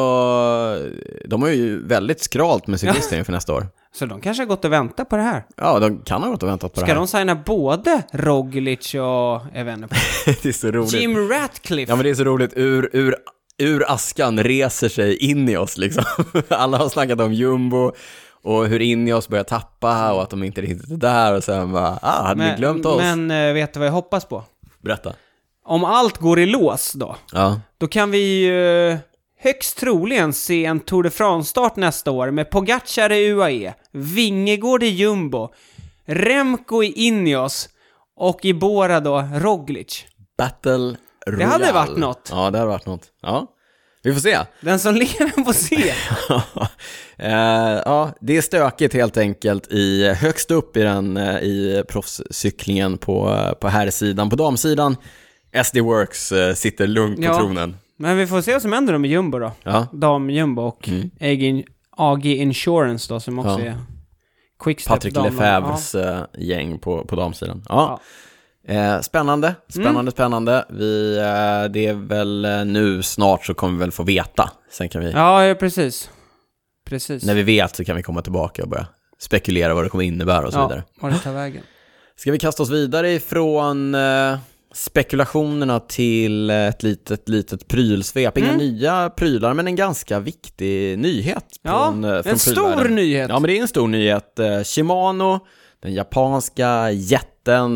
de 1.25 1.41
har 1.41 1.49
ju 1.49 1.87
väldigt 1.87 2.21
skralt 2.23 2.67
med 2.67 2.79
cyklister 2.79 3.17
inför 3.17 3.31
nästa 3.31 3.53
år. 3.53 3.67
Så 3.93 4.05
de 4.05 4.21
kanske 4.21 4.43
har 4.43 4.47
gått 4.47 4.65
och 4.65 4.71
väntat 4.71 5.09
på 5.09 5.15
det 5.15 5.21
här. 5.21 5.45
Ja, 5.57 5.79
de 5.79 5.99
kan 6.01 6.23
ha 6.23 6.29
gått 6.29 6.43
och 6.43 6.49
väntat 6.49 6.73
på 6.73 6.79
Ska 6.79 6.85
det 6.87 6.91
här. 6.93 6.99
de 6.99 7.07
signa 7.07 7.35
både 7.35 8.03
Roglic 8.13 8.93
och 8.93 9.41
Evenepoel? 9.57 9.99
det 10.41 10.45
är 10.45 10.51
så 10.53 10.71
roligt. 10.71 10.93
Jim 10.93 11.29
Ratcliffe! 11.29 11.91
Ja, 11.91 11.95
men 11.95 12.03
det 12.03 12.09
är 12.09 12.15
så 12.15 12.23
roligt. 12.23 12.51
Ur, 12.55 12.89
ur, 12.93 13.15
ur 13.61 13.91
askan 13.91 14.43
reser 14.43 14.89
sig 14.89 15.15
Ineos 15.17 15.77
liksom. 15.77 16.03
Alla 16.49 16.77
har 16.77 16.89
snackat 16.89 17.19
om 17.21 17.33
jumbo 17.33 17.91
och 18.43 18.67
hur 18.67 18.79
Ineos 18.81 19.27
börjar 19.27 19.43
tappa 19.43 20.13
och 20.13 20.21
att 20.23 20.29
de 20.29 20.43
inte 20.43 20.61
riktigt 20.61 20.91
är 20.91 20.97
där 20.97 21.35
och 21.37 21.43
sen 21.43 21.71
bara, 21.71 21.99
ah, 22.01 22.23
hade 22.27 22.49
ni 22.51 22.55
glömt 22.57 22.85
oss? 22.85 23.01
Men 23.01 23.31
eh, 23.31 23.53
vet 23.53 23.73
du 23.73 23.79
vad 23.79 23.87
jag 23.87 23.93
hoppas 23.93 24.25
på? 24.25 24.43
Berätta. 24.81 25.13
Om 25.65 25.83
allt 25.83 26.17
går 26.17 26.39
i 26.39 26.45
lås 26.45 26.93
då, 26.93 27.15
Ja. 27.33 27.59
då 27.77 27.87
kan 27.87 28.11
vi 28.11 28.17
ju 28.45 28.97
högst 29.39 29.77
troligen 29.77 30.33
se 30.33 30.65
en 30.65 30.79
Tour 30.79 31.03
de 31.03 31.09
France-start 31.09 31.75
nästa 31.75 32.11
år 32.11 32.31
med 32.31 32.49
Pogacar 32.49 33.11
i 33.11 33.27
UAE, 33.31 33.73
Vingegård 33.91 34.83
i 34.83 34.87
Jumbo, 34.87 35.49
Remco 36.05 36.83
i 36.83 36.91
Ineos 36.91 37.69
och 38.15 38.45
i 38.45 38.53
Bora 38.53 38.99
då 38.99 39.27
Roglic. 39.33 40.05
Battle 40.37 40.95
Royale. 41.27 41.51
hade 41.51 41.71
varit 41.71 41.97
något. 41.97 42.29
Ja, 42.31 42.49
det 42.51 42.57
hade 42.57 42.69
varit 42.71 42.85
något. 42.85 43.03
Ja, 43.21 43.47
vi 44.03 44.13
får 44.13 44.19
se. 44.19 44.37
Den 44.61 44.79
som 44.79 44.95
lever 44.95 45.43
får 45.43 45.53
se. 45.53 45.93
Eh, 47.17 47.81
ja, 47.85 48.11
det 48.21 48.37
är 48.37 48.41
stökigt 48.41 48.93
helt 48.93 49.17
enkelt 49.17 49.67
i, 49.71 50.13
högst 50.13 50.51
upp 50.51 50.77
i, 50.77 50.81
den, 50.81 51.17
eh, 51.17 51.35
i 51.39 51.83
proffscyklingen 51.89 52.97
på, 52.97 53.29
eh, 53.29 53.53
på 53.53 53.67
herrsidan. 53.67 54.29
På 54.29 54.35
damsidan, 54.35 54.95
SD 55.63 55.77
Works 55.79 56.33
sitter 56.55 56.87
lugnt 56.87 57.17
på 57.17 57.23
Ja. 57.23 57.37
tronen. 57.37 57.77
Men 57.97 58.17
vi 58.17 58.27
får 58.27 58.41
se 58.41 58.53
vad 58.53 58.61
som 58.61 58.73
händer 58.73 58.97
med 58.97 59.09
Jumbo 59.11 59.39
då. 59.39 59.51
Ja, 59.63 59.87
Dam-Jumbo 59.93 60.61
och 60.67 60.89
AG, 61.21 61.63
AG 61.97 62.25
Insurance 62.25 63.13
då 63.13 63.19
som 63.19 63.39
också 63.39 63.49
Ja. 63.59 63.59
är 63.59 63.77
Quickstep 64.63 64.93
Patrik. 64.93 65.15
Lefebvres 65.15 65.95
eh, 65.95 66.21
gäng 66.37 66.79
på, 66.79 67.05
på 67.05 67.15
damsidan. 67.15 67.63
Ja. 67.69 67.99
Eh, 68.67 68.99
spännande, 69.01 69.55
spännande, 69.69 69.99
Mm. 69.99 70.11
spännande. 70.11 70.65
Vi, 70.69 71.17
eh, 71.17 71.71
det 71.71 71.87
är 71.87 71.93
väl 72.07 72.45
eh, 72.45 72.65
nu 72.65 73.03
snart 73.03 73.45
så 73.45 73.53
kommer 73.53 73.73
vi 73.73 73.79
väl 73.79 73.91
få 73.91 74.03
veta. 74.03 74.51
Sen 74.71 74.89
kan 74.89 75.01
vi, 75.05 75.11
Ja, 75.11 75.45
ja 75.45 75.55
precis. 75.55 76.09
Precis. 76.85 77.23
när 77.23 77.35
vi 77.35 77.43
vet 77.43 77.75
så 77.75 77.85
kan 77.85 77.95
vi 77.95 78.03
komma 78.03 78.21
tillbaka 78.21 78.63
och 78.63 78.69
börja 78.69 78.87
spekulera 79.19 79.73
vad 79.73 79.85
det 79.85 79.89
kommer 79.89 80.03
innebära 80.03 80.45
och 80.47 80.53
så 80.53 80.59
ja, 80.59 80.67
vidare. 80.67 80.83
vad 81.01 81.11
det 81.11 81.17
tar 81.19 81.33
vägen. 81.33 81.63
Ska 82.15 82.31
vi 82.31 82.39
kasta 82.39 82.63
oss 82.63 82.69
vidare 82.69 83.11
ifrån 83.11 83.95
eh, 83.95 84.37
spekulationerna 84.73 85.79
till 85.79 86.49
ett 86.49 86.83
litet, 86.83 87.29
litet 87.29 87.67
prylsvep? 87.67 88.37
Inga 88.37 88.47
Mm. 88.47 88.57
nya 88.57 89.09
prylar, 89.09 89.53
men 89.53 89.67
en 89.67 89.75
ganska 89.75 90.19
viktig 90.19 90.99
nyhet 90.99 91.45
Ja, 91.61 91.85
från, 91.87 92.03
eh, 92.03 92.21
från 92.21 92.31
en 92.31 92.39
stor 92.39 92.89
nyhet. 92.89 93.29
Ja, 93.29 93.39
men 93.39 93.47
det 93.47 93.57
är 93.57 93.61
en 93.61 93.67
stor 93.67 93.87
nyhet. 93.87 94.39
Eh, 94.39 94.63
Shimano, 94.63 95.39
den 95.81 95.93
japanska 95.93 96.91
jätten, 96.91 97.30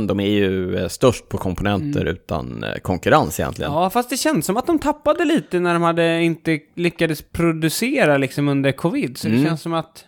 de 0.07 0.20
är 0.20 0.28
ju 0.30 0.78
eh, 0.78 0.88
störst 0.88 1.30
på 1.30 1.38
komponenter 1.38 2.05
utan 2.05 2.63
eh, 2.63 2.76
konkurrens 2.76 3.39
egentligen. 3.39 3.72
Mm. 3.72 3.84
Ja, 3.84 3.89
fast 3.89 4.09
det 4.09 4.18
känns 4.18 4.45
som 4.45 4.57
att 4.57 4.68
de 4.68 4.80
tappade 4.80 5.26
lite 5.26 5.59
när 5.59 5.74
de 5.74 5.82
hade 5.84 6.22
inte 6.24 6.59
lyckades 6.76 7.22
producera 7.32 8.18
liksom 8.18 8.47
under 8.47 8.72
covid. 8.72 9.18
Så 9.18 9.28
det 9.28 9.34
Mm. 9.34 9.45
känns 9.45 9.61
som 9.61 9.74
att... 9.74 10.05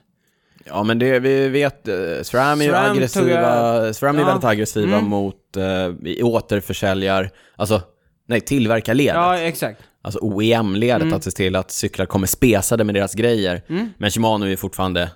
Ja, 0.66 0.84
men 0.84 1.00
det 1.00 1.20
vi 1.20 1.50
vet, 1.50 1.88
eh, 1.88 1.96
SRAM 2.24 2.62
är 2.62 2.66
ju 2.66 2.72
SRAM 2.72 2.92
aggressiva, 2.92 3.30
jag- 3.32 3.96
SRAM 3.96 4.16
är 4.16 4.20
Ja. 4.20 4.26
väldigt 4.28 4.46
aggressiva 4.46 4.98
Mm. 4.98 5.06
mot 5.10 5.58
eh, 5.58 6.26
återförsäljar, 6.26 7.30
alltså 7.56 7.82
nej, 8.28 8.42
tillverkarledet. 8.42 9.16
Ja, 9.16 9.38
exakt. 9.38 9.82
Alltså 10.02 10.20
OEM-ledet, 10.22 11.02
Mm. 11.02 11.14
att 11.14 11.24
se 11.24 11.32
till 11.32 11.56
att 11.56 11.72
cyklar 11.72 12.06
kommer 12.06 12.28
spesade 12.28 12.84
med 12.84 12.96
deras 12.96 13.14
grejer. 13.14 13.62
Mm. 13.70 13.90
Men 13.98 14.10
Shimano 14.12 14.46
är 14.46 14.56
fortfarande 14.56 15.12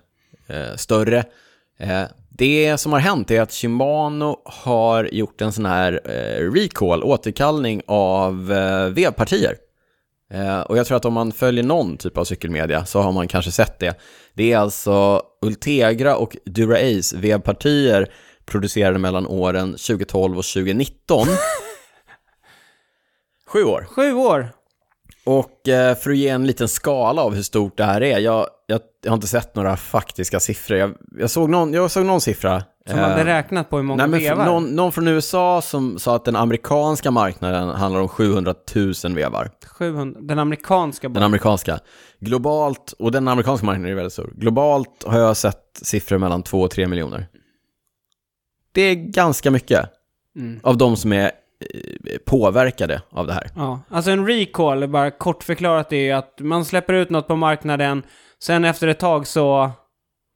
eh, 0.48 0.76
större. 0.76 1.24
Eh, 1.82 2.04
det 2.30 2.78
som 2.78 2.94
har 2.94 3.00
hänt 3.00 3.32
är 3.32 3.42
att 3.42 3.52
Shimano 3.52 4.38
har 4.46 5.10
gjort 5.12 5.42
en 5.42 5.54
sån 5.54 5.66
här 5.66 6.02
eh, 6.06 6.52
recall, 6.52 7.04
återkallning 7.04 7.82
av 7.88 8.48
vevpartier. 8.94 9.56
Eh, 10.34 10.62
och 10.62 10.78
jag 10.78 10.86
tror 10.86 10.98
att 10.98 11.06
om 11.06 11.14
man 11.14 11.32
följer 11.32 11.64
någon 11.64 11.98
typ 11.98 12.18
av 12.18 12.24
cykelmedia 12.24 12.86
så 12.86 13.02
har 13.02 13.12
man 13.12 13.28
kanske 13.28 13.52
sett 13.52 13.80
det. 13.80 14.00
Det 14.34 14.54
är 14.54 14.58
alltså 14.58 15.22
Ultegra 15.46 16.16
och 16.16 16.38
Dura-Ace 16.46 17.18
vevpartier 17.18 18.14
producerade 18.46 19.00
mellan 19.00 19.28
åren 19.28 19.72
2012 19.72 20.38
och 20.38 20.46
2019. 20.46 21.28
Sju 23.48 23.64
år. 23.64 23.88
Sju 23.90 24.14
år. 24.14 24.52
Och 25.26 25.60
för 26.02 26.10
att 26.10 26.18
ge 26.18 26.30
en 26.30 26.48
liten 26.48 26.68
skala 26.68 27.22
av 27.22 27.36
hur 27.36 27.44
stort 27.44 27.78
det 27.78 27.84
här 27.84 28.04
är, 28.04 28.20
jag, 28.20 28.48
jag, 28.72 28.82
jag 29.04 29.12
har 29.12 29.16
inte 29.16 29.28
sett 29.28 29.56
några 29.56 29.78
faktiska 29.78 30.40
siffror. 30.40 30.78
Jag, 30.78 30.94
jag, 31.18 31.30
såg, 31.30 31.50
någon, 31.50 31.74
jag 31.74 31.92
såg 31.92 32.06
någon 32.06 32.22
siffra. 32.22 32.64
Som 32.90 33.00
eh, 33.00 33.06
hade 33.10 33.26
räknat 33.26 33.70
på 33.70 33.78
hur 33.78 33.84
många 33.84 34.08
nej, 34.08 34.20
vevar. 34.24 34.46
någon, 34.46 34.64
någon 34.76 34.92
från 34.92 35.08
USA 35.08 35.62
som 35.62 36.00
sa 36.00 36.16
att 36.16 36.26
den 36.26 36.36
amerikanska 36.36 37.12
marknaden 37.12 37.70
handlar 37.70 38.02
om 38.02 38.08
700 38.08 38.56
000 38.76 38.94
vevar. 39.16 39.52
700. 39.78 40.20
Den 40.24 40.40
amerikanska 40.40 41.08
Den 41.08 41.14
bara. 41.14 41.26
amerikanska. 41.26 41.80
Globalt, 42.20 42.94
och 43.00 43.12
den 43.12 43.28
amerikanska 43.28 43.66
marknaden 43.66 43.92
är 43.92 43.96
väldigt 43.96 44.14
stor. 44.14 44.34
Globalt 44.36 45.04
har 45.06 45.20
jag 45.20 45.38
sett 45.38 45.64
siffror 45.82 46.18
mellan 46.18 46.44
2 46.44 46.62
och 46.62 46.72
3 46.72 46.88
miljoner. 46.88 47.28
Det 48.72 48.82
är 48.82 48.96
ganska 48.96 49.52
mycket 49.52 49.90
Mm. 50.36 50.60
av 50.64 50.78
de 50.78 50.96
som 50.98 51.14
är 51.14 51.24
eh, 51.26 52.18
påverkade 52.26 53.02
av 53.10 53.28
det 53.28 53.34
här. 53.34 53.50
Ja, 53.56 53.80
alltså 53.90 54.12
en 54.12 54.28
recall, 54.28 54.88
bara 54.88 55.12
kort 55.12 55.44
förklarat, 55.44 55.94
är 55.94 55.98
ju 55.98 56.12
att 56.12 56.36
man 56.40 56.66
släpper 56.66 56.94
ut 56.94 57.10
något 57.10 57.28
på 57.28 57.36
marknaden, 57.36 58.04
sen 58.44 58.66
efter 58.66 58.88
ett 58.88 59.00
tag 59.00 59.28
så 59.28 59.72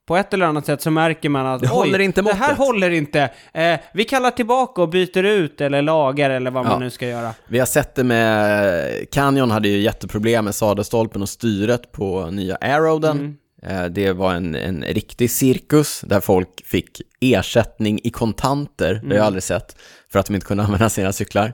på 0.07 0.17
ett 0.17 0.33
eller 0.33 0.45
annat 0.45 0.65
sätt 0.65 0.81
så 0.81 0.91
märker 0.91 1.29
man 1.29 1.45
att 1.45 1.61
Det 1.61 1.67
håller 1.67 1.99
inte 1.99 2.21
det 2.21 2.33
här 2.33 2.39
måttet." 2.47 2.57
håller 2.57 2.89
inte. 2.91 3.29
Eh, 3.53 3.79
vi 3.93 4.03
kallar 4.03 4.31
tillbaka 4.31 4.81
och 4.81 4.89
byter 4.89 5.23
ut 5.23 5.61
eller 5.61 5.81
lagar 5.81 6.29
eller 6.29 6.51
vad 6.51 6.65
Ja. 6.65 6.69
man 6.69 6.79
nu 6.79 6.89
ska 6.89 7.07
göra. 7.07 7.33
Vi 7.47 7.59
har 7.59 7.65
sett 7.65 7.95
det 7.95 8.03
med, 8.03 9.11
Canyon 9.11 9.51
hade 9.51 9.67
ju 9.67 9.77
jätteproblem 9.79 10.45
med 10.45 10.55
sadelstolpen 10.55 11.21
och 11.21 11.29
styret 11.29 11.91
på 11.91 12.25
nya 12.31 12.55
Aeroden. 12.61 13.17
Mm. 13.19 13.37
Eh, 13.83 13.85
Det 13.91 14.11
var 14.11 14.33
en, 14.33 14.55
en 14.55 14.83
riktig 14.83 15.31
cirkus 15.31 16.01
där 16.01 16.19
folk 16.19 16.65
fick 16.65 17.01
ersättning 17.21 17.99
i 18.03 18.09
kontanter, 18.09 18.87
det 18.93 18.97
har 18.99 19.03
Mm. 19.05 19.17
jag 19.17 19.25
aldrig 19.25 19.43
sett, 19.43 19.75
för 20.11 20.19
att 20.19 20.25
de 20.25 20.35
inte 20.35 20.47
kunde 20.47 20.63
använda 20.67 20.89
sina 20.89 21.13
cyklar. 21.13 21.53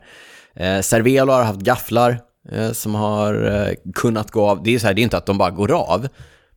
Eh, 0.55 0.81
Cervelo 0.81 1.31
har 1.31 1.43
haft 1.43 1.59
gafflar 1.59 2.19
eh, 2.51 2.71
som 2.71 2.95
har 2.95 3.51
eh, 3.67 3.73
kunnat 3.95 4.31
gå 4.31 4.49
av. 4.49 4.63
Det 4.63 4.75
är 4.75 4.79
så 4.79 4.87
här, 4.87 4.93
det 4.93 5.01
är 5.01 5.03
inte 5.03 5.17
att 5.17 5.25
de 5.25 5.37
bara 5.37 5.49
går 5.49 5.71
av, 5.71 6.07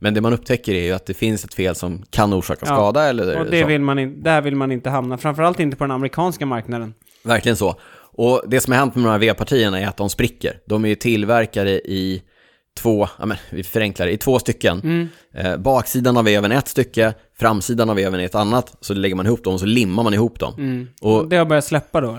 men 0.04 0.14
det 0.14 0.20
man 0.20 0.32
upptäcker 0.32 0.74
är 0.74 0.82
ju 0.84 0.92
att 0.92 1.06
det 1.06 1.14
finns 1.14 1.44
ett 1.44 1.54
fel 1.54 1.74
som 1.74 2.02
kan 2.10 2.34
orsaka 2.34 2.66
Ja, 2.68 2.74
skada 2.76 3.02
eller 3.08 3.38
Och 3.40 3.46
det 3.50 3.60
så. 3.60 3.66
vill 3.66 3.80
man 3.80 3.98
in, 3.98 4.22
där 4.22 4.40
vill 4.40 4.56
man 4.56 4.72
inte 4.72 4.90
hamna, 4.90 5.18
framförallt 5.18 5.60
inte 5.60 5.76
på 5.76 5.84
den 5.84 5.90
amerikanska 5.90 6.46
marknaden. 6.46 6.94
Verkligen 7.24 7.56
så. 7.56 7.76
Och 8.16 8.42
det 8.46 8.60
som 8.60 8.72
har 8.72 8.78
hänt 8.80 8.94
med 8.94 9.04
de 9.04 9.10
här 9.10 9.18
V-partierna 9.18 9.80
är 9.80 9.86
att 9.86 9.96
de 9.96 10.10
spricker. 10.10 10.58
De 10.66 10.84
är 10.84 10.88
ju 10.88 10.94
tillverkade 10.94 11.70
i 11.70 12.22
två, 12.78 13.08
ja 13.18 13.26
men 13.26 13.36
vi 13.50 13.62
förenklar 13.62 14.06
det, 14.06 14.12
i 14.12 14.16
två 14.16 14.38
stycken. 14.38 14.80
Mm. 14.80 15.08
Eh, 15.34 15.56
baksidan 15.56 16.16
av 16.16 16.24
veven 16.24 16.52
är 16.52 16.56
ett 16.58 16.68
stycke, 16.68 17.14
framsidan 17.38 17.90
av 17.90 17.96
veven 17.96 18.20
är 18.20 18.24
ett 18.24 18.34
annat. 18.34 18.76
Så 18.80 18.94
lägger 18.94 19.14
man 19.14 19.26
ihop 19.26 19.44
dem 19.44 19.54
och 19.54 19.60
så 19.60 19.66
limmar 19.66 20.02
man 20.02 20.14
ihop 20.14 20.38
dem. 20.40 20.54
Mm. 20.58 20.88
Och- 21.02 21.18
Och 21.20 21.28
det 21.28 21.36
har 21.36 21.44
börjat 21.44 21.64
släppa 21.64 22.00
då? 22.00 22.18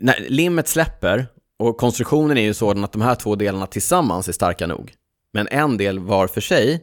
När 0.00 0.14
limmet 0.28 0.68
släpper, 0.68 1.26
och 1.58 1.76
konstruktionen 1.76 2.38
är 2.38 2.42
ju 2.42 2.54
sådan 2.54 2.84
att 2.84 2.92
de 2.92 3.02
här 3.02 3.14
två 3.14 3.34
delarna 3.34 3.66
tillsammans 3.66 4.28
är 4.28 4.32
starka 4.32 4.66
nog. 4.66 4.92
Men 5.32 5.48
en 5.48 5.76
del 5.76 5.98
var 5.98 6.26
för 6.26 6.40
sig 6.40 6.80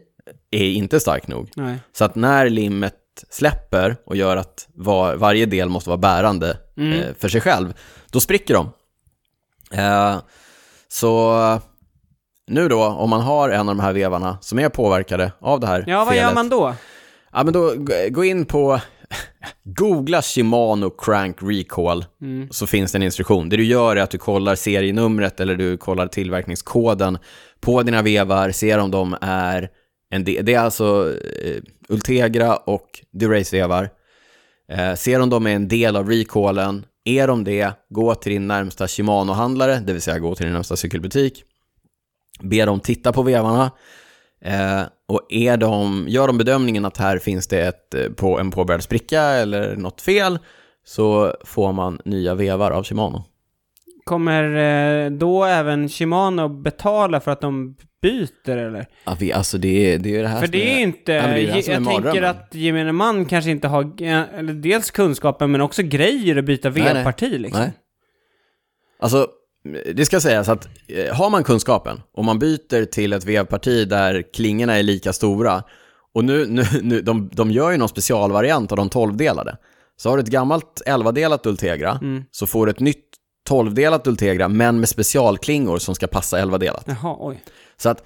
är 0.51 0.65
inte 0.71 0.99
stark 0.99 1.27
nog. 1.27 1.49
Nej. 1.55 1.77
Så 1.93 2.05
att 2.05 2.15
när 2.15 2.49
limmet 2.49 2.95
släpper 3.29 3.95
och 4.05 4.15
gör 4.15 4.37
att 4.37 4.67
var, 4.73 5.15
varje 5.15 5.45
del 5.45 5.69
måste 5.69 5.89
vara 5.89 5.97
bärande 5.97 6.57
Mm. 6.77 6.99
eh, 6.99 7.05
för 7.19 7.29
sig 7.29 7.41
själv, 7.41 7.73
då 8.11 8.19
spricker 8.19 8.53
de. 8.53 8.69
Eh, 9.71 10.17
så 10.87 11.35
nu 12.47 12.67
då, 12.67 12.83
om 12.85 13.09
man 13.09 13.21
har 13.21 13.49
en 13.49 13.59
av 13.69 13.75
de 13.75 13.79
här 13.79 13.93
vevarna 13.93 14.37
som 14.41 14.59
är 14.59 14.69
påverkade 14.69 15.31
av 15.41 15.59
det 15.59 15.67
här 15.67 15.83
Ja, 15.87 15.97
vad 15.97 16.07
felet, 16.07 16.23
gör 16.23 16.33
man 16.35 16.49
då? 16.49 16.73
Ja, 17.33 17.43
men 17.43 17.53
då 17.53 17.73
gå 18.09 18.23
in 18.23 18.45
på, 18.45 18.79
googla 19.63 20.21
Shimano 20.21 20.89
Crank 20.89 21.37
Recall, 21.41 22.05
Mm. 22.21 22.47
så 22.51 22.67
finns 22.67 22.91
det 22.91 22.97
en 22.97 23.03
instruktion. 23.03 23.49
Det 23.49 23.57
du 23.57 23.63
gör 23.65 23.95
är 23.95 24.01
att 24.01 24.11
du 24.11 24.17
kollar 24.17 24.55
serienumret 24.55 25.39
eller 25.39 25.55
du 25.55 25.77
kollar 25.77 26.07
tillverkningskoden 26.07 27.17
på 27.61 27.83
dina 27.83 28.01
vevar, 28.01 28.51
ser 28.51 28.77
om 28.77 28.91
de 28.91 29.15
är 29.21 29.69
en 30.09 30.23
del. 30.23 30.45
Det 30.45 30.53
är 30.53 30.59
alltså 30.59 31.15
eh, 31.43 31.61
Ultegra 31.89 32.57
och 32.57 33.05
Durace-vevar. 33.11 33.89
Eh, 34.71 34.95
ser 34.95 35.21
om 35.21 35.29
de 35.29 35.47
är 35.47 35.55
en 35.55 35.67
del 35.67 35.95
av 35.95 36.09
recallen. 36.09 36.85
Är 37.05 37.27
de 37.27 37.43
det, 37.43 37.73
gå 37.89 38.15
till 38.15 38.31
din 38.31 38.47
närmsta 38.47 38.87
Shimano-handlare, 38.87 39.79
det 39.79 39.93
vill 39.93 40.01
säga 40.01 40.19
gå 40.19 40.35
till 40.35 40.45
din 40.45 40.53
närmsta 40.53 40.75
cykelbutik. 40.75 41.43
Be 42.41 42.65
dem 42.65 42.79
titta 42.79 43.13
på 43.13 43.21
vevarna. 43.21 43.71
Eh, 44.41 44.81
och 45.07 45.21
är 45.29 45.57
de, 45.57 46.05
gör 46.07 46.27
de 46.27 46.37
bedömningen 46.37 46.85
att 46.85 46.97
här 46.97 47.17
finns 47.17 47.47
det 47.47 47.67
ett, 47.67 47.93
eh, 47.93 48.09
på, 48.09 48.39
en 48.39 48.51
påbörjad 48.51 48.83
spricka 48.83 49.21
eller 49.21 49.75
något 49.75 50.01
fel, 50.01 50.39
så 50.85 51.35
får 51.43 51.73
man 51.73 51.99
nya 52.05 52.35
vevar 52.35 52.71
av 52.71 52.83
Shimano. 52.83 53.23
Kommer 54.09 54.43
eh, 55.05 55.11
då 55.11 55.43
även 55.45 55.89
Shimano 55.89 56.47
betala 56.49 57.19
för 57.19 57.31
att 57.31 57.41
de 57.41 57.75
byter 58.01 58.57
eller? 58.57 58.85
Ja, 59.05 59.17
vi, 59.19 59.33
alltså 59.33 59.57
det, 59.57 59.93
är- 59.93 59.97
det 59.99 60.15
är 60.15 60.21
det 60.21 60.27
här 60.27 60.39
För 60.39 60.47
det 60.47 60.73
är 60.73 60.79
inte, 60.79 61.11
Ja, 61.11 61.21
det 61.27 61.29
är 61.29 61.69
är 61.69 61.71
jag 61.73 61.85
tänker 61.85 62.21
att 62.21 62.49
gemene 62.55 62.91
man 62.91 63.25
kanske 63.25 63.51
inte 63.51 63.67
har, 63.67 63.83
eh, 64.01 64.21
eller 64.39 64.53
dels 64.53 64.91
kunskapen 64.91 65.51
men 65.51 65.61
också 65.61 65.83
grejer 65.83 66.35
att 66.37 66.45
byta 66.45 66.69
vevparti 66.69 67.39
liksom. 67.39 67.61
Nej. 67.61 67.71
Alltså, 68.99 69.27
det 69.93 70.05
ska 70.05 70.19
sägas 70.19 70.49
att 70.49 70.69
eh, 70.87 71.15
har 71.15 71.29
man 71.29 71.43
kunskapen 71.43 72.01
och 72.13 72.25
man 72.25 72.39
byter 72.39 72.85
till 72.85 73.13
ett 73.13 73.25
vevparti 73.25 73.87
där 73.89 74.23
klingorna 74.33 74.77
är 74.77 74.83
lika 74.83 75.13
stora 75.13 75.63
och 76.13 76.23
nu, 76.25 76.45
nu, 76.45 76.63
nu 76.81 77.01
de, 77.01 77.29
de 77.33 77.51
gör 77.51 77.71
ju 77.71 77.77
någon 77.77 77.89
specialvariant 77.89 78.71
av 78.71 78.77
de 78.77 78.89
12-delade. 78.89 79.57
Så 79.97 80.09
har 80.09 80.17
du 80.17 80.23
ett 80.23 80.29
gammalt 80.29 80.81
11-delat 80.87 81.45
Ultegra 81.45 81.99
Mm. 82.01 82.23
så 82.31 82.47
får 82.47 82.65
du 82.65 82.69
ett 82.71 82.79
nytt 82.79 83.05
12-delat 83.49 84.07
Ultegra 84.07 84.47
men 84.47 84.79
med 84.79 84.89
specialklingor 84.89 85.77
som 85.77 85.95
ska 85.95 86.07
passa 86.07 86.45
11-delat. 86.45 86.83
Jaha, 86.87 87.17
oj. 87.19 87.43
Så 87.77 87.89
att 87.89 88.03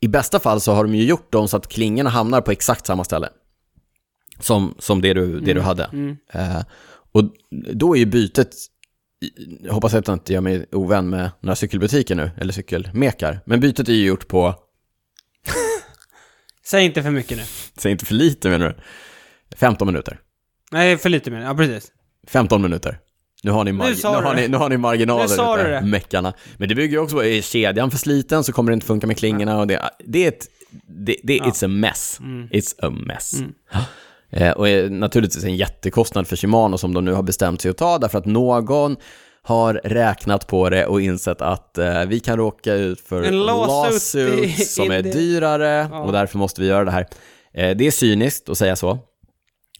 i 0.00 0.08
bästa 0.08 0.38
fall 0.40 0.60
så 0.60 0.72
har 0.72 0.84
de 0.84 0.94
ju 0.94 1.04
gjort 1.04 1.32
dem 1.32 1.48
så 1.48 1.56
att 1.56 1.68
klingorna 1.68 2.10
hamnar 2.10 2.40
på 2.40 2.50
exakt 2.50 2.86
samma 2.86 3.04
ställe. 3.04 3.28
Som, 4.40 4.74
som 4.78 5.00
det, 5.00 5.14
du, 5.14 5.40
det 5.40 5.52
du 5.52 5.60
hade. 5.60 5.84
Mm. 5.84 6.16
Eh, 6.32 6.62
och 7.12 7.24
då 7.50 7.94
är 7.94 7.98
ju 7.98 8.06
bytet, 8.06 8.54
jag 9.62 9.72
hoppas 9.72 9.94
att 9.94 10.08
jag 10.08 10.14
inte 10.14 10.32
gör 10.32 10.40
mig 10.40 10.66
ovän 10.72 11.10
med 11.10 11.30
några 11.40 11.56
cykelbutiker 11.56 12.14
nu, 12.14 12.30
eller 12.36 12.52
cykelmekar, 12.52 13.40
men 13.46 13.60
bytet 13.60 13.88
är 13.88 13.92
ju 13.92 14.06
gjort 14.06 14.28
på, 14.28 14.54
Säg 16.64 16.84
inte 16.84 17.02
för 17.02 17.10
mycket 17.10 17.38
nu. 17.38 17.44
säg 17.76 17.92
inte 17.92 18.04
för 18.04 18.14
lite 18.14 18.50
menar 18.50 18.66
du, 18.68 18.76
15 19.56 19.86
minuter. 19.86 20.20
Nej, 20.70 20.98
för 20.98 21.08
lite 21.08 21.30
mer. 21.30 21.40
Ja, 21.40 21.54
precis. 21.54 21.92
15 22.26 22.62
minuter. 22.62 22.98
Nu 23.42 23.50
har 23.50 23.64
ni, 23.64 23.72
nu 23.72 23.94
du 23.94 24.06
har 24.08 24.34
ni, 24.34 24.48
nu 24.48 24.56
har 24.56 24.68
ni 24.68 24.76
marginaler 24.76 25.56
Nu 25.56 25.76
ute, 25.76 25.86
meckarna. 25.86 26.32
Men 26.56 26.68
det 26.68 26.74
bygger 26.74 26.92
ju 26.96 27.02
också 27.02 27.16
på, 27.16 27.24
är 27.24 27.42
kedjan 27.42 27.90
för 27.90 27.98
sliten 27.98 28.44
så 28.44 28.52
kommer 28.52 28.70
det 28.70 28.74
inte 28.74 28.86
funka 28.86 29.06
med 29.06 29.16
klingorna 29.18 29.58
och 29.60 29.66
det, 29.66 29.80
det 30.04 30.24
är 30.24 30.28
ett, 30.28 30.46
det, 30.86 31.16
det, 31.22 31.36
Ja. 31.36 31.44
it's 31.44 31.64
a 31.64 31.68
mess. 31.68 32.18
Mm. 32.20 32.48
It's 32.48 32.74
a 32.82 32.90
mess. 32.90 33.32
Mm. 33.34 33.52
Eh, 34.30 34.50
och 34.50 34.68
är 34.68 34.90
naturligtvis 34.90 35.44
en 35.44 35.56
jättekostnad 35.56 36.26
för 36.28 36.36
Shimano 36.36 36.78
som 36.78 36.94
de 36.94 37.04
nu 37.04 37.12
har 37.12 37.22
bestämt 37.22 37.60
sig 37.60 37.70
att 37.70 37.76
ta 37.76 37.98
därför 37.98 38.18
att 38.18 38.26
någon 38.26 38.96
har 39.42 39.74
räknat 39.84 40.46
på 40.46 40.70
det 40.70 40.86
och 40.86 41.00
insett 41.00 41.42
att 41.42 41.78
eh, 41.78 42.04
vi 42.04 42.20
kan 42.20 42.36
råka 42.36 42.74
ut 42.74 43.00
för 43.00 43.22
En 43.22 43.38
lawsuit 43.46 44.44
i- 44.60 44.64
som 44.64 44.90
är 44.90 45.02
det- 45.02 45.12
dyrare 45.12 45.88
Ja. 45.92 46.00
och 46.00 46.12
därför 46.12 46.38
måste 46.38 46.60
vi 46.60 46.66
göra 46.66 46.84
det 46.84 46.90
här. 46.90 47.06
Eh, 47.54 47.76
det 47.76 47.86
är 47.86 47.90
cyniskt 47.90 48.48
att 48.48 48.58
säga 48.58 48.76
så, 48.76 48.98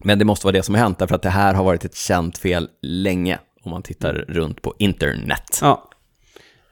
men 0.05 0.19
det 0.19 0.25
måste 0.25 0.47
vara 0.47 0.53
det 0.53 0.63
som 0.63 0.75
har 0.75 0.83
hänt 0.83 0.99
därför 0.99 1.15
att 1.15 1.23
det 1.23 1.31
här 1.31 1.55
har 1.55 1.65
varit 1.65 1.85
ett 1.85 1.97
känt 1.97 2.39
fel 2.39 2.69
länge 2.83 3.39
om 3.69 3.71
man 3.71 3.83
tittar 3.83 4.15
runt 4.29 4.63
på 4.63 4.75
internet. 4.79 5.59
Ja. 5.63 5.91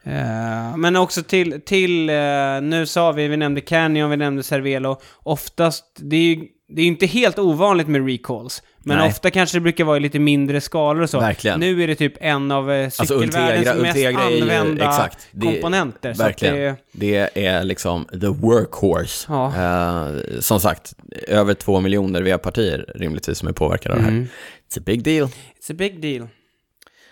Eh, 0.03 0.77
men 0.77 0.95
också 0.95 1.23
till, 1.23 1.61
till 1.61 2.09
eh, 2.09 2.15
nu 2.61 2.85
sa 2.85 3.11
vi, 3.11 3.27
vi 3.27 3.37
nämnde 3.37 3.61
Canyon, 3.61 4.09
vi 4.09 4.17
nämnde 4.17 4.43
Cervelo. 4.43 4.99
Oftast, 5.23 5.85
det 5.95 6.15
är 6.15 6.21
ju 6.35 6.47
det 6.69 6.81
är 6.81 6.85
inte 6.85 7.05
helt 7.05 7.39
ovanligt 7.39 7.87
med 7.87 8.07
recalls. 8.07 8.63
Men 8.79 8.97
Nej. 8.97 9.07
ofta 9.07 9.31
kanske 9.31 9.57
det 9.57 9.61
brukar 9.61 9.83
vara 9.83 9.97
i 9.97 9.99
lite 9.99 10.19
mindre 10.19 10.61
skalor 10.61 11.03
och 11.03 11.09
så. 11.09 11.19
Verkligen. 11.19 11.59
Nu 11.59 11.83
är 11.83 11.87
det 11.87 11.95
typ 11.95 12.13
en 12.21 12.51
av 12.51 12.71
eh, 12.71 12.89
cykelvärldens 12.89 13.67
Ultegra- 13.67 13.81
mest 13.81 13.97
är 13.97 14.11
ju- 14.11 14.41
använda 14.41 14.89
exakt. 14.89 15.27
Det- 15.31 15.45
komponenter. 15.47 16.13
Verkligen. 16.13 16.55
det, 16.55 16.75
Det 16.91 17.45
är 17.45 17.63
liksom 17.63 18.05
the 18.05 18.27
workhorse. 18.27 19.25
Ja. 19.29 19.47
Eh, 19.55 20.39
som 20.39 20.59
sagt, 20.59 20.93
över 21.27 21.53
två 21.53 21.79
miljoner 21.79 22.21
V-partier 22.21 22.85
rimligtvis 22.95 23.37
som 23.37 23.47
är 23.47 23.53
påverkade 23.53 23.95
av 23.95 23.99
det 24.01 24.05
här. 24.05 24.11
Mm. 24.11 24.27
It's 24.69 24.79
a 24.79 24.83
big 24.85 25.03
deal. 25.03 25.27
it's 25.27 25.71
a 25.71 25.75
big 25.77 26.01
deal. 26.01 26.27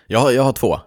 Jag 0.06 0.18
har, 0.20 0.30
jag 0.30 0.42
har 0.42 0.52
två 0.52 0.74
uh, 0.74 0.80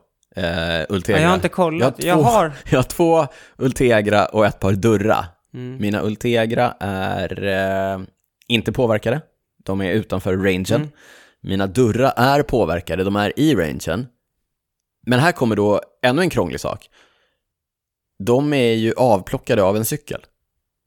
Ultegra. 0.89 1.17
Ja, 1.17 1.23
jag 1.23 1.29
har 1.29 1.35
inte 1.35 1.49
kollat. 1.49 2.03
Jag 2.03 2.15
har 2.15 2.21
Jag 2.21 2.25
två- 2.25 2.31
har... 2.31 2.51
Jag 2.71 2.77
har 2.77 2.83
två 2.83 3.27
Ultegra 3.57 4.25
och 4.25 4.45
ett 4.45 4.59
par 4.59 4.71
Durra. 4.71 5.25
Mm. 5.53 5.77
Mina 5.81 6.01
Ultegra 6.01 6.73
är 6.79 7.43
eh, 7.43 7.99
inte 8.47 8.71
påverkade. 8.71 9.21
De 9.63 9.81
är 9.81 9.91
utanför 9.91 10.37
rangen. 10.37 10.65
Mm. 10.75 10.89
Mina 11.41 11.67
Durra 11.67 12.11
är 12.11 12.43
påverkade, 12.43 13.03
de 13.03 13.15
är 13.15 13.39
i 13.39 13.55
rangen. 13.55 14.07
Men 15.07 15.19
här 15.19 15.31
kommer 15.31 15.55
då 15.55 15.81
ännu 16.03 16.21
en 16.21 16.29
krånglig 16.29 16.59
sak. 16.59 16.89
De 18.23 18.53
är 18.53 18.73
ju 18.73 18.93
avplockade 18.97 19.63
av 19.63 19.77
en 19.77 19.85
cykel. 19.85 20.21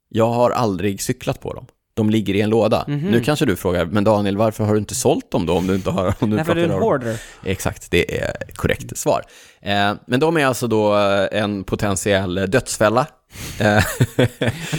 Jag 0.08 0.26
har 0.28 0.50
aldrig 0.50 1.02
cyklat 1.02 1.40
på 1.40 1.54
dem. 1.54 1.66
De 1.94 2.10
ligger 2.10 2.34
i 2.34 2.40
en 2.40 2.50
låda. 2.50 2.84
Mhm. 2.88 2.98
Nu 3.10 3.20
kanske 3.20 3.46
du 3.46 3.56
frågar, 3.56 3.84
men 3.84 4.04
Daniel, 4.04 4.36
varför 4.36 4.64
har 4.64 4.72
du 4.72 4.78
inte 4.78 4.94
sålt 4.94 5.30
dem 5.30 5.46
då 5.46 5.52
om 5.52 5.66
du 5.66 5.74
inte 5.74 5.90
har 5.90 6.14
om 6.18 6.30
du 6.30 6.36
Därför 6.36 6.52
är 6.52 6.56
du 6.56 6.60
plockar 6.62 6.76
en 6.76 6.82
hoarder. 6.82 7.20
Exakt, 7.44 7.90
det 7.90 8.20
är 8.20 8.32
korrekt 8.54 8.98
svar. 8.98 9.22
Eh, 9.60 9.92
men 10.06 10.20
de 10.20 10.36
är 10.36 10.46
alltså 10.46 10.66
då 10.66 10.98
eh, 10.98 11.42
en 11.42 11.64
potentiell 11.64 12.34
dödsfälla. 12.34 13.06
Eh, 13.60 13.84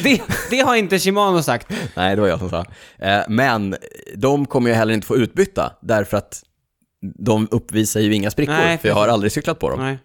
Det, 0.03 0.21
det 0.49 0.59
har 0.59 0.75
inte 0.75 0.99
Shimano 0.99 1.43
sagt. 1.43 1.67
Nej, 1.95 2.15
det 2.15 2.21
var 2.21 2.27
jag 2.27 2.39
som 2.39 2.49
sa. 2.49 2.65
Eh, 2.99 3.21
men 3.27 3.75
de 4.15 4.45
kommer 4.45 4.69
ju 4.69 4.75
heller 4.75 4.93
inte 4.93 5.07
få 5.07 5.17
utbytta, 5.17 5.73
därför 5.81 6.17
att 6.17 6.43
de 7.19 7.47
uppvisar 7.51 7.99
ju 7.99 8.13
inga 8.13 8.31
sprickor, 8.31 8.53
Nej, 8.53 8.77
för 8.77 8.87
jag 8.87 8.95
har 8.95 9.07
aldrig 9.07 9.31
cyklat 9.31 9.59
på 9.59 9.69
dem. 9.69 9.79
Nej. 9.79 9.97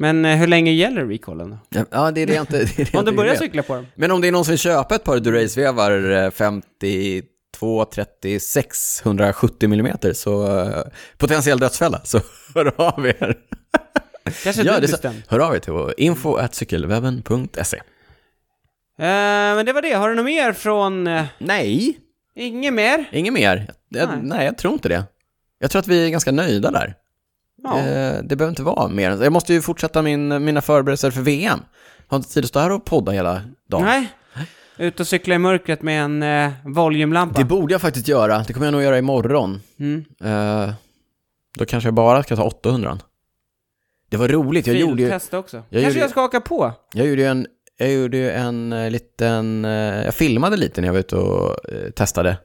Men 0.00 0.24
eh, 0.24 0.36
hur 0.36 0.46
länge 0.46 0.72
gäller 0.72 1.06
recallen? 1.06 1.56
Ja, 1.90 2.10
det 2.10 2.20
är 2.22 2.26
det 2.26 2.34
jag 2.34 2.42
inte... 2.42 2.58
Det 2.76 2.78
är 2.78 2.88
det 2.92 2.98
Om 2.98 3.04
du 3.04 3.12
börjar 3.12 3.30
vet. 3.32 3.38
cykla 3.40 3.62
på 3.62 3.74
dem? 3.74 3.86
Men 3.94 4.10
om 4.10 4.20
det 4.20 4.28
är 4.28 4.32
någon 4.32 4.44
som 4.44 4.52
vill 4.52 4.58
köpa 4.58 4.94
ett 4.94 5.04
par 5.04 5.18
Durace-vevar 5.18 6.10
eh, 6.24 6.30
52, 6.30 7.84
36, 7.84 9.02
170 9.06 9.66
mm 9.72 9.96
så 10.14 10.58
eh, 10.60 10.82
potentiell 11.16 11.58
dödsfälla, 11.58 12.00
så 12.04 12.20
hör 12.54 12.72
av 12.76 13.06
er. 13.06 13.36
Kanske 14.44 14.62
Ja, 14.62 14.74
du 14.74 14.80
bestämt. 14.80 15.24
Hör 15.28 15.38
av 15.38 15.54
er 15.54 15.58
till 15.58 16.04
info 16.04 16.38
cykelwebben.se. 16.52 17.80
men 18.96 19.66
det 19.66 19.72
var 19.72 19.82
det. 19.82 19.92
Har 19.92 20.08
du 20.08 20.14
något 20.14 20.24
mer 20.24 20.52
från... 20.52 21.06
Eh, 21.06 21.24
Nej, 21.38 21.98
inget 22.34 22.72
mer? 22.74 23.08
inget 23.12 23.32
mer. 23.32 23.70
Jag, 23.88 24.08
Nej. 24.08 24.18
nej. 24.22 24.44
jag 24.44 24.58
tror 24.58 24.72
inte 24.72 24.88
det. 24.88 25.04
Jag 25.58 25.70
tror 25.70 25.80
att 25.80 25.88
vi 25.88 26.04
är 26.06 26.10
ganska 26.10 26.32
nöjda 26.32 26.70
där. 26.70 26.94
Ja. 27.62 27.78
Eh, 27.78 28.22
det 28.22 28.36
behöver 28.36 28.48
inte 28.48 28.62
vara 28.62 28.88
mer. 28.88 29.10
Jag 29.22 29.32
måste 29.32 29.52
ju 29.54 29.62
fortsätta 29.62 30.02
min, 30.02 30.44
mina 30.44 30.60
förberedelser 30.60 31.10
för 31.10 31.20
VM. 31.20 31.58
Har 32.08 32.16
inte 32.16 32.30
tid 32.32 32.44
att 32.44 32.48
stå 32.48 32.58
här 32.58 32.70
och 32.72 32.84
podda 32.84 33.12
hela 33.12 33.42
dagen. 33.68 33.84
Nej. 33.84 34.12
Ut 34.78 35.00
och 35.00 35.06
cykla 35.06 35.34
i 35.34 35.38
mörkret 35.38 35.82
med 35.82 36.02
en 36.04 36.22
eh, 36.22 36.50
volymlampa. 36.64 37.38
Det 37.38 37.44
borde 37.44 37.74
jag 37.74 37.80
faktiskt 37.80 38.08
göra. 38.08 38.44
Det 38.46 38.52
kommer 38.52 38.66
jag 38.66 38.72
nog 38.72 38.82
göra 38.82 38.98
imorgon. 38.98 39.60
Mm. 39.78 40.04
Eh, 40.24 40.72
då 41.58 41.64
kanske 41.64 41.86
jag 41.86 41.94
bara 41.94 42.22
ska 42.22 42.36
ta 42.36 42.42
800. 42.44 42.98
Det 44.10 44.16
var 44.16 44.28
roligt. 44.28 44.66
Jag 44.66 44.76
gjorde 44.76 45.02
ju, 45.02 45.08
Filtest 45.08 45.34
också. 45.34 45.56
jag 45.56 45.64
Kanske 45.70 45.88
gjorde- 45.88 46.00
jag 46.00 46.10
ska 46.10 46.20
haka 46.20 46.40
på. 46.40 46.72
jag 46.94 47.06
gjorde 47.06 47.22
ju 47.22 47.28
en, 47.28 47.46
jag 47.76 47.92
gjorde 47.92 48.16
ju 48.16 48.30
en 48.30 48.72
eh, 48.72 48.90
liten, 48.90 49.64
eh, 49.64 49.70
jag 50.04 50.14
filmade 50.14 50.56
lite 50.56 50.80
när 50.80 50.88
jag 50.88 50.92
var 50.92 51.00
ute 51.00 51.16
och 51.16 51.56
testade 51.94 52.36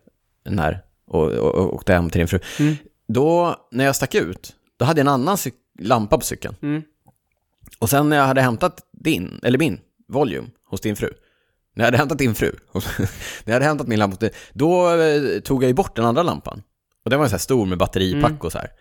den 0.45 0.59
här 0.59 0.81
och, 1.07 1.23
och, 1.31 1.55
och 1.55 1.73
åkte 1.73 1.93
hem 1.93 2.09
till 2.09 2.19
din 2.19 2.27
fru. 2.27 2.39
Mm. 2.59 2.75
Då, 3.07 3.55
när 3.71 3.85
jag 3.85 3.95
stack 3.95 4.15
ut, 4.15 4.53
då 4.83 4.87
hade 4.87 4.99
jag 4.99 5.07
en 5.07 5.13
annan 5.13 5.37
lampa 5.79 6.17
på 6.17 6.23
cykeln. 6.23 6.55
Mm. 6.61 6.83
Och 7.79 7.89
sen 7.89 8.09
när 8.09 8.17
jag 8.17 8.25
hade 8.25 8.41
hämtat 8.41 8.81
din, 8.91 9.39
eller 9.43 9.57
min, 9.57 9.79
volume 10.07 10.47
hos 10.69 10.81
din 10.81 10.95
fru. 10.95 11.13
När 11.73 11.83
jag 11.83 11.87
hade 11.87 11.97
hämtat 11.97 12.17
din 12.17 12.35
fru, 12.35 12.51
när 12.73 13.07
jag 13.45 13.53
hade 13.53 13.65
hämtat 13.65 13.87
min 13.87 13.99
lampa 13.99 14.17
din, 14.17 14.29
då 14.53 14.95
eh, 14.95 15.39
tog 15.39 15.63
jag 15.63 15.67
ju 15.67 15.73
bort 15.73 15.95
den 15.95 16.05
andra 16.05 16.23
lampan. 16.23 16.63
Och 17.03 17.09
den 17.09 17.19
var 17.19 17.27
så 17.27 17.31
här 17.31 17.37
stor 17.37 17.65
med 17.65 17.77
batteripack 17.77 18.31
Mm. 18.31 18.41
och 18.41 18.51
så 18.51 18.59
här. 18.59 18.71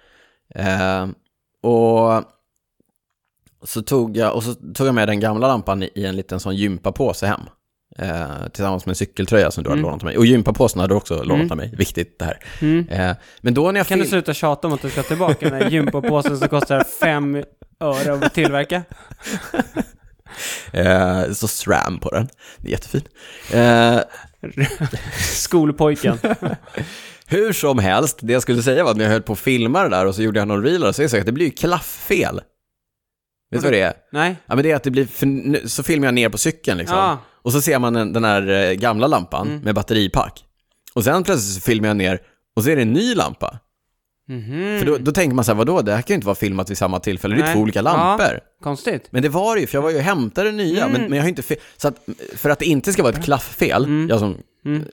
Eh, 0.54 1.08
och 1.62 2.24
så 3.62 3.82
tog 3.82 4.16
jag, 4.16 4.34
och 4.34 4.42
så 4.42 4.54
tog 4.54 4.86
jag 4.86 4.94
med 4.94 5.08
den 5.08 5.20
gamla 5.20 5.48
lampan 5.48 5.82
i, 5.82 5.90
i 5.94 6.04
en 6.04 6.16
liten 6.16 6.40
sån 6.40 6.56
gympapåse 6.56 7.26
hem. 7.26 7.40
Eh, 7.98 8.46
tillsammans 8.52 8.86
med 8.86 8.90
en 8.92 8.96
cykeltröja 8.96 9.50
som 9.50 9.64
du 9.64 9.70
hade 9.70 9.78
Mm. 9.80 9.90
lånat 9.90 10.02
av 10.02 10.06
mig. 10.06 10.16
Och 10.16 10.26
gympapåsen 10.26 10.80
hade 10.80 10.94
du 10.94 10.96
också 10.96 11.14
lånat 11.22 11.30
Mm. 11.40 11.50
av 11.50 11.56
mig. 11.56 11.74
Viktigt 11.76 12.18
det 12.18 12.24
här. 12.24 12.38
Mm. 12.60 12.88
Eh, 12.88 13.16
men 13.40 13.54
då 13.54 13.72
när 13.72 13.80
jag 13.80 13.86
Kan 13.86 13.98
du 13.98 14.06
sluta 14.06 14.34
tjata 14.34 14.66
om 14.68 14.74
att 14.74 14.82
du 14.82 14.90
ska 14.90 15.02
tillbaka 15.02 15.48
den 15.48 15.58
där 15.58 15.70
gympapåsen 15.70 16.38
som 16.38 16.48
kostar 16.48 16.84
fem 17.00 17.44
öre 17.80 18.12
att 18.26 18.34
tillverka? 18.34 18.82
eh, 20.72 21.32
så 21.32 21.48
SRAM 21.48 21.98
på 21.98 22.10
den. 22.10 22.28
Det 22.58 22.68
är 22.68 22.72
jättefin. 22.72 23.02
Eh, 23.52 24.00
Skolpojken. 25.20 26.18
Hur 27.26 27.52
som 27.52 27.78
helst, 27.78 28.18
det 28.22 28.32
jag 28.32 28.42
skulle 28.42 28.62
säga 28.62 28.84
var 28.84 28.90
att 28.90 28.96
när 28.96 29.04
jag 29.04 29.12
höll 29.12 29.22
på 29.22 29.32
att 29.32 29.38
filma 29.38 29.82
det 29.82 29.88
där 29.88 30.06
och 30.06 30.14
så 30.14 30.22
gjorde 30.22 30.38
jag 30.38 30.48
någon 30.48 30.62
reel 30.64 30.84
och 30.84 30.94
så 30.96 31.02
det 31.02 31.08
så 31.08 31.16
att 31.18 31.26
det 31.26 31.32
blir 31.32 31.46
ju 31.46 31.52
klafffel. 31.52 32.40
Vet 33.50 33.60
du 33.60 33.64
vad 33.66 33.72
det 33.72 33.80
är? 33.80 33.92
Nej? 34.12 34.36
Ja 34.46 34.54
men 34.54 34.64
det 34.64 34.70
är 34.70 34.76
att 34.76 34.82
det 34.82 34.90
blir, 34.90 35.06
för, 35.06 35.68
så 35.68 35.82
filmar 35.82 36.06
jag 36.06 36.14
ner 36.14 36.28
på 36.28 36.38
cykeln 36.38 36.78
liksom. 36.78 36.96
Ja. 36.98 37.18
Och 37.42 37.52
så 37.52 37.60
ser 37.60 37.78
man 37.78 37.92
den, 37.92 38.12
den 38.12 38.24
här 38.24 38.48
eh, 38.48 38.72
gamla 38.72 39.06
lampan 39.06 39.48
Mm. 39.48 39.60
med 39.60 39.74
batteripack. 39.74 40.44
Och 40.94 41.04
sen 41.04 41.22
plötsligt 41.24 41.54
så 41.54 41.60
filmar 41.60 41.88
jag 41.88 41.96
ner 41.96 42.20
och 42.56 42.64
så 42.64 42.70
är 42.70 42.76
det 42.76 42.82
en 42.82 42.92
ny 42.92 43.14
lampa. 43.14 43.58
Mhm. 44.28 44.78
För 44.78 44.86
då, 44.86 44.96
då 44.98 45.12
tänker 45.12 45.34
man 45.36 45.44
så 45.44 45.50
här, 45.52 45.56
vadå, 45.58 45.82
det 45.82 45.92
här 45.94 46.02
kan 46.02 46.14
ju 46.14 46.14
inte 46.14 46.26
vara 46.26 46.34
filmat 46.34 46.70
vid 46.70 46.78
samma 46.78 47.00
tillfälle, 47.00 47.34
det 47.34 47.40
är 47.40 47.44
Nej. 47.44 47.54
två 47.54 47.60
olika 47.60 47.82
lampor. 47.82 48.40
Konstigt. 48.62 49.08
Men 49.10 49.22
det 49.22 49.28
var 49.28 49.54
det 49.54 49.60
ju, 49.60 49.66
för 49.66 49.76
jag 49.78 49.82
var 49.82 49.90
ju 49.90 49.96
och 49.96 50.02
hämtade 50.02 50.52
nya, 50.52 50.84
Mm. 50.84 50.92
men, 50.92 51.10
men 51.10 51.16
jag 51.16 51.24
har 51.24 51.28
inte 51.28 51.42
Så 51.76 51.88
att, 51.88 51.94
för 52.36 52.50
att 52.50 52.58
det 52.58 52.64
inte 52.64 52.92
ska 52.92 53.02
vara 53.02 53.12
ett 53.12 53.24
klafffel, 53.24 53.84
Mm. 53.84 54.08
jag 54.10 54.18
som, 54.18 54.36
Mm. 54.64 54.84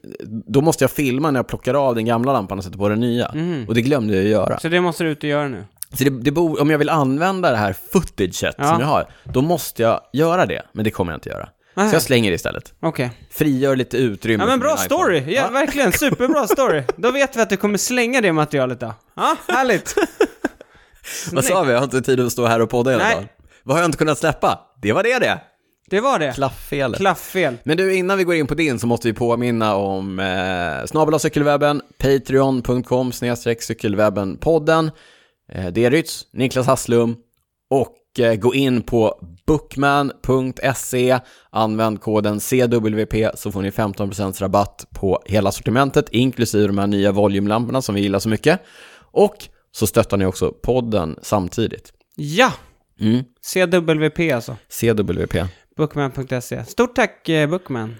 då 0.47 0.61
måste 0.61 0.83
jag 0.83 0.91
filma 0.91 1.31
när 1.31 1.39
jag 1.39 1.47
plockar 1.47 1.73
av 1.73 1.95
den 1.95 2.05
gamla 2.05 2.33
lampan 2.33 2.57
och 2.57 2.63
sätter 2.63 2.77
på 2.77 2.89
den 2.89 2.99
nya. 2.99 3.31
Mhm. 3.35 3.65
Och 3.67 3.75
det 3.75 3.81
glömde 3.81 4.15
jag 4.15 4.25
göra. 4.25 4.59
Så 4.59 4.69
det 4.69 4.81
måste 4.81 5.03
du 5.03 5.09
ut 5.09 5.17
och 5.23 5.29
göra 5.29 5.47
nu? 5.47 5.63
Så 5.93 6.03
det, 6.03 6.09
det 6.09 6.31
bo, 6.31 6.57
om 6.61 6.69
jag 6.69 6.77
vill 6.77 6.89
använda 6.89 7.51
det 7.51 7.57
här 7.57 7.75
footaget 7.93 8.55
Ja. 8.57 8.63
som 8.63 8.79
jag 8.79 8.87
har, 8.87 9.05
då 9.23 9.41
måste 9.41 9.83
jag 9.83 10.01
göra 10.13 10.45
det, 10.45 10.61
men 10.73 10.83
det 10.83 10.91
kommer 10.91 11.11
jag 11.11 11.17
inte 11.17 11.29
göra. 11.29 11.49
Så 11.89 11.95
jag 11.95 12.01
slänger 12.01 12.31
det 12.31 12.35
istället. 12.35 12.73
Okej. 12.79 13.11
Frigör 13.31 13.75
lite 13.75 13.97
utrymme 13.97 14.43
Ja 14.43 14.47
men 14.47 14.59
för 14.59 14.67
bra 14.67 14.75
min 14.75 14.85
iPhone. 14.85 15.19
story! 15.19 15.35
Ja, 15.35 15.49
verkligen, 15.49 15.91
superbra 15.93 16.47
story. 16.47 16.83
Då 16.97 17.11
vet 17.11 17.37
vi 17.37 17.41
att 17.41 17.49
du 17.49 17.57
kommer 17.57 17.77
slänga 17.77 18.21
det 18.21 18.33
materialet 18.33 18.79
då. 18.79 18.93
Ja, 19.15 19.35
härligt. 19.47 19.95
Vad 21.31 21.45
sa 21.45 21.63
vi? 21.63 21.71
Jag 21.71 21.79
har 21.79 21.83
inte 21.83 22.01
tid 22.01 22.19
att 22.19 22.31
stå 22.31 22.45
här 22.45 22.59
och 22.61 22.69
podda 22.69 22.91
hela 22.91 23.03
Nej. 23.03 23.15
dagen. 23.15 23.27
Vad 23.63 23.75
har 23.75 23.81
jag 23.81 23.87
inte 23.87 23.97
kunnat 23.97 24.17
släppa? 24.17 24.59
Det 24.81 24.93
var 24.93 25.03
det 25.03 25.19
det! 25.19 25.39
Det 25.89 25.99
var 26.01 26.19
det. 26.19 26.33
Klafffelet. 26.33 26.97
Klafffel. 26.97 27.57
Men 27.63 27.77
du, 27.77 27.95
innan 27.95 28.17
vi 28.17 28.23
går 28.23 28.35
in 28.35 28.47
på 28.47 28.55
din 28.55 28.79
så 28.79 28.87
måste 28.87 29.07
vi 29.07 29.13
påminna 29.13 29.75
om 29.75 30.19
eh, 30.19 30.85
snabel 30.85 31.13
av 31.13 31.19
cykelwebben, 31.19 31.81
patreon.com 31.97 33.11
snedstreck 33.11 33.61
cykelwebben-podden, 33.61 34.91
eh, 35.51 35.67
Derytz, 35.67 36.25
Niklas 36.33 36.67
Hasslum 36.67 37.15
och 37.69 38.19
eh, 38.19 38.35
gå 38.35 38.55
in 38.55 38.81
på 38.81 39.19
bookman.se, 39.49 41.19
använd 41.49 42.01
koden 42.01 42.39
CWP 42.39 43.29
så 43.33 43.51
får 43.51 43.61
ni 43.61 43.69
15% 43.69 44.41
rabatt 44.41 44.87
på 44.93 45.21
hela 45.25 45.51
sortimentet, 45.51 46.09
inklusive 46.11 46.67
de 46.67 46.77
här 46.77 46.87
nya 46.87 47.11
volymlamporna 47.11 47.81
som 47.81 47.95
vi 47.95 48.01
gillar 48.01 48.19
så 48.19 48.29
mycket. 48.29 48.61
Och 49.11 49.35
så 49.71 49.87
stöttar 49.87 50.17
ni 50.17 50.25
också 50.25 50.51
podden 50.51 51.19
samtidigt. 51.21 51.93
Ja! 52.15 52.53
Mm. 52.99 53.23
CWP 53.41 54.31
alltså. 54.31 54.55
CWP. 54.69 55.35
Bookman.se. 55.77 56.65
Stort 56.65 56.95
tack 56.95 57.29
eh, 57.29 57.49
Bookman. 57.49 57.95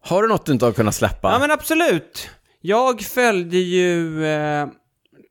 Har 0.00 0.22
du 0.22 0.28
något 0.28 0.46
du 0.46 0.52
inte 0.52 0.64
har 0.64 0.72
kunnat 0.72 0.94
släppa? 0.94 1.32
Ja 1.32 1.38
men 1.38 1.50
absolut. 1.50 2.30
Jag 2.60 3.00
följde 3.00 3.58
ju 3.58 4.26
eh, 4.26 4.66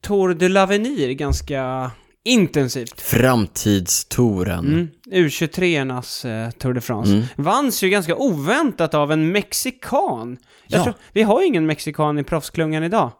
Tour 0.01 0.33
de 0.33 0.47
l'Avenir 0.49 1.13
ganska 1.13 1.91
intensivt. 2.27 3.01
Framtidstouren. 3.01 4.65
Mm. 4.65 4.87
U23-ernas 5.11 6.25
eh, 6.25 6.49
Tour 6.51 6.73
de 6.73 6.81
France. 6.81 7.11
Mm. 7.11 7.25
Vanns 7.35 7.83
ju 7.83 7.89
ganska 7.89 8.15
oväntat 8.15 8.93
av 8.93 9.11
en 9.11 9.31
mexikan. 9.31 10.37
Jag 10.67 10.79
Ja. 10.79 10.83
tror, 10.83 10.93
vi 11.13 11.21
har 11.23 11.41
ju 11.41 11.47
ingen 11.47 11.65
mexikan 11.65 12.19
i 12.19 12.23
proffsklungan 12.23 12.83
idag. 12.83 13.11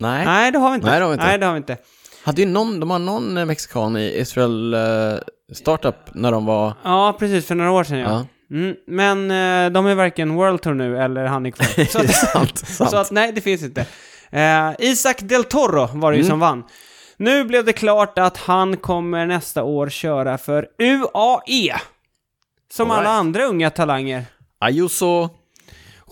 Nej. 0.00 0.24
Nej, 0.24 0.52
det 0.52 0.58
har 0.58 0.70
vi 0.70 0.74
inte. 0.74 0.86
Nej, 0.86 0.98
det 0.98 1.04
har 1.04 1.10
vi 1.10 1.14
inte. 1.14 1.26
Nej, 1.26 1.38
det 1.38 1.46
har 1.46 1.52
vi 1.52 1.56
inte. 1.58 1.76
Hade 2.24 2.42
ju 2.42 2.48
någon, 2.48 2.80
de 2.80 2.90
har 2.90 2.98
någon 2.98 3.36
eh, 3.36 3.44
mexikan 3.44 3.96
i 3.96 4.18
Israel 4.20 4.74
eh, 4.74 5.18
Startup 5.54 5.94
när 6.14 6.32
de 6.32 6.46
var... 6.46 6.72
Ja, 6.84 7.16
precis, 7.18 7.46
för 7.46 7.54
några 7.54 7.70
år 7.70 7.84
sedan 7.84 7.98
ja. 7.98 8.10
Ja. 8.10 8.26
Mm, 8.56 8.74
men 8.86 9.30
eh, 9.30 9.72
de 9.72 9.86
är 9.86 9.94
varken 9.94 10.34
World 10.34 10.60
Tour 10.62 10.74
nu 10.74 10.98
eller 10.98 11.24
han 11.24 11.46
är 11.46 11.50
kvar. 11.50 11.84
Så 11.92 11.98
att, 12.00 12.14
sant, 12.14 12.58
sant. 12.68 12.90
så 12.90 12.96
att 12.96 13.10
nej, 13.10 13.32
det 13.32 13.40
finns 13.40 13.62
inte. 13.62 13.86
Eh, 14.30 14.70
Isaac 14.78 15.14
Del 15.18 15.44
Toro 15.44 15.88
var 15.92 16.12
det 16.12 16.16
ju 16.18 16.22
Mm. 16.22 16.30
som 16.30 16.40
vann. 16.40 16.64
Nu 17.20 17.44
blev 17.44 17.64
det 17.64 17.72
klart 17.72 18.18
att 18.18 18.36
han 18.36 18.76
kommer 18.76 19.26
nästa 19.26 19.62
år 19.62 19.88
köra 19.88 20.38
för 20.38 20.68
UAE. 20.78 21.80
Som 22.72 22.90
All 22.90 22.98
alla 22.98 23.08
right. 23.08 23.18
andra 23.18 23.44
unga 23.44 23.70
talanger. 23.70 24.24
Ayuso, 24.58 25.28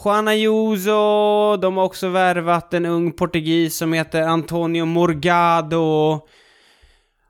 Juan 0.04 0.28
Ayuso, 0.28 1.56
de 1.56 1.76
har 1.76 1.84
också 1.84 2.08
värvat 2.08 2.74
en 2.74 2.86
ung 2.86 3.12
portugis 3.12 3.76
som 3.76 3.92
heter 3.92 4.22
Antonio 4.22 4.84
Morgado. 4.84 6.20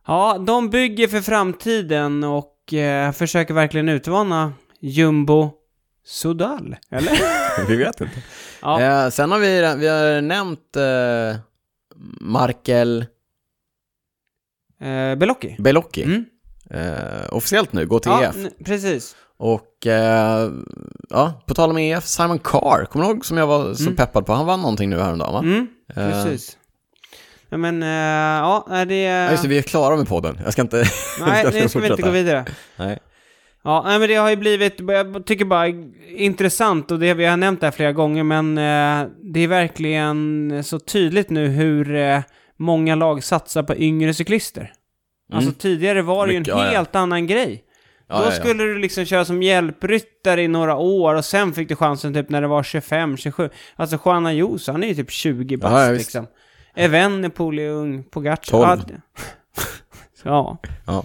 Ja, 0.07 0.39
de 0.39 0.71
bygger 0.71 1.09
för 1.09 1.21
framtiden 1.21 2.25
och 2.25 2.73
eh, 2.75 3.13
försöker 3.13 3.55
verkligen 3.55 3.89
utmana 3.89 4.53
Jumbo 4.81 5.51
Sudal, 6.05 6.77
eller? 6.91 7.67
vi 7.69 7.77
vet 7.77 8.01
inte. 8.01 8.23
Ja. 8.63 8.81
Eh, 8.81 9.11
sen 9.11 9.33
har 9.33 9.39
vi, 9.39 9.61
vi 9.79 9.89
har 9.89 10.21
nämnt 10.21 10.77
eh, 10.77 11.41
Markel 12.21 13.07
Eh, 14.81 15.15
Belocchi. 15.19 15.57
Belocchi. 15.59 16.03
Mm. 16.03 16.25
Eh, 16.71 17.27
officiellt 17.33 17.73
nu, 17.73 17.87
gå 17.87 17.99
till 17.99 18.11
Ja, 18.13 18.23
EF. 18.25 18.37
precis. 18.65 19.17
Och 19.39 19.87
eh, 19.87 20.51
ja, 21.11 21.43
på 21.47 21.55
tal 21.55 21.71
om 21.71 21.79
EF, 21.79 22.05
Simon 22.05 22.39
Carr, 22.39 22.85
kommer 22.85 23.05
du 23.05 23.11
ihåg 23.13 23.25
som 23.27 23.37
jag 23.37 23.47
var 23.47 23.75
så 23.75 23.83
Mm. 23.83 23.97
peppad 23.97 24.27
på? 24.27 24.33
Han 24.33 24.47
vann 24.47 24.61
någonting 24.61 24.91
nu 24.91 24.99
häromdagen 25.01 25.33
va? 25.33 25.39
Mm, 25.39 25.67
Eh, 25.97 26.11
precis. 26.25 26.57
Ja, 27.49 27.57
men, 27.57 27.83
eh, 27.83 27.89
ja, 27.89 28.85
det... 28.89 29.01
Ja, 29.03 29.31
just 29.31 29.43
det, 29.43 29.49
vi 29.49 29.59
är 29.59 29.63
klara 29.63 29.97
med 29.97 30.09
podden. 30.09 30.39
Jag 30.45 30.53
ska 30.53 30.63
inte... 30.63 30.77
nej, 31.21 31.45
jag 31.45 31.55
nu 31.55 31.69
ska 31.69 31.79
vi 31.81 31.89
inte 31.91 32.03
gå 32.03 32.11
vidare. 32.11 32.45
Nej. 32.77 32.99
Ja, 33.65 33.83
nej, 33.87 33.99
men 33.99 34.09
det 34.09 34.15
har 34.15 34.31
ju 34.31 34.37
blivit, 34.37 34.75
jag 34.81 35.27
tycker 35.27 35.45
bara 35.45 35.67
intressant 36.17 36.91
och 36.91 36.99
det 36.99 37.15
vi 37.15 37.25
har 37.25 37.37
nämnt 37.37 37.61
det 37.61 37.67
här 37.67 37.73
flera 37.73 37.93
gånger, 37.93 38.23
men 38.23 38.59
eh, 38.59 39.09
det 39.23 39.41
är 39.41 39.49
verkligen 39.49 40.53
så 40.65 40.79
tydligt 40.79 41.31
nu 41.31 41.47
hur 41.49 41.95
eh, 41.97 42.21
många 42.57 42.95
lag 42.95 43.25
satsar 43.25 43.63
på 43.63 43.77
yngre 43.77 44.15
cyklister. 44.15 44.73
Alltså 45.33 45.53
tidigare 45.53 46.03
var 46.03 46.27
det 46.27 46.33
ju 46.33 46.37
en 46.37 46.45
ja, 46.47 46.65
ja. 46.65 46.71
helt 46.71 46.95
annan 46.95 47.27
grej. 47.27 47.63
Ja, 48.09 48.19
Då 48.19 48.23
ja, 48.23 48.27
ja. 48.27 48.41
skulle 48.41 48.65
du 48.65 48.79
liksom 48.79 49.05
köra 49.05 49.25
som 49.25 49.43
hjälpryttare 49.43 50.43
i 50.43 50.49
några 50.49 50.77
år 50.77 51.15
och 51.15 51.25
sen 51.25 51.53
fick 51.53 51.69
du 51.69 51.77
chansen 51.77 52.15
typ 52.15 52.29
när 52.29 52.41
det 52.41 52.49
var 52.49 52.63
25, 52.63 53.17
27. 53.17 53.51
Alltså 53.77 53.99
Juan 54.05 54.27
Ayuso, 54.27 54.73
han 54.73 54.83
är 54.83 54.89
ju 54.89 54.95
typ 54.95 55.11
20 55.11 55.57
bast 55.57 55.73
Ja, 55.73 55.87
ja, 55.87 55.93
liksom. 55.93 56.27
Evenepoel 56.75 57.59
är 57.59 57.69
ung, 57.69 58.05
Pogacar. 58.05 58.77
12. 58.77 58.81
Ja. 58.89 58.97
ja. 60.23 60.59
Ja. 60.87 61.05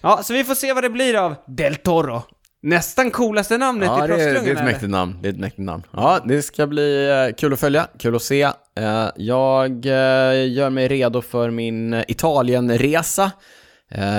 Ja, 0.00 0.22
så 0.22 0.32
vi 0.32 0.44
får 0.44 0.54
se 0.54 0.72
vad 0.72 0.84
det 0.84 0.90
blir 0.90 1.14
av 1.14 1.34
Del 1.46 1.76
Toro. 1.76 2.22
Nästan 2.62 3.10
coolaste 3.10 3.58
namnet 3.58 3.86
Ja, 3.86 4.04
i 4.04 4.08
det 4.08 4.14
är, 4.14 4.18
det 4.18 4.24
är 4.24 4.32
proffsklungan. 4.34 4.58
ett 4.58 4.64
mäktigt 4.72 4.90
namn. 4.90 5.18
Det 5.22 5.28
är 5.28 5.32
ett 5.32 5.38
mäktigt 5.38 5.62
namn. 5.62 5.82
Ja, 5.92 6.20
det 6.24 6.42
ska 6.42 6.66
bli 6.66 7.08
eh, 7.28 7.34
kul 7.36 7.52
att 7.52 7.60
följa, 7.60 7.86
kul 7.98 8.16
att 8.16 8.22
se. 8.22 8.42
Eh, 8.42 9.06
Jag 9.16 9.86
eh, 9.86 10.48
gör 10.52 10.70
mig 10.70 10.88
redo 10.88 11.22
för 11.22 11.50
min 11.50 12.04
Italienresa. 12.08 13.30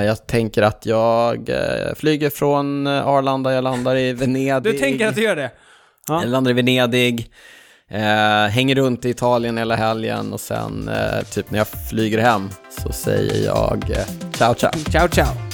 Jag 0.06 0.28
tänker 0.28 0.62
att 0.62 0.86
jag 0.86 1.50
flyger 1.96 2.30
från 2.30 2.88
Arlanda, 2.88 3.54
jag 3.54 3.64
landar 3.64 3.96
i 3.96 4.14
Venedig. 4.14 4.74
Du 4.74 4.80
tänker 4.80 5.08
att 5.08 5.16
du 5.16 5.22
gör 5.24 5.36
det? 5.36 5.52
Ja. 6.08 6.22
Jag 6.22 6.30
landar 6.30 6.52
i 6.52 6.54
Venedig, 6.54 7.32
hänger 8.50 8.76
runt 8.76 9.06
i 9.06 9.10
Italien 9.10 9.58
hela 9.58 9.76
helgen 9.76 10.34
och 10.34 10.39
sen 10.39 10.89
typ 11.32 11.52
när 11.52 11.58
jag 11.58 11.68
flyger 11.89 12.18
hem 12.18 12.50
så 12.70 12.92
säger 12.92 13.46
jag 13.46 13.84
ciao 14.38 14.54
ciao. 14.56 14.72
Ciao, 14.92 15.08
ciao. 15.08 15.51